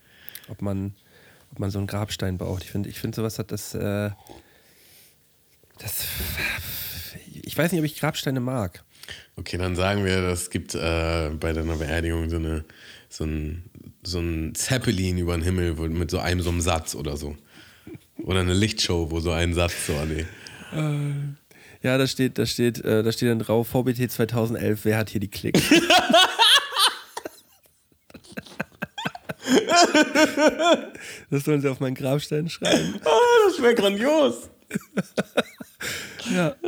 ob 0.49 0.63
man, 0.63 0.95
ob 1.51 1.59
man 1.59 1.71
so 1.71 1.79
einen 1.79 1.87
Grabstein 1.87 2.39
braucht. 2.39 2.65
Ich 2.65 2.71
finde, 2.71 2.89
ich 2.89 2.99
finde 2.99 3.17
sowas 3.17 3.39
hat 3.39 3.53
das, 3.53 3.75
äh, 3.75 4.11
das, 5.79 6.05
ich 7.43 7.57
weiß 7.57 7.73
nicht, 7.73 7.81
ob 7.81 7.87
ich 7.87 7.99
Grabsteine 7.99 8.41
mag. 8.41 8.85
Okay, 9.37 9.57
dann 9.57 9.77
sagen 9.77 10.05
wir, 10.05 10.19
es 10.25 10.51
gibt 10.51 10.75
äh, 10.75 11.31
bei 11.31 11.53
deiner 11.53 11.77
Beerdigung 11.77 12.29
so, 12.29 12.37
eine, 12.37 12.65
so, 13.09 13.25
ein, 13.25 13.65
so 14.03 14.19
ein 14.19 14.55
Zeppelin 14.55 15.19
über 15.19 15.37
den 15.37 15.43
Himmel 15.43 15.75
mit 15.75 16.11
so 16.11 16.19
einem 16.19 16.43
so 16.43 16.51
einem 16.51 16.61
Satz 16.61 16.95
oder 16.95 17.17
so. 17.17 17.37
Oder 18.19 18.41
eine 18.41 18.53
Lichtshow, 18.53 19.11
wo 19.11 19.21
so 19.21 19.31
ein 19.31 19.55
Satz 19.55 19.87
so 19.87 19.97
an 19.97 20.09
die. 20.11 20.27
Ja, 21.83 21.97
da 21.97 22.07
steht, 22.07 22.39
da 22.39 22.45
steht, 22.45 22.85
äh, 22.85 23.03
da 23.03 23.13
steht 23.13 23.29
dann 23.31 23.39
drauf, 23.39 23.69
VBT 23.69 24.11
2011, 24.11 24.85
wer 24.85 24.99
hat 24.99 25.11
hier 25.11 25.21
die 25.21 25.29
Klicks? 25.29 25.63
das 31.31 31.45
sollen 31.45 31.61
sie 31.61 31.69
auf 31.69 31.81
meinen 31.81 31.95
Grabstein 31.95 32.49
schreiben. 32.49 33.01
Ah, 33.05 33.49
das 33.49 33.63
wäre 33.63 33.75
grandios. 33.75 34.51
Ja. 36.35 36.55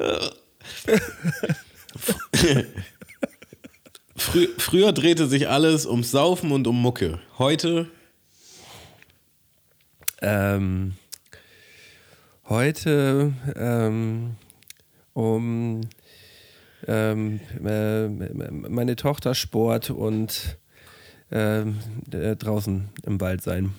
Frü 4.16 4.48
früher 4.58 4.92
drehte 4.92 5.26
sich 5.26 5.48
alles 5.48 5.86
ums 5.86 6.10
Saufen 6.10 6.52
und 6.52 6.66
um 6.66 6.80
Mucke. 6.80 7.18
Heute 7.38 7.90
Ähm, 10.22 10.94
heute 12.48 13.32
ähm, 13.56 14.36
um 15.14 15.80
ähm, 16.86 17.40
äh, 17.64 18.08
meine 18.08 18.96
Tochter 18.96 19.34
Sport 19.34 19.90
und 19.90 20.58
äh, 21.30 21.64
draußen 22.36 22.88
im 23.06 23.20
Wald 23.20 23.42
sein. 23.42 23.72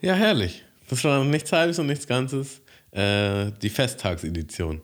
Ja, 0.00 0.14
herrlich. 0.14 0.64
Das 0.88 1.02
war 1.04 1.24
nichts 1.24 1.52
Halbes 1.52 1.78
und 1.78 1.86
nichts 1.86 2.06
Ganzes. 2.06 2.60
Äh, 2.92 3.50
die 3.62 3.68
Festtagsedition. 3.70 4.80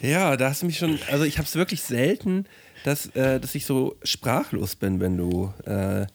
Ja, 0.00 0.36
da 0.36 0.48
hast 0.50 0.62
du 0.62 0.66
mich 0.66 0.78
schon, 0.78 0.98
also 1.10 1.24
ich 1.24 1.38
habe 1.38 1.46
es 1.46 1.54
wirklich 1.54 1.80
selten, 1.82 2.46
dass, 2.84 3.06
äh, 3.14 3.38
dass 3.38 3.54
ich 3.54 3.64
so 3.66 3.96
sprachlos 4.02 4.74
bin, 4.74 4.98
wenn 5.00 5.16
du. 5.16 5.52
Äh, 5.64 6.06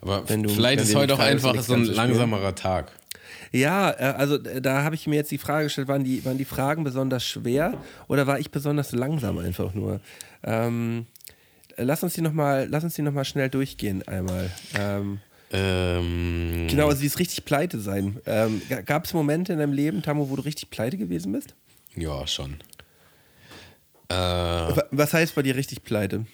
Aber 0.00 0.28
Wenn 0.28 0.42
du- 0.44 0.48
vielleicht 0.48 0.78
wenn 0.80 0.86
ist 0.88 0.94
heute 0.94 1.14
auch 1.14 1.18
einfach 1.18 1.60
so 1.62 1.74
ein 1.74 1.84
langsamerer 1.84 2.54
Tag. 2.54 2.92
ja, 3.50 3.90
äh, 3.90 4.14
also 4.16 4.36
äh, 4.36 4.60
da 4.62 4.84
habe 4.84 4.94
ich 4.94 5.06
mir 5.08 5.16
jetzt 5.16 5.30
die 5.32 5.38
Frage 5.38 5.64
gestellt, 5.64 5.88
waren 5.88 6.04
die, 6.04 6.24
waren 6.24 6.38
die 6.38 6.44
Fragen 6.44 6.84
besonders 6.84 7.24
schwer 7.24 7.74
oder 8.08 8.26
war 8.28 8.38
ich 8.38 8.50
besonders 8.52 8.92
langsam 8.92 9.38
einfach 9.38 9.74
nur? 9.74 10.00
Ähm, 10.44 11.06
äh, 11.11 11.11
lass 11.84 12.02
uns 12.02 12.14
die 12.14 12.22
nochmal 12.22 12.68
noch 12.68 13.12
mal 13.12 13.24
schnell 13.24 13.48
durchgehen 13.48 14.06
einmal. 14.06 14.50
Ähm, 14.78 15.18
Ähm, 15.54 16.66
genau, 16.70 16.88
also 16.88 17.02
dieses 17.02 17.18
richtig 17.18 17.44
pleite 17.44 17.78
sein. 17.80 18.20
Ähm, 18.26 18.62
Gab 18.86 19.04
es 19.04 19.12
Momente 19.12 19.52
in 19.52 19.58
deinem 19.58 19.72
Leben, 19.74 20.02
Tamo, 20.02 20.30
wo 20.30 20.36
du 20.36 20.42
richtig 20.42 20.70
pleite 20.70 20.96
gewesen 20.96 21.32
bist? 21.32 21.54
Ja, 21.94 22.26
schon. 22.26 22.54
Äh, 24.08 24.14
Wa- 24.14 24.86
Was 24.90 25.12
heißt 25.12 25.34
bei 25.34 25.42
dir 25.42 25.54
richtig 25.56 25.82
pleite? 25.84 26.24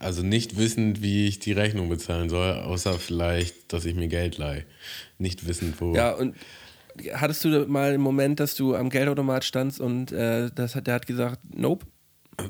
also 0.00 0.22
nicht 0.22 0.56
wissend, 0.58 1.02
wie 1.02 1.26
ich 1.28 1.38
die 1.38 1.52
Rechnung 1.52 1.88
bezahlen 1.88 2.28
soll, 2.28 2.52
außer 2.58 2.98
vielleicht, 2.98 3.72
dass 3.72 3.84
ich 3.84 3.94
mir 3.94 4.08
Geld 4.08 4.38
leihe. 4.38 4.64
Nicht 5.18 5.46
wissend, 5.46 5.80
wo. 5.80 5.94
Ja, 5.94 6.12
und 6.12 6.36
hattest 7.14 7.44
du 7.44 7.48
mal 7.68 7.90
einen 7.92 8.02
Moment, 8.02 8.40
dass 8.40 8.54
du 8.54 8.74
am 8.74 8.90
Geldautomat 8.90 9.44
standst 9.44 9.80
und 9.80 10.12
äh, 10.12 10.50
das 10.54 10.74
hat, 10.74 10.86
der 10.88 10.94
hat 10.94 11.06
gesagt, 11.06 11.38
nope? 11.56 11.86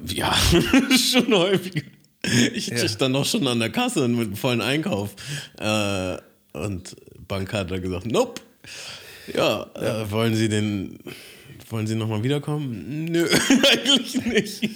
Ja, 0.07 0.35
schon 0.99 1.35
häufig. 1.35 1.85
Ich 2.55 2.69
Ja. 2.69 2.89
stand 2.89 3.15
auch 3.17 3.25
schon 3.27 3.47
an 3.47 3.59
der 3.61 3.71
Kasse 3.71 4.09
mit 4.09 4.27
einem 4.29 4.37
vollen 4.37 4.61
Einkauf. 4.63 5.15
Äh, 5.61 6.17
und 6.57 6.97
Bank 7.29 7.53
hat 7.53 7.71
da 7.71 7.79
gesagt, 7.79 8.07
nope. 8.07 8.41
Ja, 9.35 9.67
Äh, 9.75 10.11
wollen 10.11 10.35
Sie 10.35 10.49
den, 10.49 10.99
wollen 11.69 11.87
Sie 11.87 11.95
nochmal 11.95 12.23
wiederkommen? 12.23 13.05
Nö, 13.07 13.27
eigentlich 13.73 14.25
nicht. 14.25 14.71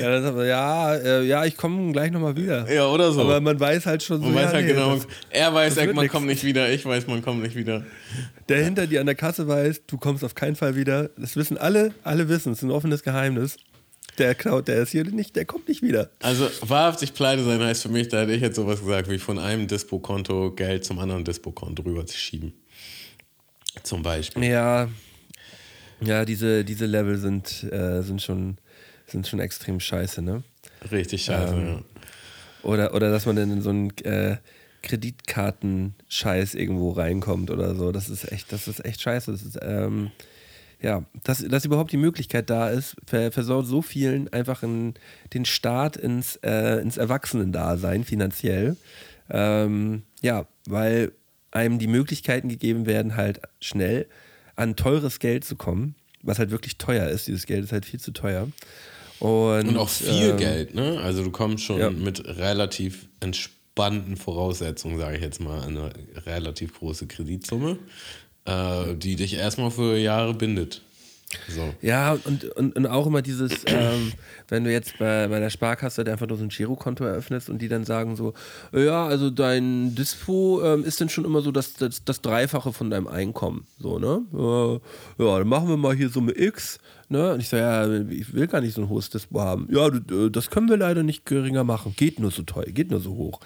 Ja, 0.00 0.20
das 0.20 0.46
ja, 0.46 0.94
äh, 0.94 1.24
ja, 1.26 1.44
ich 1.44 1.56
komme 1.56 1.90
gleich 1.92 2.12
nochmal 2.12 2.36
wieder. 2.36 2.72
Ja, 2.72 2.86
oder 2.86 3.10
so. 3.12 3.20
Aber 3.22 3.40
man 3.40 3.58
weiß 3.58 3.84
halt 3.86 4.02
schon 4.02 4.20
so, 4.20 4.26
Man 4.26 4.36
weiß 4.36 4.44
ja, 4.44 4.52
halt 4.52 4.66
nee, 4.66 4.72
genau, 4.72 4.94
das, 4.94 5.06
er 5.30 5.52
weiß, 5.52 5.76
er, 5.76 5.86
man 5.92 6.04
nix. 6.04 6.12
kommt 6.12 6.26
nicht 6.26 6.44
wieder, 6.44 6.70
ich 6.70 6.84
weiß, 6.86 7.08
man 7.08 7.20
kommt 7.20 7.42
nicht 7.42 7.56
wieder. 7.56 7.84
der 8.48 8.64
hinter 8.64 8.86
dir 8.86 9.00
an 9.00 9.06
der 9.06 9.16
Kasse 9.16 9.48
weiß, 9.48 9.82
du 9.88 9.98
kommst 9.98 10.22
auf 10.22 10.36
keinen 10.36 10.54
Fall 10.54 10.76
wieder. 10.76 11.10
Das 11.18 11.34
wissen 11.36 11.58
alle, 11.58 11.92
alle 12.04 12.28
wissen, 12.28 12.52
es 12.52 12.58
ist 12.58 12.62
ein 12.64 12.70
offenes 12.70 13.02
Geheimnis. 13.02 13.56
Der 14.18 14.34
klaut, 14.34 14.68
der 14.68 14.82
ist 14.82 14.90
hier 14.90 15.04
nicht, 15.04 15.36
der 15.36 15.44
kommt 15.44 15.68
nicht 15.68 15.82
wieder. 15.82 16.10
Also 16.20 16.48
wahrhaftig 16.60 17.12
pleite 17.14 17.44
sein 17.44 17.60
heißt 17.60 17.82
für 17.82 17.88
mich, 17.88 18.08
da 18.08 18.20
hätte 18.22 18.32
ich 18.32 18.40
jetzt 18.42 18.56
sowas 18.56 18.80
gesagt, 18.80 19.10
wie 19.10 19.18
von 19.18 19.38
einem 19.38 19.66
Dispo-Konto 19.66 20.52
Geld 20.52 20.84
zum 20.84 20.98
anderen 20.98 21.24
Dispo-Konto 21.24 21.82
rüber 21.82 22.06
zu 22.06 22.16
schieben. 22.16 22.54
Zum 23.82 24.02
Beispiel. 24.02 24.44
Ja, 24.44 24.88
ja, 26.00 26.24
diese, 26.24 26.64
diese 26.64 26.86
Level 26.86 27.18
sind, 27.18 27.64
äh, 27.64 28.02
sind, 28.02 28.22
schon, 28.22 28.58
sind 29.06 29.26
schon 29.26 29.40
extrem 29.40 29.80
scheiße, 29.80 30.22
ne? 30.22 30.42
Richtig 30.90 31.24
scheiße, 31.24 31.54
Ähm, 31.54 31.66
ja. 31.66 31.82
Oder, 32.62 32.94
oder 32.94 33.10
dass 33.10 33.26
man 33.26 33.36
dann 33.36 33.50
in 33.50 33.62
so 33.62 33.70
einen 33.70 33.96
äh, 33.98 34.36
Kreditkarten-Scheiß 34.82 36.54
irgendwo 36.54 36.90
reinkommt 36.90 37.50
oder 37.50 37.74
so. 37.74 37.92
Das 37.92 38.08
ist 38.08 38.30
echt, 38.30 38.52
das 38.52 38.68
ist 38.68 38.84
echt 38.84 39.00
scheiße. 39.00 39.32
Das 39.32 39.42
ist, 39.42 39.58
ähm, 39.62 40.10
ja, 40.80 41.04
dass, 41.24 41.38
dass 41.38 41.64
überhaupt 41.64 41.92
die 41.92 41.96
Möglichkeit 41.96 42.50
da 42.50 42.68
ist, 42.68 42.96
ver 43.06 43.32
versaut 43.32 43.66
so 43.66 43.82
vielen 43.82 44.32
einfach 44.32 44.62
in, 44.62 44.94
den 45.32 45.44
Start 45.44 45.96
ins, 45.96 46.36
äh, 46.36 46.80
ins 46.80 46.96
Erwachsenendasein 46.96 48.04
finanziell. 48.04 48.76
Ähm, 49.30 50.02
ja, 50.20 50.46
weil 50.66 51.12
einem 51.50 51.78
die 51.78 51.86
Möglichkeiten 51.86 52.48
gegeben 52.48 52.86
werden, 52.86 53.16
halt 53.16 53.40
schnell 53.60 54.06
an 54.54 54.76
teures 54.76 55.18
Geld 55.18 55.44
zu 55.44 55.56
kommen, 55.56 55.94
was 56.22 56.38
halt 56.38 56.50
wirklich 56.50 56.78
teuer 56.78 57.08
ist. 57.08 57.26
Dieses 57.26 57.46
Geld 57.46 57.64
ist 57.64 57.72
halt 57.72 57.86
viel 57.86 58.00
zu 58.00 58.12
teuer. 58.12 58.48
Und, 59.18 59.68
Und 59.68 59.76
auch 59.78 59.88
viel 59.88 60.30
ähm, 60.30 60.36
Geld, 60.36 60.74
ne? 60.74 61.00
Also 61.00 61.24
du 61.24 61.30
kommst 61.30 61.64
schon 61.64 61.78
ja. 61.78 61.90
mit 61.90 62.24
relativ 62.26 63.08
entspannten 63.20 64.16
Voraussetzungen, 64.16 64.98
sage 64.98 65.16
ich 65.16 65.22
jetzt 65.22 65.40
mal, 65.40 65.62
eine 65.62 65.90
relativ 66.26 66.78
große 66.78 67.06
Kreditsumme, 67.06 67.78
äh, 68.46 68.94
die 68.94 69.16
dich 69.16 69.34
erstmal 69.34 69.70
für 69.70 69.96
Jahre 69.96 70.34
bindet. 70.34 70.82
So. 71.48 71.74
Ja, 71.82 72.16
und, 72.24 72.44
und, 72.56 72.76
und 72.76 72.86
auch 72.86 73.06
immer 73.06 73.20
dieses, 73.20 73.64
ähm, 73.66 74.12
wenn 74.48 74.64
du 74.64 74.70
jetzt 74.70 74.98
bei, 74.98 75.26
bei 75.26 75.40
der 75.40 75.50
Sparkasse 75.50 75.98
halt 75.98 76.08
einfach 76.08 76.28
nur 76.28 76.38
so 76.38 76.44
ein 76.44 76.50
Girokonto 76.50 77.04
eröffnest 77.04 77.50
und 77.50 77.60
die 77.60 77.68
dann 77.68 77.84
sagen 77.84 78.14
so, 78.16 78.32
ja, 78.72 79.06
also 79.06 79.30
dein 79.30 79.94
Dispo 79.94 80.62
ähm, 80.62 80.84
ist 80.84 81.00
dann 81.00 81.08
schon 81.08 81.24
immer 81.24 81.42
so 81.42 81.50
das, 81.50 81.74
das, 81.74 82.04
das 82.04 82.20
Dreifache 82.22 82.72
von 82.72 82.90
deinem 82.90 83.08
Einkommen. 83.08 83.66
So, 83.78 83.98
ne? 83.98 84.22
Äh, 84.32 85.24
ja, 85.24 85.38
dann 85.38 85.48
machen 85.48 85.68
wir 85.68 85.76
mal 85.76 85.94
hier 85.94 86.08
Summe 86.08 86.32
X. 86.36 86.78
Ne? 87.08 87.32
Und 87.32 87.40
ich 87.40 87.48
sage, 87.48 87.62
ja, 87.62 88.02
ich 88.08 88.32
will 88.32 88.46
gar 88.46 88.60
nicht 88.60 88.74
so 88.74 88.82
ein 88.82 88.88
hohes 88.88 89.10
Dispo 89.10 89.40
haben. 89.40 89.68
Ja, 89.70 89.90
das 90.30 90.50
können 90.50 90.68
wir 90.68 90.76
leider 90.76 91.02
nicht 91.02 91.26
geringer 91.26 91.64
machen. 91.64 91.94
Geht 91.96 92.20
nur 92.20 92.30
so 92.30 92.42
teuer, 92.42 92.66
geht 92.66 92.90
nur 92.90 93.00
so 93.00 93.14
hoch. 93.14 93.40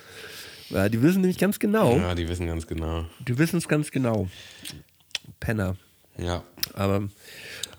Ja, 0.71 0.89
die 0.89 1.03
wissen 1.03 1.23
nämlich 1.23 1.39
ganz 1.39 1.59
genau. 1.59 1.97
Ja, 1.97 2.15
die 2.15 2.29
wissen 2.29 2.47
ganz 2.47 2.67
genau. 2.67 3.05
Die 3.27 3.37
wissen 3.39 3.57
es 3.57 3.69
ganz 3.69 3.91
genau. 3.91 4.29
Penner. 5.39 5.77
Ja. 6.19 6.43
Aber, 6.75 7.09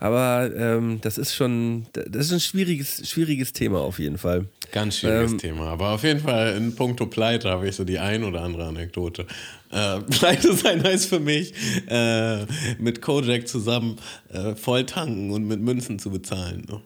Aber 0.00 0.50
ähm, 0.56 0.98
das 1.02 1.16
ist 1.18 1.34
schon, 1.34 1.86
das 1.92 2.26
ist 2.26 2.32
ein 2.32 2.40
schwieriges, 2.40 3.08
schwieriges 3.08 3.52
Thema 3.52 3.80
auf 3.80 3.98
jeden 4.00 4.18
Fall. 4.18 4.46
Ganz 4.72 4.98
schwieriges 4.98 5.32
Ähm, 5.32 5.38
Thema. 5.38 5.66
Aber 5.68 5.90
auf 5.90 6.02
jeden 6.02 6.18
Fall 6.20 6.56
in 6.56 6.74
puncto 6.74 7.06
Pleite 7.06 7.50
habe 7.50 7.68
ich 7.68 7.76
so 7.76 7.84
die 7.84 7.98
ein 8.00 8.24
oder 8.24 8.40
andere 8.42 8.64
Anekdote. 8.66 9.26
Äh, 9.70 10.00
Pleite 10.10 10.54
sein 10.54 10.82
heißt 10.82 11.06
für 11.08 11.20
mich, 11.20 11.52
äh, 11.88 12.44
mit 12.78 13.00
Kojak 13.00 13.46
zusammen 13.46 13.96
äh, 14.32 14.54
voll 14.56 14.86
tanken 14.86 15.30
und 15.30 15.46
mit 15.46 15.60
Münzen 15.60 15.98
zu 16.00 16.10
bezahlen. 16.10 16.64
Ne? 16.68 16.80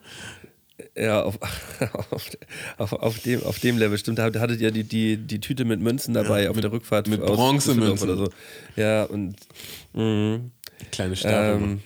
Ja, 0.95 1.23
auf, 1.23 1.39
auf, 2.11 2.31
auf, 2.77 2.93
auf, 2.93 3.19
dem, 3.21 3.43
auf 3.45 3.59
dem 3.61 3.79
Level, 3.79 3.97
stimmt. 3.97 4.19
Da 4.19 4.25
hattet 4.25 4.61
ihr 4.61 4.71
die, 4.73 4.85
die, 4.85 5.17
die 5.17 5.41
Tüte 5.41 5.64
mit 5.64 5.81
Münzen 5.81 6.12
dabei 6.12 6.45
Ja, 6.45 6.51
auf 6.51 6.57
mit- 6.57 6.64
der 6.64 6.73
Rückfahrt. 6.73 7.09
mit 7.09 7.25
Bronzemünzen. 7.25 8.11
Oder 8.11 8.27
so. 8.27 8.29
Ja, 8.77 9.05
und 9.05 9.37
mh, 9.95 10.41
Kleine 10.93 11.16
Stapel. 11.16 11.62
Ähm, 11.62 11.81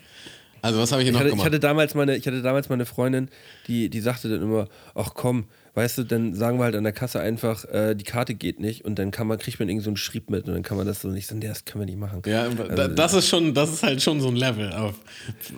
also 0.62 0.78
was 0.80 0.92
habe 0.92 1.02
ich 1.02 1.08
hier 1.08 1.12
ich, 1.12 1.14
noch 1.14 1.20
hatte, 1.20 1.28
ich, 1.28 1.32
gemacht? 1.34 1.46
hatte 1.46 1.60
damals 1.60 1.94
meine, 1.94 2.16
ich 2.16 2.26
hatte 2.26 2.42
damals 2.42 2.68
meine 2.68 2.84
Freundin, 2.84 3.28
die, 3.66 3.88
die 3.88 4.00
sagte 4.00 4.28
dann 4.28 4.42
immer, 4.42 4.68
ach 4.94 5.12
komm, 5.14 5.44
weißt 5.74 5.98
du, 5.98 6.02
dann 6.04 6.34
sagen 6.34 6.58
wir 6.58 6.64
halt 6.64 6.74
an 6.74 6.84
der 6.84 6.92
Kasse 6.92 7.18
einfach, 7.20 7.64
äh, 7.66 7.94
die 7.94 8.04
Karte 8.04 8.34
geht 8.34 8.60
nicht 8.60 8.84
und 8.84 8.98
dann 8.98 9.10
kann 9.10 9.26
man, 9.26 9.38
kriegt 9.38 9.58
man 9.58 9.68
irgend 9.70 9.84
so 9.84 9.90
einen 9.90 9.96
Schrieb 9.96 10.28
mit 10.28 10.46
und 10.46 10.52
dann 10.52 10.62
kann 10.62 10.76
man 10.76 10.86
das 10.86 11.00
so 11.00 11.08
nicht 11.08 11.32
nee, 11.32 11.46
das 11.46 11.64
können 11.64 11.82
wir 11.82 11.86
nicht 11.86 11.98
machen. 11.98 12.20
ja, 12.26 12.42
Also 12.42 12.64
da, 12.64 12.88
das 12.88 13.14
ist 13.14 13.28
schon, 13.28 13.54
das 13.54 13.72
ist 13.72 13.82
halt 13.82 14.02
schon 14.02 14.20
so 14.20 14.28
ein 14.28 14.36
Level 14.36 14.70
auf 14.72 14.96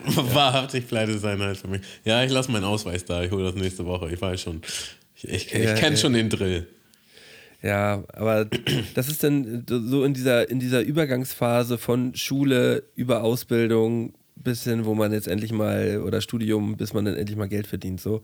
wahrhaftig 0.04 0.86
pleite 0.86 1.18
sein 1.18 1.40
halt 1.40 1.56
für 1.56 1.68
mich. 1.68 1.80
Ja, 2.04 2.22
ich 2.22 2.30
lasse 2.30 2.52
meinen 2.52 2.64
Ausweis 2.64 3.04
da, 3.04 3.22
ich 3.24 3.30
hole 3.32 3.44
das 3.44 3.54
nächste 3.54 3.84
Woche. 3.86 4.10
Ich 4.12 4.20
weiß 4.20 4.40
schon. 4.40 4.60
Ich, 5.16 5.28
ich, 5.28 5.54
ich 5.54 5.64
Ja, 5.64 5.74
kenne 5.74 5.96
ja. 5.96 6.00
schon 6.00 6.12
den 6.12 6.28
Drill. 6.30 6.68
Ja, 7.62 8.02
aber 8.12 8.46
das 8.94 9.08
ist 9.08 9.22
dann 9.22 9.64
so 9.68 10.04
in 10.04 10.14
dieser, 10.14 10.50
in 10.50 10.58
dieser 10.58 10.82
Übergangsphase 10.82 11.78
von 11.78 12.14
Schule 12.14 12.82
über 12.96 13.22
Ausbildung 13.22 14.14
bis 14.34 14.64
hin, 14.64 14.84
wo 14.84 14.94
man 14.94 15.12
jetzt 15.12 15.28
endlich 15.28 15.52
mal, 15.52 16.02
oder 16.04 16.20
Studium, 16.20 16.76
bis 16.76 16.92
man 16.92 17.04
dann 17.04 17.16
endlich 17.16 17.38
mal 17.38 17.48
Geld 17.48 17.66
verdient. 17.68 18.00
So. 18.00 18.22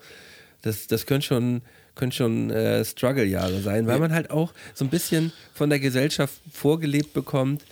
Das, 0.62 0.88
das 0.88 1.06
können 1.06 1.22
schon, 1.22 1.62
können 1.94 2.10
schon 2.10 2.50
äh, 2.50 2.84
Struggle-Jahre 2.84 3.60
sein, 3.60 3.86
weil 3.86 4.00
man 4.00 4.12
halt 4.12 4.30
auch 4.30 4.52
so 4.74 4.84
ein 4.84 4.90
bisschen 4.90 5.32
von 5.54 5.70
der 5.70 5.78
Gesellschaft 5.78 6.34
vorgelebt 6.52 7.12
bekommt, 7.12 7.62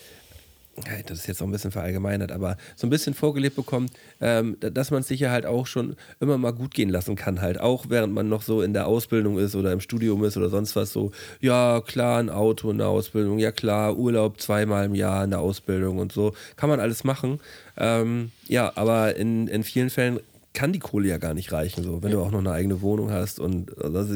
das 1.06 1.20
ist 1.20 1.26
jetzt 1.26 1.42
auch 1.42 1.46
ein 1.46 1.52
bisschen 1.52 1.70
verallgemeinert, 1.70 2.32
aber 2.32 2.56
so 2.76 2.86
ein 2.86 2.90
bisschen 2.90 3.14
vorgelebt 3.14 3.56
bekommt, 3.56 3.92
ähm, 4.20 4.56
da- 4.60 4.70
dass 4.70 4.90
man 4.90 5.00
es 5.00 5.08
sich 5.08 5.20
ja 5.20 5.30
halt 5.30 5.46
auch 5.46 5.66
schon 5.66 5.96
immer 6.20 6.38
mal 6.38 6.52
gut 6.52 6.74
gehen 6.74 6.90
lassen 6.90 7.16
kann, 7.16 7.40
halt. 7.40 7.58
Auch 7.60 7.86
während 7.88 8.12
man 8.12 8.28
noch 8.28 8.42
so 8.42 8.62
in 8.62 8.72
der 8.72 8.86
Ausbildung 8.86 9.38
ist 9.38 9.54
oder 9.56 9.72
im 9.72 9.80
Studium 9.80 10.22
ist 10.24 10.36
oder 10.36 10.50
sonst 10.50 10.76
was 10.76 10.92
so. 10.92 11.12
Ja, 11.40 11.80
klar, 11.80 12.18
ein 12.18 12.30
Auto 12.30 12.70
in 12.70 12.78
der 12.78 12.88
Ausbildung, 12.88 13.38
ja 13.38 13.52
klar, 13.52 13.96
Urlaub 13.96 14.40
zweimal 14.40 14.86
im 14.86 14.94
Jahr 14.94 15.24
in 15.24 15.30
der 15.30 15.40
Ausbildung 15.40 15.98
und 15.98 16.12
so. 16.12 16.34
Kann 16.56 16.68
man 16.68 16.80
alles 16.80 17.04
machen. 17.04 17.40
Ähm, 17.76 18.30
ja, 18.46 18.72
aber 18.74 19.16
in, 19.16 19.48
in 19.48 19.64
vielen 19.64 19.90
Fällen 19.90 20.20
kann 20.52 20.72
die 20.72 20.78
Kohle 20.78 21.08
ja 21.08 21.18
gar 21.18 21.34
nicht 21.34 21.52
reichen, 21.52 21.84
so, 21.84 22.02
wenn 22.02 22.12
du 22.12 22.20
auch 22.22 22.30
noch 22.30 22.38
eine 22.38 22.50
eigene 22.52 22.80
Wohnung 22.80 23.10
hast 23.10 23.40
und 23.40 23.76
also, 23.82 24.14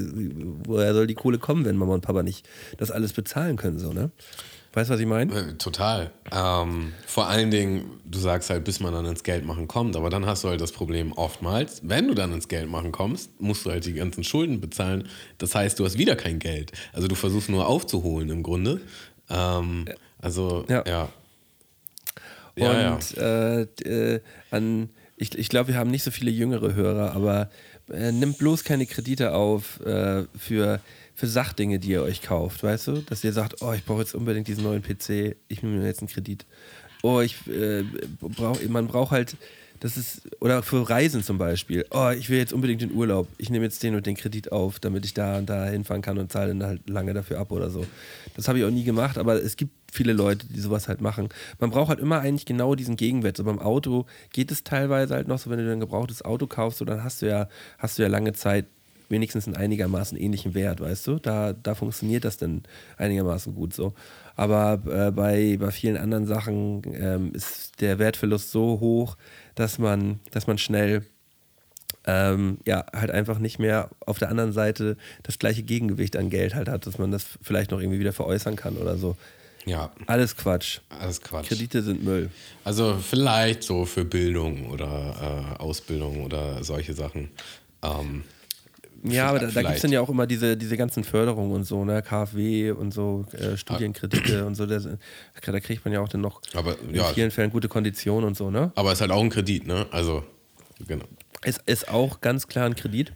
woher 0.67 0.95
soll 0.95 1.07
die 1.07 1.15
Kohle 1.15 1.37
kommen, 1.39 1.67
wenn 1.67 1.77
Mama 1.77 1.93
und 1.93 2.01
Papa 2.01 2.23
nicht 2.23 2.49
das 2.79 2.91
alles 2.91 3.13
bezahlen 3.13 3.57
können, 3.57 3.79
so, 3.79 3.93
ne? 3.93 4.11
Weißt 4.73 4.89
du, 4.89 4.95
was 4.95 5.01
ich 5.01 5.07
meine? 5.07 5.35
Äh, 5.35 5.55
Total. 5.55 6.13
Ähm, 6.31 6.93
vor 7.07 7.27
allen 7.27 7.51
Dingen, 7.51 8.01
du 8.05 8.19
sagst 8.21 8.51
halt, 8.51 8.65
bis 8.65 8.79
man 8.79 8.93
dann 8.93 9.05
ins 9.05 9.25
Geld 9.25 9.45
machen 9.45 9.67
kommt, 9.67 9.97
aber 9.97 10.11
dann 10.11 10.27
hast 10.27 10.45
du 10.45 10.49
halt 10.49 10.61
das 10.61 10.71
Problem 10.71 11.13
oftmals, 11.13 11.81
wenn 11.83 12.07
du 12.07 12.15
dann 12.15 12.33
ins 12.33 12.47
Geld 12.47 12.71
machen 12.71 12.93
kommst, 12.93 13.41
musst 13.41 13.67
du 13.67 13.71
halt 13.71 13.85
die 13.85 13.95
ganzen 13.95 14.23
Schulden 14.23 14.61
bezahlen. 14.61 15.09
Das 15.39 15.57
heißt, 15.57 15.79
du 15.79 15.85
hast 15.85 15.99
wieder 15.99 16.15
kein 16.15 16.39
Geld. 16.39 16.71
Also 16.93 17.09
du 17.09 17.17
versuchst 17.17 17.49
nur 17.49 17.67
aufzuholen 17.67 18.31
im 18.31 18.45
Grunde. 18.45 18.81
Ähm, 19.29 19.87
also, 20.21 20.65
ja. 20.69 20.85
Ja. 20.87 21.09
Ja, 22.57 22.81
ja. 22.81 22.95
und 22.95 23.17
Äh, 23.17 23.63
äh, 23.63 24.21
an, 24.51 24.91
ich, 25.17 25.37
ich 25.37 25.49
glaube, 25.49 25.69
wir 25.69 25.77
haben 25.77 25.91
nicht 25.91 26.03
so 26.05 26.11
viele 26.11 26.31
jüngere 26.31 26.75
Hörer, 26.75 27.13
aber 27.13 27.51
äh, 27.91 28.13
nimmt 28.13 28.39
bloß 28.39 28.65
keine 28.65 28.87
Kredite 28.87 29.35
auf 29.35 29.81
äh, 29.81 30.25
für, 30.39 30.81
für 31.21 31.27
Sachdinge, 31.27 31.79
die 31.79 31.91
ihr 31.91 32.03
euch 32.03 32.23
kauft, 32.23 32.63
weißt 32.63 32.87
du? 32.87 32.93
Dass 33.03 33.23
ihr 33.23 33.35
sagt, 33.35 33.61
oh, 33.61 33.73
ich 33.75 33.85
brauche 33.85 34.01
jetzt 34.01 34.15
unbedingt 34.15 34.49
diesen 34.49 34.65
neuen 34.65 34.83
PC, 34.83 35.37
ich 35.49 35.63
nehme 35.63 35.77
mir 35.77 35.87
jetzt 35.87 36.01
einen 36.01 36.09
Kredit. 36.09 36.47
Oh, 37.03 37.21
ich 37.21 37.47
äh, 37.47 37.85
brauch, 38.21 38.59
man 38.69 38.87
braucht 38.87 39.11
halt, 39.11 39.37
das 39.81 39.99
ist, 39.99 40.23
oder 40.41 40.63
für 40.63 40.89
Reisen 40.89 41.23
zum 41.23 41.37
Beispiel, 41.37 41.85
oh, 41.91 42.09
ich 42.09 42.31
will 42.31 42.39
jetzt 42.39 42.55
unbedingt 42.55 42.81
den 42.81 42.93
Urlaub, 42.93 43.29
ich 43.37 43.51
nehme 43.51 43.67
jetzt 43.67 43.83
den 43.83 43.97
und 43.97 44.07
den 44.07 44.17
Kredit 44.17 44.51
auf, 44.51 44.81
damit 44.81 45.05
ich 45.05 45.13
da 45.13 45.37
und 45.37 45.51
da 45.51 45.67
hinfahren 45.67 46.01
kann 46.01 46.17
und 46.17 46.33
zahle 46.33 46.55
dann 46.55 46.63
halt 46.67 46.89
lange 46.89 47.13
dafür 47.13 47.39
ab 47.39 47.53
oder 47.53 47.69
so. 47.69 47.87
Das 48.35 48.49
habe 48.49 48.59
ich 48.59 48.65
auch 48.65 48.71
nie 48.71 48.85
gemacht, 48.85 49.19
aber 49.19 49.43
es 49.43 49.57
gibt 49.57 49.73
viele 49.93 50.15
Leute, 50.15 50.47
die 50.47 50.61
sowas 50.61 50.89
halt 50.89 51.03
machen. 51.03 51.29
Man 51.59 51.69
braucht 51.69 51.91
halt 51.91 52.01
immer 52.01 52.21
eigentlich 52.21 52.47
genau 52.47 52.75
diesen 52.75 52.97
Gegenwert. 52.97 53.37
So 53.37 53.45
beim 53.45 53.59
Auto 53.59 54.07
geht 54.33 54.51
es 54.51 54.65
teilweise 54.65 55.17
halt 55.17 55.29
noch 55.29 55.39
so, 55.39 55.51
wenn 55.51 55.59
du 55.59 55.71
ein 55.71 55.81
gebrauchtes 55.81 56.25
Auto 56.25 56.47
kaufst, 56.47 56.79
so 56.79 56.87
dann 56.87 57.05
hast 57.05 57.21
du 57.21 57.27
ja, 57.27 57.47
hast 57.77 57.99
du 57.99 58.03
ja 58.03 58.09
lange 58.09 58.33
Zeit 58.33 58.65
wenigstens 59.11 59.47
einen 59.47 59.57
einigermaßen 59.57 60.17
ähnlichen 60.17 60.55
Wert, 60.55 60.81
weißt 60.81 61.07
du? 61.07 61.19
Da, 61.19 61.53
da 61.53 61.75
funktioniert 61.75 62.25
das 62.25 62.37
dann 62.39 62.63
einigermaßen 62.97 63.55
gut 63.55 63.75
so. 63.75 63.93
Aber 64.37 64.81
äh, 64.87 65.11
bei, 65.11 65.57
bei 65.61 65.71
vielen 65.71 65.97
anderen 65.99 66.27
Sachen 66.27 66.83
ähm, 66.95 67.33
ist 67.35 67.81
der 67.81 67.99
Wertverlust 67.99 68.51
so 68.51 68.81
hoch, 68.81 69.17
dass 69.55 69.79
man, 69.79 70.21
dass 70.31 70.47
man 70.47 70.57
schnell 70.57 71.05
ähm, 72.07 72.59
ja, 72.65 72.87
halt 72.95 73.11
einfach 73.11 73.39
nicht 73.39 73.59
mehr 73.59 73.91
auf 74.07 74.19
der 74.19 74.31
anderen 74.31 74.53
Seite 74.53 74.97
das 75.23 75.39
gleiche 75.39 75.63
Gegengewicht 75.63 76.17
an 76.17 76.31
Geld 76.31 76.55
halt 76.55 76.69
hat, 76.69 76.87
dass 76.87 76.97
man 76.99 77.11
das 77.11 77.27
vielleicht 77.43 77.71
noch 77.73 77.81
irgendwie 77.81 78.01
wieder 78.01 78.13
veräußern 78.15 78.57
kann 78.57 78.77
oder 78.79 78.97
so. 78.97 79.17
ja, 79.67 79.91
Alles 80.07 80.35
Quatsch. 80.37 80.79
alles 80.89 81.21
Quatsch. 81.21 81.49
Kredite 81.49 81.83
sind 81.83 82.03
Müll. 82.03 82.31
Also 82.65 82.97
vielleicht 82.99 83.63
so 83.65 83.85
für 83.85 84.05
Bildung 84.07 84.71
oder 84.71 85.55
äh, 85.59 85.61
Ausbildung 85.61 86.25
oder 86.25 86.65
solche 86.65 86.95
Sachen. 86.95 87.29
Ähm, 87.83 88.25
Ja, 89.03 89.29
aber 89.29 89.39
da, 89.39 89.47
da 89.47 89.63
gibt 89.63 89.77
es 89.77 89.83
dann 89.83 89.93
ja 89.93 90.01
auch 90.01 90.09
immer 90.09 90.27
diese, 90.27 90.57
diese 90.57 90.77
ganzen 90.77 91.05
Förderungen 91.05 91.53
und 91.53 91.65
so, 91.65 91.85
ne? 91.85 92.03
KfW 92.03 92.73
und 92.73 92.93
so, 92.93 93.25
äh, 93.33 93.57
Studienkredite 93.57 94.45
und 94.45 94.55
so. 94.55 94.67
Da, 94.67 94.79
da 94.79 95.61
kriegt 95.61 95.85
man 95.85 95.95
ja 95.95 96.01
auch 96.01 96.09
dann 96.09 96.21
noch 96.21 96.43
Aber, 96.55 96.77
in 96.81 96.95
ja. 96.95 97.05
vielen 97.05 97.31
Fällen 97.31 97.51
gute 97.51 97.69
Konditionen 97.69 98.27
und 98.27 98.37
so, 98.37 98.51
ne? 98.51 98.73
aber 98.75 98.91
es 98.91 98.99
ist 98.99 99.01
halt 99.03 99.11
auch 99.11 99.23
ein 99.23 99.31
Kredit, 99.31 99.67
ne? 99.67 99.87
Also, 99.91 100.25
genau. 100.87 101.05
Es 101.43 101.59
ist 101.65 101.89
auch 101.89 102.21
ganz 102.21 102.47
klar 102.47 102.67
ein 102.67 102.75
Kredit, 102.75 103.13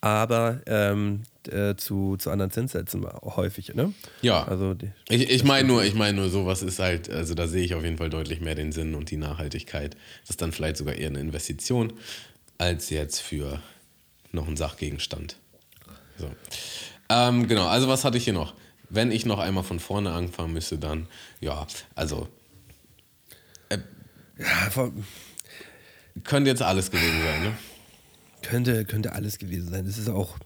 aber 0.00 0.60
ähm, 0.66 1.22
äh, 1.48 1.74
zu, 1.76 2.16
zu 2.18 2.30
anderen 2.30 2.50
Zinssätzen 2.50 3.06
häufig, 3.22 3.74
ne? 3.74 3.92
Ja. 4.22 4.44
Also 4.44 4.74
die, 4.74 4.90
Ich, 5.08 5.30
ich 5.30 5.44
meine 5.44 5.66
nur, 5.68 5.84
ich 5.84 5.94
meine 5.94 6.18
nur, 6.18 6.28
sowas 6.28 6.62
ist 6.62 6.78
halt, 6.78 7.08
also 7.10 7.34
da 7.34 7.46
sehe 7.46 7.64
ich 7.64 7.74
auf 7.74 7.84
jeden 7.84 7.98
Fall 7.98 8.10
deutlich 8.10 8.40
mehr 8.40 8.54
den 8.54 8.72
Sinn 8.72 8.94
und 8.94 9.10
die 9.10 9.16
Nachhaltigkeit. 9.16 9.94
Das 10.22 10.30
ist 10.30 10.42
dann 10.42 10.52
vielleicht 10.52 10.76
sogar 10.76 10.94
eher 10.94 11.08
eine 11.08 11.20
Investition, 11.20 11.92
als 12.58 12.90
jetzt 12.90 13.20
für 13.20 13.60
noch 14.34 14.46
einen 14.46 14.56
Sachgegenstand. 14.56 15.36
So. 16.18 16.30
Ähm, 17.08 17.48
genau, 17.48 17.66
also 17.66 17.88
was 17.88 18.04
hatte 18.04 18.18
ich 18.18 18.24
hier 18.24 18.32
noch? 18.32 18.54
Wenn 18.90 19.10
ich 19.10 19.26
noch 19.26 19.38
einmal 19.38 19.64
von 19.64 19.80
vorne 19.80 20.12
anfangen 20.12 20.52
müsste, 20.52 20.78
dann, 20.78 21.08
ja, 21.40 21.66
also 21.94 22.28
ja, 24.38 24.70
vor- 24.70 24.92
könnte 26.24 26.50
jetzt 26.50 26.62
alles 26.62 26.90
gewesen 26.90 27.20
sein, 27.24 27.42
ne? 27.44 27.56
könnte, 28.42 28.84
könnte 28.84 29.12
alles 29.12 29.38
gewesen 29.38 29.70
sein. 29.70 29.84
Das 29.86 29.98
ist 29.98 30.08
auch. 30.08 30.36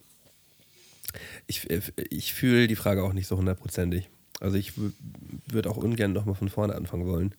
Ich, 1.46 1.68
ich 2.10 2.32
fühle 2.34 2.68
die 2.68 2.76
Frage 2.76 3.02
auch 3.02 3.12
nicht 3.12 3.26
so 3.26 3.36
hundertprozentig. 3.36 4.08
Also 4.40 4.56
ich 4.56 4.72
würde 4.76 5.70
auch 5.70 5.76
ungern 5.78 6.12
nochmal 6.12 6.34
von 6.34 6.48
vorne 6.48 6.74
anfangen 6.74 7.06
wollen. 7.06 7.34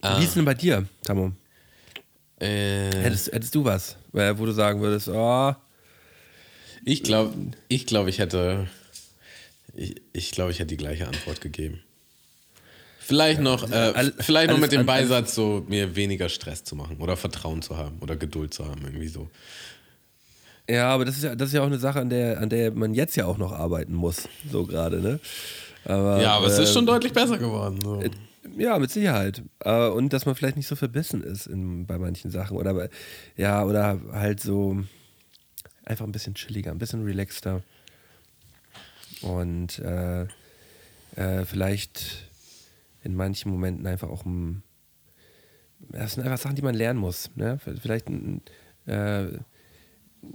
Ah. 0.00 0.18
Wie 0.18 0.22
ist 0.22 0.30
es 0.30 0.34
denn 0.34 0.44
bei 0.44 0.54
dir, 0.54 0.88
Tammo? 1.04 1.32
Äh, 2.40 2.90
Hättest, 2.90 3.32
hättest 3.32 3.54
du 3.54 3.64
was, 3.64 3.96
äh, 4.12 4.34
wo 4.36 4.44
du 4.46 4.52
sagen 4.52 4.80
würdest, 4.80 5.08
oh, 5.08 5.54
ich 6.84 7.02
glaube, 7.02 7.32
ich, 7.68 7.86
glaub, 7.86 8.08
ich 8.08 8.18
hätte, 8.18 8.66
ich, 9.74 9.94
ich 10.12 10.30
glaube, 10.32 10.50
ich 10.50 10.58
hätte 10.58 10.68
die 10.68 10.76
gleiche 10.76 11.06
Antwort 11.06 11.40
gegeben. 11.40 11.80
Vielleicht 12.98 13.40
noch, 13.40 13.70
äh, 13.70 14.12
vielleicht 14.18 14.50
noch 14.50 14.58
mit 14.58 14.72
dem 14.72 14.86
Beisatz, 14.86 15.34
so 15.34 15.64
mir 15.68 15.94
weniger 15.94 16.28
Stress 16.28 16.64
zu 16.64 16.74
machen 16.74 16.96
oder 16.98 17.16
Vertrauen 17.16 17.60
zu 17.62 17.76
haben 17.76 17.98
oder 18.00 18.16
Geduld 18.16 18.54
zu 18.54 18.66
haben, 18.66 18.80
irgendwie 18.82 19.08
so. 19.08 19.28
Ja, 20.68 20.88
aber 20.88 21.04
das 21.04 21.16
ist 21.16 21.24
ja, 21.24 21.34
das 21.34 21.48
ist 21.48 21.54
ja 21.54 21.60
auch 21.60 21.66
eine 21.66 21.78
Sache, 21.78 22.00
an 22.00 22.08
der, 22.08 22.40
an 22.40 22.48
der 22.48 22.70
man 22.72 22.94
jetzt 22.94 23.16
ja 23.16 23.26
auch 23.26 23.36
noch 23.36 23.52
arbeiten 23.52 23.94
muss, 23.94 24.26
so 24.50 24.64
gerade, 24.64 25.00
ne? 25.00 25.20
Aber, 25.84 26.22
Ja, 26.22 26.36
aber 26.36 26.46
es 26.46 26.58
ist 26.58 26.70
äh, 26.70 26.72
schon 26.72 26.86
deutlich 26.86 27.12
besser 27.12 27.36
geworden. 27.36 27.78
So. 27.82 28.02
Ja, 28.56 28.78
mit 28.78 28.90
Sicherheit. 28.90 29.42
Äh, 29.60 29.88
Und 29.88 30.12
dass 30.12 30.26
man 30.26 30.34
vielleicht 30.34 30.56
nicht 30.56 30.66
so 30.66 30.76
verbissen 30.76 31.22
ist 31.22 31.46
in, 31.46 31.86
bei 31.86 31.98
manchen 31.98 32.30
Sachen. 32.30 32.56
Oder 32.56 32.88
ja, 33.36 33.64
oder 33.64 34.00
halt 34.12 34.40
so 34.40 34.82
einfach 35.84 36.04
ein 36.06 36.12
bisschen 36.12 36.34
chilliger, 36.34 36.70
ein 36.70 36.78
bisschen 36.78 37.04
relaxter. 37.04 37.62
Und 39.22 39.78
äh, 39.78 40.22
äh, 41.16 41.44
vielleicht 41.44 42.28
in 43.02 43.14
manchen 43.14 43.50
Momenten 43.50 43.86
einfach 43.86 44.08
auch 44.08 44.24
ein. 44.24 44.62
Das 45.90 46.14
sind 46.14 46.24
einfach 46.24 46.38
Sachen, 46.38 46.56
die 46.56 46.62
man 46.62 46.74
lernen 46.74 46.98
muss. 47.00 47.30
Ne? 47.36 47.58
Vielleicht 47.80 48.08
ein. 48.08 48.42
Äh, 48.86 49.38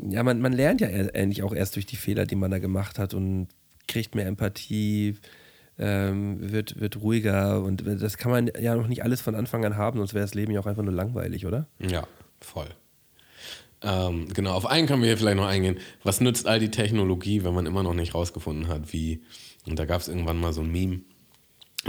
ja, 0.07 0.21
man, 0.23 0.39
man 0.39 0.53
lernt 0.53 0.81
ja 0.81 0.87
e- 0.87 1.11
eigentlich 1.13 1.41
auch 1.43 1.53
erst 1.53 1.75
durch 1.75 1.85
die 1.87 1.95
Fehler, 1.95 2.25
die 2.25 2.35
man 2.35 2.51
da 2.51 2.59
gemacht 2.59 2.99
hat 2.99 3.13
und 3.15 3.47
kriegt 3.87 4.13
mehr 4.13 4.27
Empathie, 4.27 5.17
ähm, 5.79 6.51
wird, 6.51 6.79
wird 6.79 7.01
ruhiger 7.01 7.63
und 7.63 7.83
das 7.85 8.17
kann 8.17 8.31
man 8.31 8.51
ja 8.59 8.75
noch 8.75 8.87
nicht 8.87 9.03
alles 9.03 9.21
von 9.21 9.35
Anfang 9.35 9.65
an 9.65 9.77
haben, 9.77 9.97
sonst 9.97 10.13
wäre 10.13 10.23
das 10.23 10.35
Leben 10.35 10.51
ja 10.51 10.59
auch 10.59 10.65
einfach 10.65 10.83
nur 10.83 10.93
langweilig, 10.93 11.45
oder? 11.45 11.67
Ja, 11.79 12.05
voll. 12.41 12.67
Ähm, 13.81 14.27
genau, 14.33 14.53
auf 14.53 14.65
einen 14.65 14.87
können 14.87 15.01
wir 15.01 15.07
hier 15.07 15.17
vielleicht 15.17 15.37
noch 15.37 15.47
eingehen. 15.47 15.77
Was 16.03 16.19
nützt 16.19 16.47
all 16.47 16.59
die 16.59 16.69
Technologie, 16.69 17.45
wenn 17.45 17.53
man 17.53 17.65
immer 17.65 17.81
noch 17.81 17.93
nicht 17.93 18.13
rausgefunden 18.13 18.67
hat, 18.67 18.91
wie, 18.91 19.21
und 19.65 19.79
da 19.79 19.85
gab 19.85 20.01
es 20.01 20.09
irgendwann 20.09 20.37
mal 20.37 20.51
so 20.51 20.61
ein 20.61 20.71
Meme, 20.71 20.99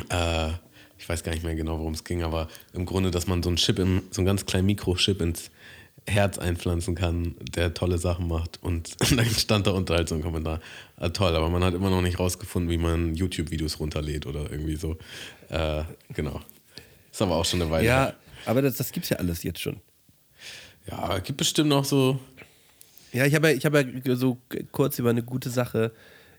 äh, 0.09 0.51
ich 0.99 1.09
weiß 1.09 1.25
gar 1.25 1.33
nicht 1.33 1.43
mehr 1.43 1.55
genau, 1.57 1.79
worum 1.79 1.95
es 1.95 2.05
ging, 2.05 2.23
aber 2.23 2.47
im 2.75 2.87
Grunde, 2.87 3.11
dass 3.11 3.27
man 3.27 3.43
so 3.43 3.49
einen 3.49 3.57
Chip, 3.57 3.79
im, 3.79 4.03
so 4.11 4.21
einen 4.21 4.27
ganz 4.27 4.47
kleinen 4.47 4.67
Mikrochip 4.67 5.21
ins 5.21 5.51
Herz 6.07 6.39
einpflanzen 6.39 6.95
kann, 6.95 7.35
der 7.41 7.75
tolle 7.75 7.99
Sachen 7.99 8.29
macht. 8.29 8.59
Und 8.63 8.97
dann 9.17 9.27
stand 9.27 9.67
da 9.67 9.73
unter 9.73 9.95
halt 9.95 10.09
so 10.09 10.15
ein 10.15 10.23
Kommentar, 10.23 10.61
ah, 10.97 11.09
toll, 11.11 11.35
aber 11.37 11.49
man 11.51 11.63
hat 11.65 11.75
immer 11.75 11.91
noch 11.91 12.03
nicht 12.03 12.19
rausgefunden, 12.19 12.71
wie 12.71 12.79
man 12.79 13.15
YouTube-Videos 13.15 13.81
runterlädt 13.81 14.27
oder 14.27 14.51
irgendwie 14.51 14.77
so. 14.77 14.97
Äh, 15.49 15.85
genau. 16.15 16.41
Ist 17.11 17.23
aber 17.23 17.37
auch 17.37 17.45
schon 17.45 17.63
eine 17.63 17.71
Weile. 17.71 17.87
Ja, 17.87 18.05
her. 18.05 18.17
aber 18.47 18.63
das, 18.63 18.77
das 18.77 18.93
gibt 18.93 19.05
es 19.05 19.11
ja 19.11 19.17
alles 19.17 19.43
jetzt 19.43 19.61
schon. 19.61 19.81
Ja, 20.89 21.19
gibt 21.19 21.39
bestimmt 21.39 21.69
noch 21.69 21.85
so. 21.85 22.19
Ja, 23.13 23.27
ich 23.27 23.35
habe 23.35 23.51
ja, 23.51 23.57
ich 23.57 23.67
hab 23.67 23.75
ja 23.75 24.17
so 24.17 24.39
kurz 24.73 24.99
über 24.99 25.11
eine 25.11 25.23
gute 25.23 25.51
Sache, 25.51 25.93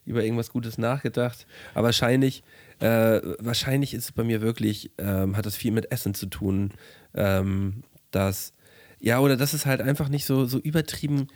über 0.05 0.24
irgendwas 0.24 0.51
Gutes 0.51 0.78
nachgedacht. 0.78 1.45
Aber 1.74 1.86
wahrscheinlich, 1.88 2.43
äh, 2.80 3.22
wahrscheinlich 3.39 3.93
ist 3.93 4.05
es 4.05 4.12
bei 4.12 4.24
mir 4.24 4.41
wirklich, 4.41 4.91
ähm, 4.97 5.36
hat 5.36 5.45
das 5.45 5.55
viel 5.55 5.72
mit 5.72 5.91
Essen 5.91 6.14
zu 6.14 6.26
tun. 6.28 6.72
Ähm, 7.14 7.84
dass, 8.12 8.53
ja, 9.02 9.20
oder 9.20 9.36
dass 9.38 9.54
es 9.54 9.66
halt 9.66 9.82
einfach 9.82 10.10
nicht 10.10 10.26
so, 10.26 10.45
so 10.45 10.60
übertrieben 10.60 11.28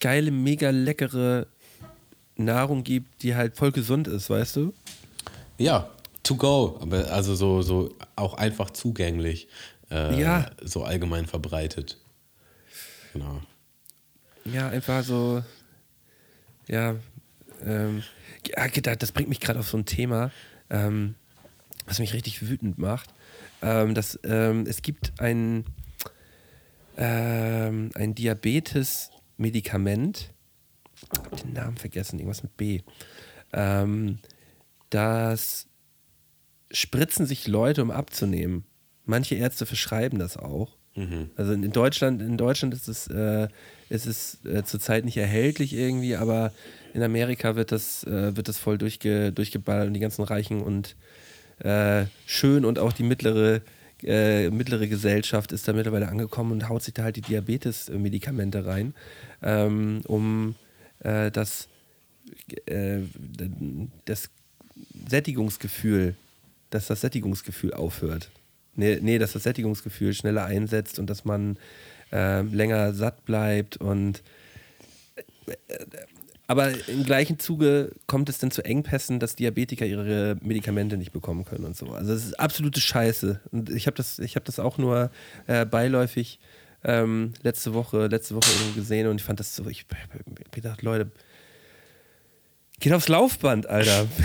geile, 0.00 0.30
mega 0.30 0.70
leckere 0.70 1.46
Nahrung 2.36 2.84
gibt, 2.84 3.22
die 3.22 3.34
halt 3.34 3.56
voll 3.56 3.72
gesund 3.72 4.06
ist, 4.06 4.30
weißt 4.30 4.56
du? 4.56 4.74
Ja, 5.58 5.90
to 6.22 6.36
go, 6.36 6.78
aber 6.80 7.10
also 7.10 7.34
so, 7.34 7.62
so 7.62 7.96
auch 8.14 8.34
einfach 8.34 8.70
zugänglich. 8.70 9.48
Äh, 9.90 10.20
Ja. 10.20 10.50
So 10.62 10.84
allgemein 10.84 11.26
verbreitet. 11.26 11.98
Genau. 13.12 13.40
Ja, 14.44 14.68
einfach 14.68 15.02
so, 15.02 15.42
ja, 16.68 16.96
ähm, 17.64 18.02
das 18.98 19.12
bringt 19.12 19.28
mich 19.28 19.40
gerade 19.40 19.58
auf 19.58 19.68
so 19.68 19.76
ein 19.76 19.84
Thema, 19.84 20.30
ähm, 20.70 21.14
was 21.86 21.98
mich 21.98 22.12
richtig 22.12 22.48
wütend 22.48 22.78
macht. 22.78 23.10
Ähm, 23.60 23.94
dass, 23.94 24.18
ähm, 24.24 24.64
es 24.68 24.82
gibt 24.82 25.12
ein, 25.18 25.64
ähm, 26.98 27.90
ein 27.94 28.14
Diabetes-Medikament, 28.14 30.34
ich 31.00 31.18
hab 31.18 31.40
den 31.40 31.52
Namen 31.52 31.76
vergessen, 31.76 32.18
irgendwas 32.18 32.42
mit 32.42 32.56
B. 32.56 32.80
Ähm, 33.52 34.18
das 34.90 35.68
spritzen 36.70 37.24
sich 37.24 37.46
Leute, 37.46 37.82
um 37.82 37.90
abzunehmen. 37.90 38.64
Manche 39.04 39.36
Ärzte 39.36 39.64
verschreiben 39.64 40.18
das 40.18 40.36
auch. 40.36 40.76
Also 41.36 41.52
in 41.52 41.70
Deutschland, 41.70 42.20
in 42.20 42.36
Deutschland 42.36 42.74
ist 42.74 42.88
es, 42.88 43.06
äh, 43.06 43.48
ist 43.88 44.06
es 44.06 44.44
äh, 44.44 44.64
zurzeit 44.64 45.04
nicht 45.04 45.16
erhältlich 45.16 45.72
irgendwie, 45.72 46.16
aber 46.16 46.52
in 46.92 47.02
Amerika 47.02 47.54
wird 47.54 47.70
das, 47.70 48.02
äh, 48.04 48.36
wird 48.36 48.48
das 48.48 48.58
voll 48.58 48.78
durchge, 48.78 49.32
durchgeballert 49.32 49.86
und 49.86 49.94
die 49.94 50.00
ganzen 50.00 50.24
Reichen 50.24 50.60
und 50.60 50.96
äh, 51.60 52.06
schön 52.26 52.64
und 52.64 52.80
auch 52.80 52.92
die 52.92 53.04
mittlere, 53.04 53.62
äh, 54.04 54.50
mittlere 54.50 54.86
Gesellschaft 54.86 55.52
ist 55.52 55.66
da 55.66 55.72
mittlerweile 55.72 56.08
angekommen 56.08 56.52
und 56.52 56.68
haut 56.68 56.82
sich 56.82 56.94
da 56.94 57.04
halt 57.04 57.16
die 57.16 57.22
Diabetes-Medikamente 57.22 58.64
rein, 58.66 58.94
ähm, 59.42 60.02
um 60.06 60.54
äh, 61.00 61.30
das, 61.30 61.68
äh, 62.66 63.00
das 64.04 64.30
Sättigungsgefühl, 65.08 66.14
dass 66.70 66.86
das 66.86 67.00
Sättigungsgefühl 67.00 67.74
aufhört. 67.74 68.30
Nee, 68.74 68.98
nee, 69.00 69.18
dass 69.18 69.32
das 69.32 69.42
Sättigungsgefühl 69.42 70.14
schneller 70.14 70.44
einsetzt 70.44 70.98
und 70.98 71.10
dass 71.10 71.24
man 71.24 71.58
äh, 72.12 72.42
länger 72.42 72.94
satt 72.94 73.24
bleibt 73.24 73.76
und 73.76 74.22
äh, 75.46 75.54
aber 76.48 76.72
im 76.88 77.04
gleichen 77.04 77.38
Zuge 77.38 77.92
kommt 78.06 78.30
es 78.30 78.38
dann 78.38 78.50
zu 78.50 78.64
Engpässen, 78.64 79.20
dass 79.20 79.36
Diabetiker 79.36 79.84
ihre 79.84 80.36
Medikamente 80.40 80.96
nicht 80.96 81.12
bekommen 81.12 81.44
können 81.44 81.66
und 81.66 81.76
so. 81.76 81.90
Also 81.90 82.14
es 82.14 82.24
ist 82.24 82.40
absolute 82.40 82.80
Scheiße. 82.80 83.40
Und 83.52 83.68
ich 83.68 83.86
habe 83.86 83.96
das, 83.96 84.18
habe 84.18 84.44
das 84.44 84.58
auch 84.58 84.78
nur 84.78 85.10
äh, 85.46 85.66
beiläufig 85.66 86.40
ähm, 86.84 87.34
letzte 87.42 87.74
Woche, 87.74 88.06
letzte 88.06 88.34
Woche 88.34 88.48
gesehen 88.74 89.08
und 89.08 89.16
ich 89.16 89.24
fand 89.24 89.40
das 89.40 89.54
so, 89.54 89.66
ich 89.68 89.84
hab 89.90 90.52
gedacht, 90.52 90.80
Leute, 90.80 91.10
geht 92.80 92.92
aufs 92.92 93.08
Laufband, 93.08 93.68
Alter. 93.68 94.06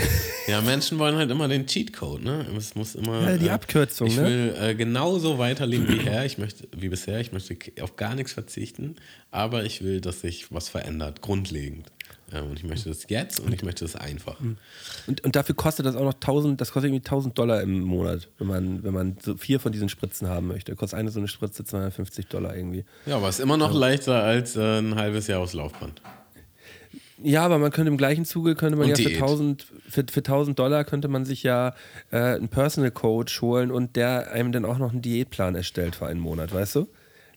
Ja, 0.46 0.60
Menschen 0.60 0.98
wollen 0.98 1.16
halt 1.16 1.30
immer 1.30 1.48
den 1.48 1.66
Cheatcode, 1.66 2.22
ne? 2.22 2.44
Es 2.54 2.74
muss 2.74 2.94
immer. 2.94 3.30
Ja, 3.30 3.38
die 3.38 3.48
Abkürzung, 3.48 4.08
Ich 4.08 4.16
ne? 4.16 4.24
will 4.26 4.54
äh, 4.60 4.74
genauso 4.74 5.38
weiterleben 5.38 5.88
wie 5.88 6.00
her. 6.00 6.26
Ich 6.26 6.36
möchte, 6.36 6.68
wie 6.76 6.90
bisher. 6.90 7.18
Ich 7.18 7.32
möchte 7.32 7.56
auf 7.80 7.96
gar 7.96 8.14
nichts 8.14 8.34
verzichten, 8.34 8.96
aber 9.30 9.64
ich 9.64 9.82
will, 9.82 10.02
dass 10.02 10.20
sich 10.20 10.52
was 10.52 10.68
verändert, 10.68 11.22
grundlegend. 11.22 11.86
Ja, 12.30 12.42
und 12.42 12.58
ich 12.58 12.64
möchte 12.64 12.90
das 12.90 13.06
jetzt 13.08 13.40
und 13.40 13.54
ich 13.54 13.62
möchte 13.62 13.86
das 13.86 13.96
einfach. 13.96 14.36
Und, 15.06 15.24
und 15.24 15.34
dafür 15.34 15.54
kostet 15.54 15.86
das 15.86 15.96
auch 15.96 16.04
noch 16.04 16.12
1000, 16.12 16.60
das 16.60 16.72
kostet 16.72 16.90
irgendwie 16.90 17.06
1000 17.06 17.38
Dollar 17.38 17.62
im 17.62 17.80
Monat, 17.80 18.28
wenn 18.36 18.46
man, 18.46 18.82
wenn 18.84 18.92
man 18.92 19.16
so 19.22 19.38
vier 19.38 19.60
von 19.60 19.72
diesen 19.72 19.88
Spritzen 19.88 20.28
haben 20.28 20.46
möchte. 20.48 20.76
Kostet 20.76 20.98
eine 20.98 21.10
so 21.10 21.20
eine 21.20 21.28
Spritze 21.28 21.64
250 21.64 22.26
Dollar 22.26 22.54
irgendwie. 22.54 22.84
Ja, 23.06 23.16
aber 23.16 23.30
es 23.30 23.36
ist 23.38 23.42
immer 23.42 23.56
noch 23.56 23.72
leichter 23.72 24.22
als 24.22 24.56
äh, 24.56 24.78
ein 24.80 24.94
halbes 24.96 25.26
Jahr 25.26 25.40
aufs 25.40 25.54
Laufband. 25.54 26.02
Ja, 27.22 27.44
aber 27.44 27.58
man 27.58 27.70
könnte 27.70 27.90
im 27.90 27.96
gleichen 27.96 28.24
Zuge, 28.24 28.54
könnte 28.56 28.76
man 28.76 28.90
Und 28.90 28.90
ja 28.90 28.96
für 28.96 29.08
Diät. 29.10 29.22
1000, 29.22 29.66
für, 29.88 30.04
für 30.10 30.20
1000 30.20 30.58
Dollar 30.58 30.84
könnte 30.84 31.08
man 31.08 31.24
sich 31.24 31.42
ja 31.44 31.74
äh, 32.10 32.16
einen 32.18 32.48
Personal 32.48 32.90
Coach 32.90 33.40
holen 33.40 33.70
und 33.70 33.94
der 33.96 34.32
einem 34.32 34.50
dann 34.52 34.64
auch 34.64 34.78
noch 34.78 34.90
einen 34.92 35.00
Diätplan 35.02 35.54
erstellt 35.54 35.94
für 35.96 36.06
einen 36.06 36.20
Monat, 36.20 36.52
weißt 36.52 36.74
du? 36.76 36.88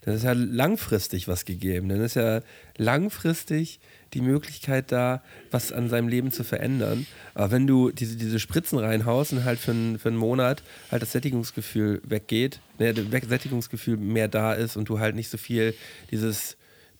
Dann 0.01 0.15
ist 0.15 0.23
ja 0.23 0.31
langfristig 0.33 1.27
was 1.27 1.45
gegeben. 1.45 1.89
Dann 1.89 2.01
ist 2.01 2.15
ja 2.15 2.39
langfristig 2.77 3.79
die 4.13 4.21
Möglichkeit 4.21 4.91
da, 4.91 5.21
was 5.51 5.71
an 5.71 5.89
seinem 5.89 6.07
Leben 6.07 6.31
zu 6.31 6.43
verändern. 6.43 7.05
Aber 7.33 7.51
wenn 7.51 7.67
du 7.67 7.91
diese, 7.91 8.15
diese 8.17 8.39
Spritzen 8.39 8.79
reinhaust 8.79 9.33
und 9.33 9.43
halt 9.45 9.59
für, 9.59 9.71
einen- 9.71 9.99
für 9.99 10.09
einen 10.09 10.17
Monat 10.17 10.63
halt 10.91 11.01
das 11.01 11.11
Sättigungsgefühl 11.11 12.01
weggeht, 12.05 12.59
ne, 12.79 12.93
das 12.93 13.05
Sättigungsgefühl 13.29 13.97
mehr 13.97 14.27
da 14.27 14.53
ist 14.53 14.75
und 14.77 14.89
du 14.89 14.99
halt 14.99 15.15
nicht 15.15 15.29
so 15.29 15.37
viel 15.37 15.73
dieses 16.11 16.56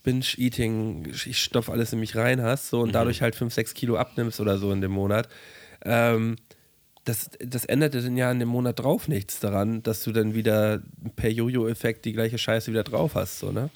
Binge-Eating, 0.08 1.12
ich 1.12 1.38
stopf 1.38 1.68
alles 1.68 1.92
in 1.92 2.00
mich 2.00 2.16
rein 2.16 2.40
hast, 2.40 2.70
so 2.70 2.80
und 2.80 2.92
dadurch 2.92 3.20
halt 3.20 3.36
5, 3.36 3.52
6 3.52 3.74
Kilo 3.74 3.96
abnimmst 3.98 4.40
oder 4.40 4.56
so 4.56 4.72
in 4.72 4.80
dem 4.80 4.92
Monat, 4.92 5.28
ähm, 5.84 6.36
das, 7.04 7.28
das 7.40 7.66
ändert 7.66 7.94
dann 7.94 8.16
ja 8.16 8.30
in 8.32 8.38
dem 8.38 8.48
Monat 8.48 8.78
drauf 8.78 9.06
nichts 9.06 9.38
daran, 9.38 9.82
dass 9.82 10.02
du 10.02 10.12
dann 10.12 10.34
wieder 10.34 10.82
per 11.16 11.30
Jojo-Effekt 11.30 12.06
die 12.06 12.14
gleiche 12.14 12.38
Scheiße 12.38 12.70
wieder 12.70 12.84
drauf 12.84 13.16
hast, 13.16 13.38
so, 13.38 13.52
ne? 13.52 13.68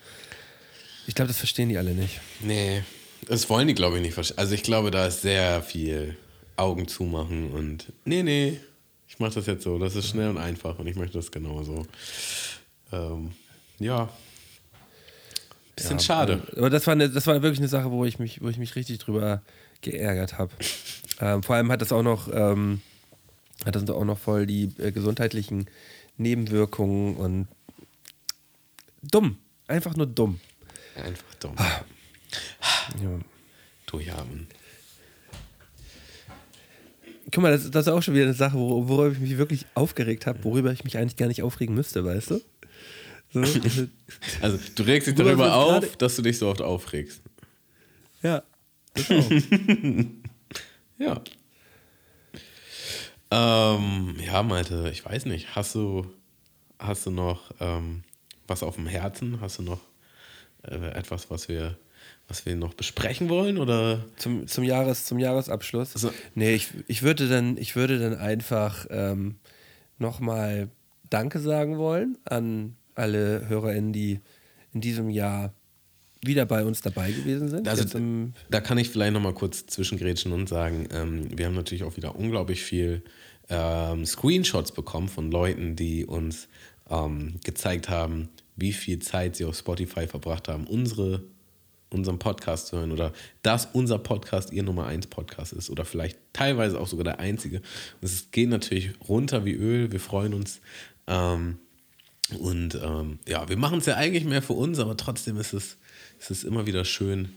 Ich 1.07 1.15
glaube, 1.15 1.29
das 1.29 1.37
verstehen 1.37 1.69
die 1.69 1.77
alle 1.77 1.93
nicht. 1.93 2.21
Nee, 2.41 2.83
das 3.29 3.51
wollen 3.51 3.69
die, 3.69 3.75
glaube 3.75 3.97
ich, 3.97 4.03
nicht 4.03 4.15
verstehen. 4.15 4.39
Also 4.39 4.55
ich 4.55 4.63
glaube, 4.63 4.91
da 4.91 5.07
ist 5.07 5.21
sehr 5.21 5.61
viel 5.61 6.17
Augen 6.57 6.89
zumachen 6.89 7.51
und 7.51 7.93
nee, 8.07 8.23
nee, 8.23 8.59
ich 9.07 9.19
mache 9.19 9.35
das 9.35 9.47
jetzt 9.47 9.65
so. 9.65 9.79
Das 9.79 9.97
ist 9.97 10.09
schnell 10.09 10.31
und 10.31 10.39
einfach 10.39 10.79
und 10.79 10.87
ich 10.87 10.97
möchte 10.97 11.19
das 11.19 11.31
genauso. 11.31 11.87
Ähm, 12.91 13.33
ja. 13.79 14.09
Bisschen 15.77 15.99
schade. 16.01 16.43
Aber 16.57 16.69
das 16.71 16.87
war, 16.87 16.93
eine, 16.93 17.09
das 17.09 17.27
war 17.27 17.41
wirklich 17.43 17.59
eine 17.61 17.69
Sache, 17.69 17.91
wo 17.91 18.05
ich 18.05 18.19
mich, 18.19 18.43
wo 18.43 18.49
ich 18.49 18.59
mich 18.59 18.77
richtig 18.77 18.99
drüber 18.99 19.43
geärgert 19.81 20.39
habe. 20.39 20.53
ähm, 21.21 21.43
vor 21.43 21.57
allem 21.57 21.73
hat 21.73 21.81
das 21.81 21.93
auch 21.93 22.03
noch, 22.03 22.29
ähm, 22.33 22.81
hat 23.65 23.75
das 23.75 23.89
auch 23.89 24.05
noch 24.05 24.19
voll 24.19 24.47
die 24.47 24.71
äh, 24.79 24.93
gesundheitlichen 24.93 25.67
Nebenwirkungen 26.19 27.17
und 27.17 27.49
dumm. 29.03 29.39
Einfach 29.67 29.97
nur 29.97 30.07
dumm. 30.07 30.41
Einfach 30.95 31.35
dumm. 31.41 31.55
Ja. 33.03 33.19
Du 33.87 33.99
ja. 33.99 34.25
Guck 37.33 37.43
mal, 37.43 37.53
das, 37.53 37.71
das 37.71 37.87
ist 37.87 37.93
auch 37.93 38.03
schon 38.03 38.15
wieder 38.15 38.25
eine 38.25 38.35
Sache, 38.35 38.57
wor- 38.59 38.89
worüber 38.89 39.13
ich 39.13 39.19
mich 39.21 39.39
wirklich 39.39 39.65
aufgeregt 39.75 40.27
habe, 40.27 40.45
worüber 40.45 40.71
ich 40.73 40.85
mich 40.85 40.99
eigentlich 40.99 41.17
gar 41.17 41.29
nicht 41.29 41.43
aufregen 41.43 41.75
müsste, 41.75 42.05
weißt 42.05 42.33
du? 42.33 42.41
So, 43.33 43.41
also, 44.43 44.59
du 44.75 44.83
regst 44.83 45.09
dich 45.09 45.15
darüber 45.15 45.55
auf, 45.55 45.97
dass 45.97 46.17
du 46.17 46.23
dich 46.23 46.39
so 46.39 46.49
oft 46.49 46.63
aufregst. 46.63 47.23
ja. 48.23 48.43
Ja. 50.99 51.21
Ähm, 53.31 54.17
ja, 54.25 54.43
Malte, 54.43 54.91
ich 54.93 55.05
weiß 55.05 55.25
nicht. 55.25 55.57
Hast 55.57 55.75
du, 55.75 56.07
hast 56.79 57.07
du 57.07 57.11
noch 57.11 57.51
ähm, 57.61 58.03
was 58.47 58.63
auf 58.63 58.77
dem 58.77 58.87
Herzen? 58.87 59.41
Hast 59.41 59.59
du 59.59 59.63
noch 59.63 59.81
äh, 60.63 60.91
etwas, 60.93 61.31
was 61.31 61.49
wir, 61.49 61.77
was 62.29 62.45
wir 62.47 62.55
noch 62.55 62.75
besprechen 62.75 63.29
wollen? 63.31 63.59
Oder 63.59 64.05
Zum, 64.17 64.47
zum, 64.47 64.63
Jahres, 64.65 65.07
zum 65.07 65.19
Jahresabschluss. 65.19 65.95
Also- 65.95 66.13
nee, 66.35 66.55
ich, 66.55 66.69
ich, 66.87 67.03
würde 67.03 67.29
dann, 67.29 67.57
ich 67.57 67.75
würde 67.75 67.99
dann 67.99 68.17
einfach 68.17 68.87
ähm, 68.91 69.37
nochmal 69.99 70.69
Danke 71.11 71.41
sagen 71.41 71.79
wollen 71.79 72.19
an 72.25 72.77
alle 72.95 73.49
HörerInnen, 73.49 73.93
die 73.93 74.21
in 74.73 74.81
diesem 74.81 75.11
Jahr 75.11 75.53
wieder 76.25 76.47
bei 76.47 76.65
uns 76.65 76.81
dabei 76.83 77.11
gewesen 77.11 77.49
sind. 77.49 77.67
Also 77.67 77.99
da 78.49 78.61
kann 78.61 78.79
ich 78.79 78.89
vielleicht 78.89 79.13
noch 79.13 79.21
mal 79.21 79.35
kurz 79.35 79.67
zwischengrätschen 79.67 80.33
und 80.33 80.49
sagen, 80.49 80.87
ähm, 80.93 81.27
wir 81.37 81.47
haben 81.47 81.55
natürlich 81.55 81.83
auch 81.83 81.97
wieder 81.97 82.15
unglaublich 82.17 82.63
viel 82.63 83.03
ähm, 83.49 84.07
Screenshots 84.07 84.73
bekommen 84.73 85.09
von 85.09 85.31
Leuten, 85.31 85.75
die 85.75 86.07
uns 86.07 86.49
ähm, 86.89 87.41
gezeigt 87.45 87.89
haben, 87.89 88.29
wie 88.57 88.73
viel 88.73 89.01
Zeit 89.01 89.37
sie 89.37 89.45
auf 89.45 89.57
Spotify 89.57 90.07
verbracht 90.07 90.47
haben, 90.47 90.67
unsere, 90.67 91.25
unseren 91.91 92.21
Podcast 92.21 92.69
zu 92.69 92.79
hören 92.79 92.93
oder 92.93 93.13
dass 93.43 93.67
unser 93.73 93.99
Podcast 93.99 94.53
ihr 94.53 94.63
Nummer 94.63 94.87
1 94.87 95.09
Podcast 95.09 95.53
ist 95.53 95.71
oder 95.71 95.85
vielleicht 95.85 96.19
teilweise 96.33 96.79
auch 96.79 96.87
sogar 96.87 97.05
der 97.05 97.19
einzige. 97.19 97.63
Es 98.01 98.31
geht 98.31 98.49
natürlich 98.49 98.93
runter 99.09 99.45
wie 99.45 99.55
Öl, 99.55 99.91
wir 99.91 100.01
freuen 100.01 100.35
uns. 100.35 100.61
Ähm, 101.09 101.59
und 102.39 102.75
ähm, 102.77 103.19
ja, 103.27 103.49
wir 103.49 103.57
machen 103.57 103.79
es 103.79 103.87
ja 103.87 103.97
eigentlich 103.97 104.25
mehr 104.25 104.43
für 104.43 104.55
uns, 104.55 104.79
aber 104.79 104.97
trotzdem 104.97 105.37
ist 105.39 105.53
es, 105.53 105.77
ist 106.21 106.31
es 106.31 106.45
immer 106.45 106.67
wieder 106.67 106.85
schön, 106.85 107.31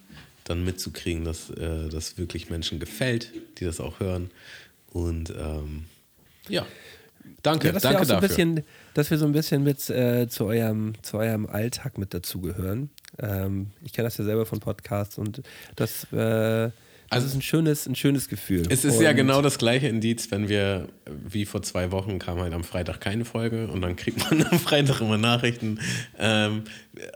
dann 0.44 0.64
mitzukriegen, 0.64 1.26
dass 1.26 1.50
äh, 1.50 1.90
das 1.90 2.18
wirklich 2.18 2.50
Menschen 2.50 2.80
gefällt, 2.80 3.32
die 3.58 3.66
das 3.66 3.80
auch 3.80 4.00
hören. 4.00 4.32
Und 4.92 5.32
ähm, 5.32 5.86
ja, 6.48 6.66
danke, 7.42 7.68
ja, 7.68 7.74
dass 7.74 7.84
wir 7.84 7.90
danke 7.90 8.04
auch 8.04 8.06
so 8.06 8.14
ein 8.14 8.22
dafür. 8.22 8.28
bisschen, 8.28 8.64
dass 8.94 9.12
wir 9.12 9.18
so 9.18 9.26
ein 9.26 9.32
bisschen 9.32 9.64
mit 9.64 9.90
äh, 9.90 10.28
zu, 10.30 10.46
eurem, 10.46 10.94
zu 11.02 11.18
eurem 11.18 11.48
Alltag 11.48 11.98
mit 11.98 12.14
dazugehören. 12.14 12.90
Ähm, 13.20 13.72
ich 13.84 13.92
kenne 13.92 14.08
das 14.08 14.18
ja 14.18 14.24
selber 14.24 14.46
von 14.46 14.60
Podcasts 14.60 15.18
und 15.18 15.42
das, 15.76 16.12
äh, 16.14 16.70
das 17.10 17.18
Also- 17.18 17.28
ist 17.28 17.36
ein 17.36 17.42
schönes, 17.42 17.88
ein 17.88 17.96
schönes 17.96 18.28
Gefühl. 18.30 18.64
Es 18.70 18.84
ist 18.86 19.00
ja 19.02 19.12
Und- 19.12 19.16
genau 19.16 19.42
das 19.42 19.58
gleiche 19.58 19.88
Indiz, 19.88 20.32
wenn 20.32 20.50
wir, 20.50 20.88
wie 21.28 21.46
vor 21.46 21.62
zwei 21.64 21.92
Wochen, 21.92 22.20
kam 22.20 22.40
halt 22.40 22.54
am 22.54 22.64
Freitag 22.64 23.00
keine 23.02 23.26
Folge 23.26 23.68
und 23.68 23.82
dann 23.82 23.96
kriegt 23.96 24.18
man 24.30 24.44
am 24.52 24.60
Freitag 24.60 25.02
immer 25.02 25.18
Nachrichten. 25.18 25.80
Ähm, 26.20 26.64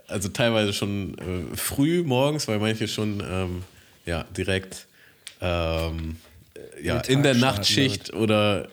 also 0.06 0.28
teilweise 0.28 0.72
schon 0.72 1.16
äh, 1.18 1.56
früh 1.56 2.02
morgens, 2.04 2.46
weil 2.48 2.58
manche 2.58 2.88
schon 2.88 3.22
ähm, 3.28 3.62
ja, 4.06 4.24
direkt 4.36 4.86
ähm, 5.40 6.16
äh, 6.54 6.84
ja, 6.86 7.00
in 7.00 7.22
der 7.22 7.34
Nachtschicht 7.34 8.12
oder 8.12 8.64
äh, 8.66 8.68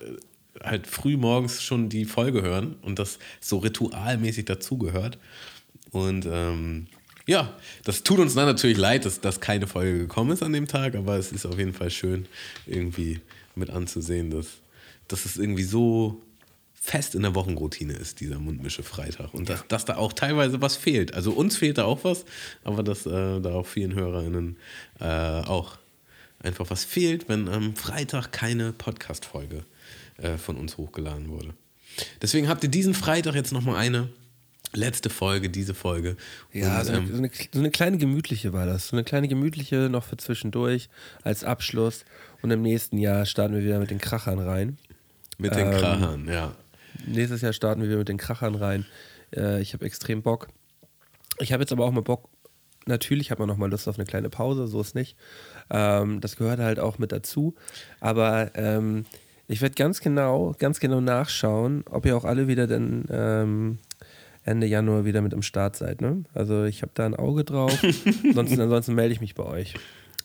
halt 0.64 0.88
früh 0.88 1.18
morgens 1.18 1.62
schon 1.64 1.90
die 1.90 2.06
Folge 2.06 2.42
hören 2.42 2.76
und 2.82 3.00
das 3.00 3.20
so 3.40 3.58
ritualmäßig 3.58 4.46
dazugehört. 4.46 5.18
Und 5.92 6.28
ähm, 6.30 6.88
ja, 7.28 7.56
das 7.84 8.04
tut 8.04 8.20
uns 8.20 8.34
dann 8.34 8.46
natürlich 8.46 8.78
leid, 8.78 9.06
dass, 9.06 9.22
dass 9.22 9.42
keine 9.42 9.68
Folge 9.68 10.00
gekommen 10.00 10.32
ist 10.32 10.42
an 10.42 10.54
dem 10.54 10.68
Tag, 10.68 10.96
aber 10.96 11.18
es 11.18 11.32
ist 11.32 11.46
auf 11.46 11.60
jeden 11.60 11.74
Fall 11.74 11.92
schön, 11.92 12.26
irgendwie 12.66 13.20
mit 13.54 13.70
anzusehen, 13.70 14.32
dass, 14.32 14.48
dass 15.08 15.26
es 15.26 15.38
irgendwie 15.38 15.64
so 15.64 16.22
fest 16.74 17.16
in 17.16 17.24
der 17.24 17.36
Wochenroutine 17.36 17.94
ist, 17.94 18.22
dieser 18.22 18.40
Mundmische 18.40 18.82
Freitag. 18.82 19.34
Und 19.34 19.50
dass, 19.50 19.68
dass 19.68 19.84
da 19.84 19.98
auch 19.98 20.14
teilweise 20.14 20.62
was 20.62 20.78
fehlt. 20.78 21.14
Also 21.14 21.32
uns 21.32 21.58
fehlt 21.58 21.78
da 21.78 21.84
auch 21.84 22.06
was, 22.06 22.24
aber 22.64 22.82
dass 22.82 23.06
äh, 23.06 23.42
da 23.42 23.56
auch 23.56 23.68
vielen 23.68 23.94
HörerInnen 23.94 24.56
äh, 25.02 25.06
auch 25.06 25.78
einfach 26.40 26.70
was 26.70 26.86
fehlt, 26.86 27.28
wenn 27.28 27.50
am 27.50 27.76
Freitag 27.76 28.32
keine 28.32 28.72
Podcast-Folge 28.72 29.66
äh, 30.18 30.38
von 30.38 30.56
uns 30.56 30.78
hochgeladen 30.78 31.28
wurde. 31.28 31.54
Deswegen 32.22 32.48
habt 32.48 32.64
ihr 32.64 32.70
diesen 32.70 32.94
Freitag 32.94 33.36
jetzt 33.36 33.52
nochmal 33.52 33.76
eine 33.76 34.08
letzte 34.74 35.10
Folge, 35.10 35.50
diese 35.50 35.74
Folge. 35.74 36.18
Ja, 36.54 36.80
Und, 36.80 36.86
so 36.86 36.92
eine, 36.94 37.00
ähm, 37.02 37.08
so, 37.12 37.18
eine, 37.18 37.32
so 37.54 37.60
eine 37.60 37.72
kleine 37.72 37.98
gemütliche 37.98 38.54
war 38.54 38.66
das. 38.66 38.90
So 38.90 38.96
eine 38.96 39.04
kleine 39.04 39.28
gemütliche 39.28 39.90
noch 39.90 40.04
für 40.04 40.18
zwischendurch 40.18 40.90
als 41.24 41.44
Abschluss. 41.44 42.06
Und 42.42 42.52
im 42.52 42.62
nächsten 42.62 42.98
Jahr 42.98 43.26
starten 43.26 43.56
wir 43.56 43.64
wieder 43.64 43.80
mit 43.80 43.90
den 43.90 44.00
Krachern 44.00 44.40
rein. 44.40 44.78
mit 45.38 45.56
den 45.56 45.72
ähm, 45.72 45.80
Krachern, 45.80 46.28
ja. 46.28 46.56
Nächstes 47.06 47.42
Jahr 47.42 47.54
starten 47.54 47.82
wir 47.82 47.90
wieder 47.90 48.00
mit 48.00 48.10
den 48.10 48.18
Krachern 48.18 48.56
rein. 48.56 48.86
Äh, 49.36 49.62
ich 49.62 49.74
habe 49.74 49.86
extrem 49.86 50.22
Bock. 50.22 50.48
Ich 51.40 51.54
habe 51.54 51.64
jetzt 51.64 51.72
aber 51.72 51.86
auch 51.86 51.92
mal 51.92 52.02
Bock. 52.02 52.30
Natürlich 52.86 53.32
hat 53.32 53.40
man 53.40 53.48
noch 53.48 53.58
mal 53.58 53.70
Lust 53.70 53.88
auf 53.88 53.98
eine 53.98 54.06
kleine 54.06 54.30
Pause, 54.30 54.68
so 54.68 54.80
ist 54.80 54.96
nicht. 54.96 55.18
Ähm, 55.70 56.22
das 56.22 56.38
gehört 56.38 56.60
halt 56.60 56.80
auch 56.80 56.98
mit 56.98 57.12
dazu. 57.12 57.56
Aber 58.00 58.52
ähm, 58.56 59.06
ich 59.48 59.62
werde 59.62 59.76
ganz 59.76 60.00
genau, 60.00 60.56
ganz 60.58 60.80
genau 60.80 61.02
nachschauen, 61.02 61.84
ob 61.90 62.06
ihr 62.06 62.16
auch 62.16 62.26
alle 62.26 62.48
wieder 62.48 62.66
dann 62.66 63.06
ähm, 63.10 63.80
Ende 64.48 64.68
Januar 64.68 65.06
wieder 65.06 65.22
mit 65.22 65.34
im 65.34 65.42
Start 65.42 65.76
seid. 65.76 66.02
Ne? 66.02 66.24
Also 66.34 66.64
ich 66.64 66.82
habe 66.82 66.92
da 66.96 67.06
ein 67.06 67.16
Auge 67.16 67.44
drauf. 67.44 67.78
ansonsten, 68.24 68.62
ansonsten 68.62 68.96
melde 68.96 69.14
ich 69.14 69.22
mich 69.22 69.36
bei 69.36 69.44
euch. 69.44 69.76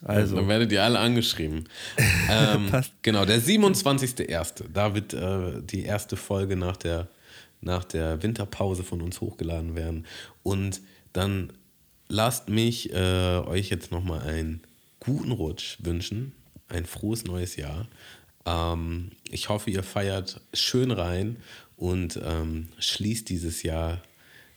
Also 0.04 0.36
Dann 0.36 0.48
werdet 0.48 0.72
ihr 0.72 0.82
alle 0.82 0.98
angeschrieben. 0.98 1.68
ähm, 2.30 2.68
Passt. 2.70 2.92
genau, 3.02 3.24
der 3.24 3.40
27.01. 3.40 4.64
Da 4.72 4.94
wird 4.94 5.14
äh, 5.14 5.62
die 5.62 5.84
erste 5.84 6.16
Folge 6.16 6.56
nach 6.56 6.76
der, 6.76 7.08
nach 7.60 7.84
der 7.84 8.22
Winterpause 8.22 8.84
von 8.84 9.00
uns 9.00 9.20
hochgeladen 9.20 9.76
werden. 9.76 10.06
Und 10.42 10.80
dann 11.12 11.52
lasst 12.08 12.48
mich 12.48 12.92
äh, 12.92 13.38
euch 13.46 13.70
jetzt 13.70 13.92
nochmal 13.92 14.20
einen 14.22 14.62
guten 15.00 15.32
Rutsch 15.32 15.78
wünschen. 15.80 16.32
Ein 16.68 16.86
frohes 16.86 17.24
neues 17.24 17.56
Jahr. 17.56 17.88
Ähm, 18.44 19.10
ich 19.30 19.48
hoffe, 19.48 19.70
ihr 19.70 19.82
feiert 19.82 20.40
schön 20.52 20.90
rein 20.90 21.36
und 21.76 22.20
ähm, 22.24 22.68
schließt 22.78 23.28
dieses 23.28 23.62
Jahr 23.62 24.00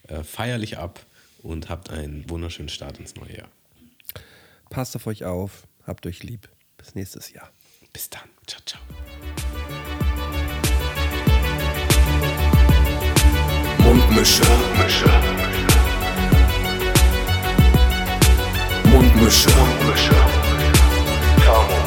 äh, 0.07 0.23
feierlich 0.23 0.77
ab 0.77 1.05
und 1.43 1.69
habt 1.69 1.89
einen 1.89 2.29
wunderschönen 2.29 2.69
Start 2.69 2.99
ins 2.99 3.15
neue 3.15 3.37
Jahr. 3.37 3.49
passt 4.69 4.95
auf 4.95 5.07
euch 5.07 5.23
auf, 5.25 5.67
habt 5.85 6.05
euch 6.05 6.23
lieb. 6.23 6.49
Bis 6.77 6.95
nächstes 6.95 7.31
Jahr. 7.31 7.49
Bis 7.93 8.09
dann. 8.09 8.29
Ciao, 8.47 8.61
ciao. 8.65 8.81
Mundmische. 13.79 14.43
Mundmische. 14.43 15.05
Mundmische. 18.85 19.49
Tamo, 21.43 21.77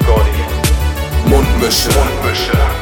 Scotty, 0.00 1.28
Mundmische. 1.28 2.81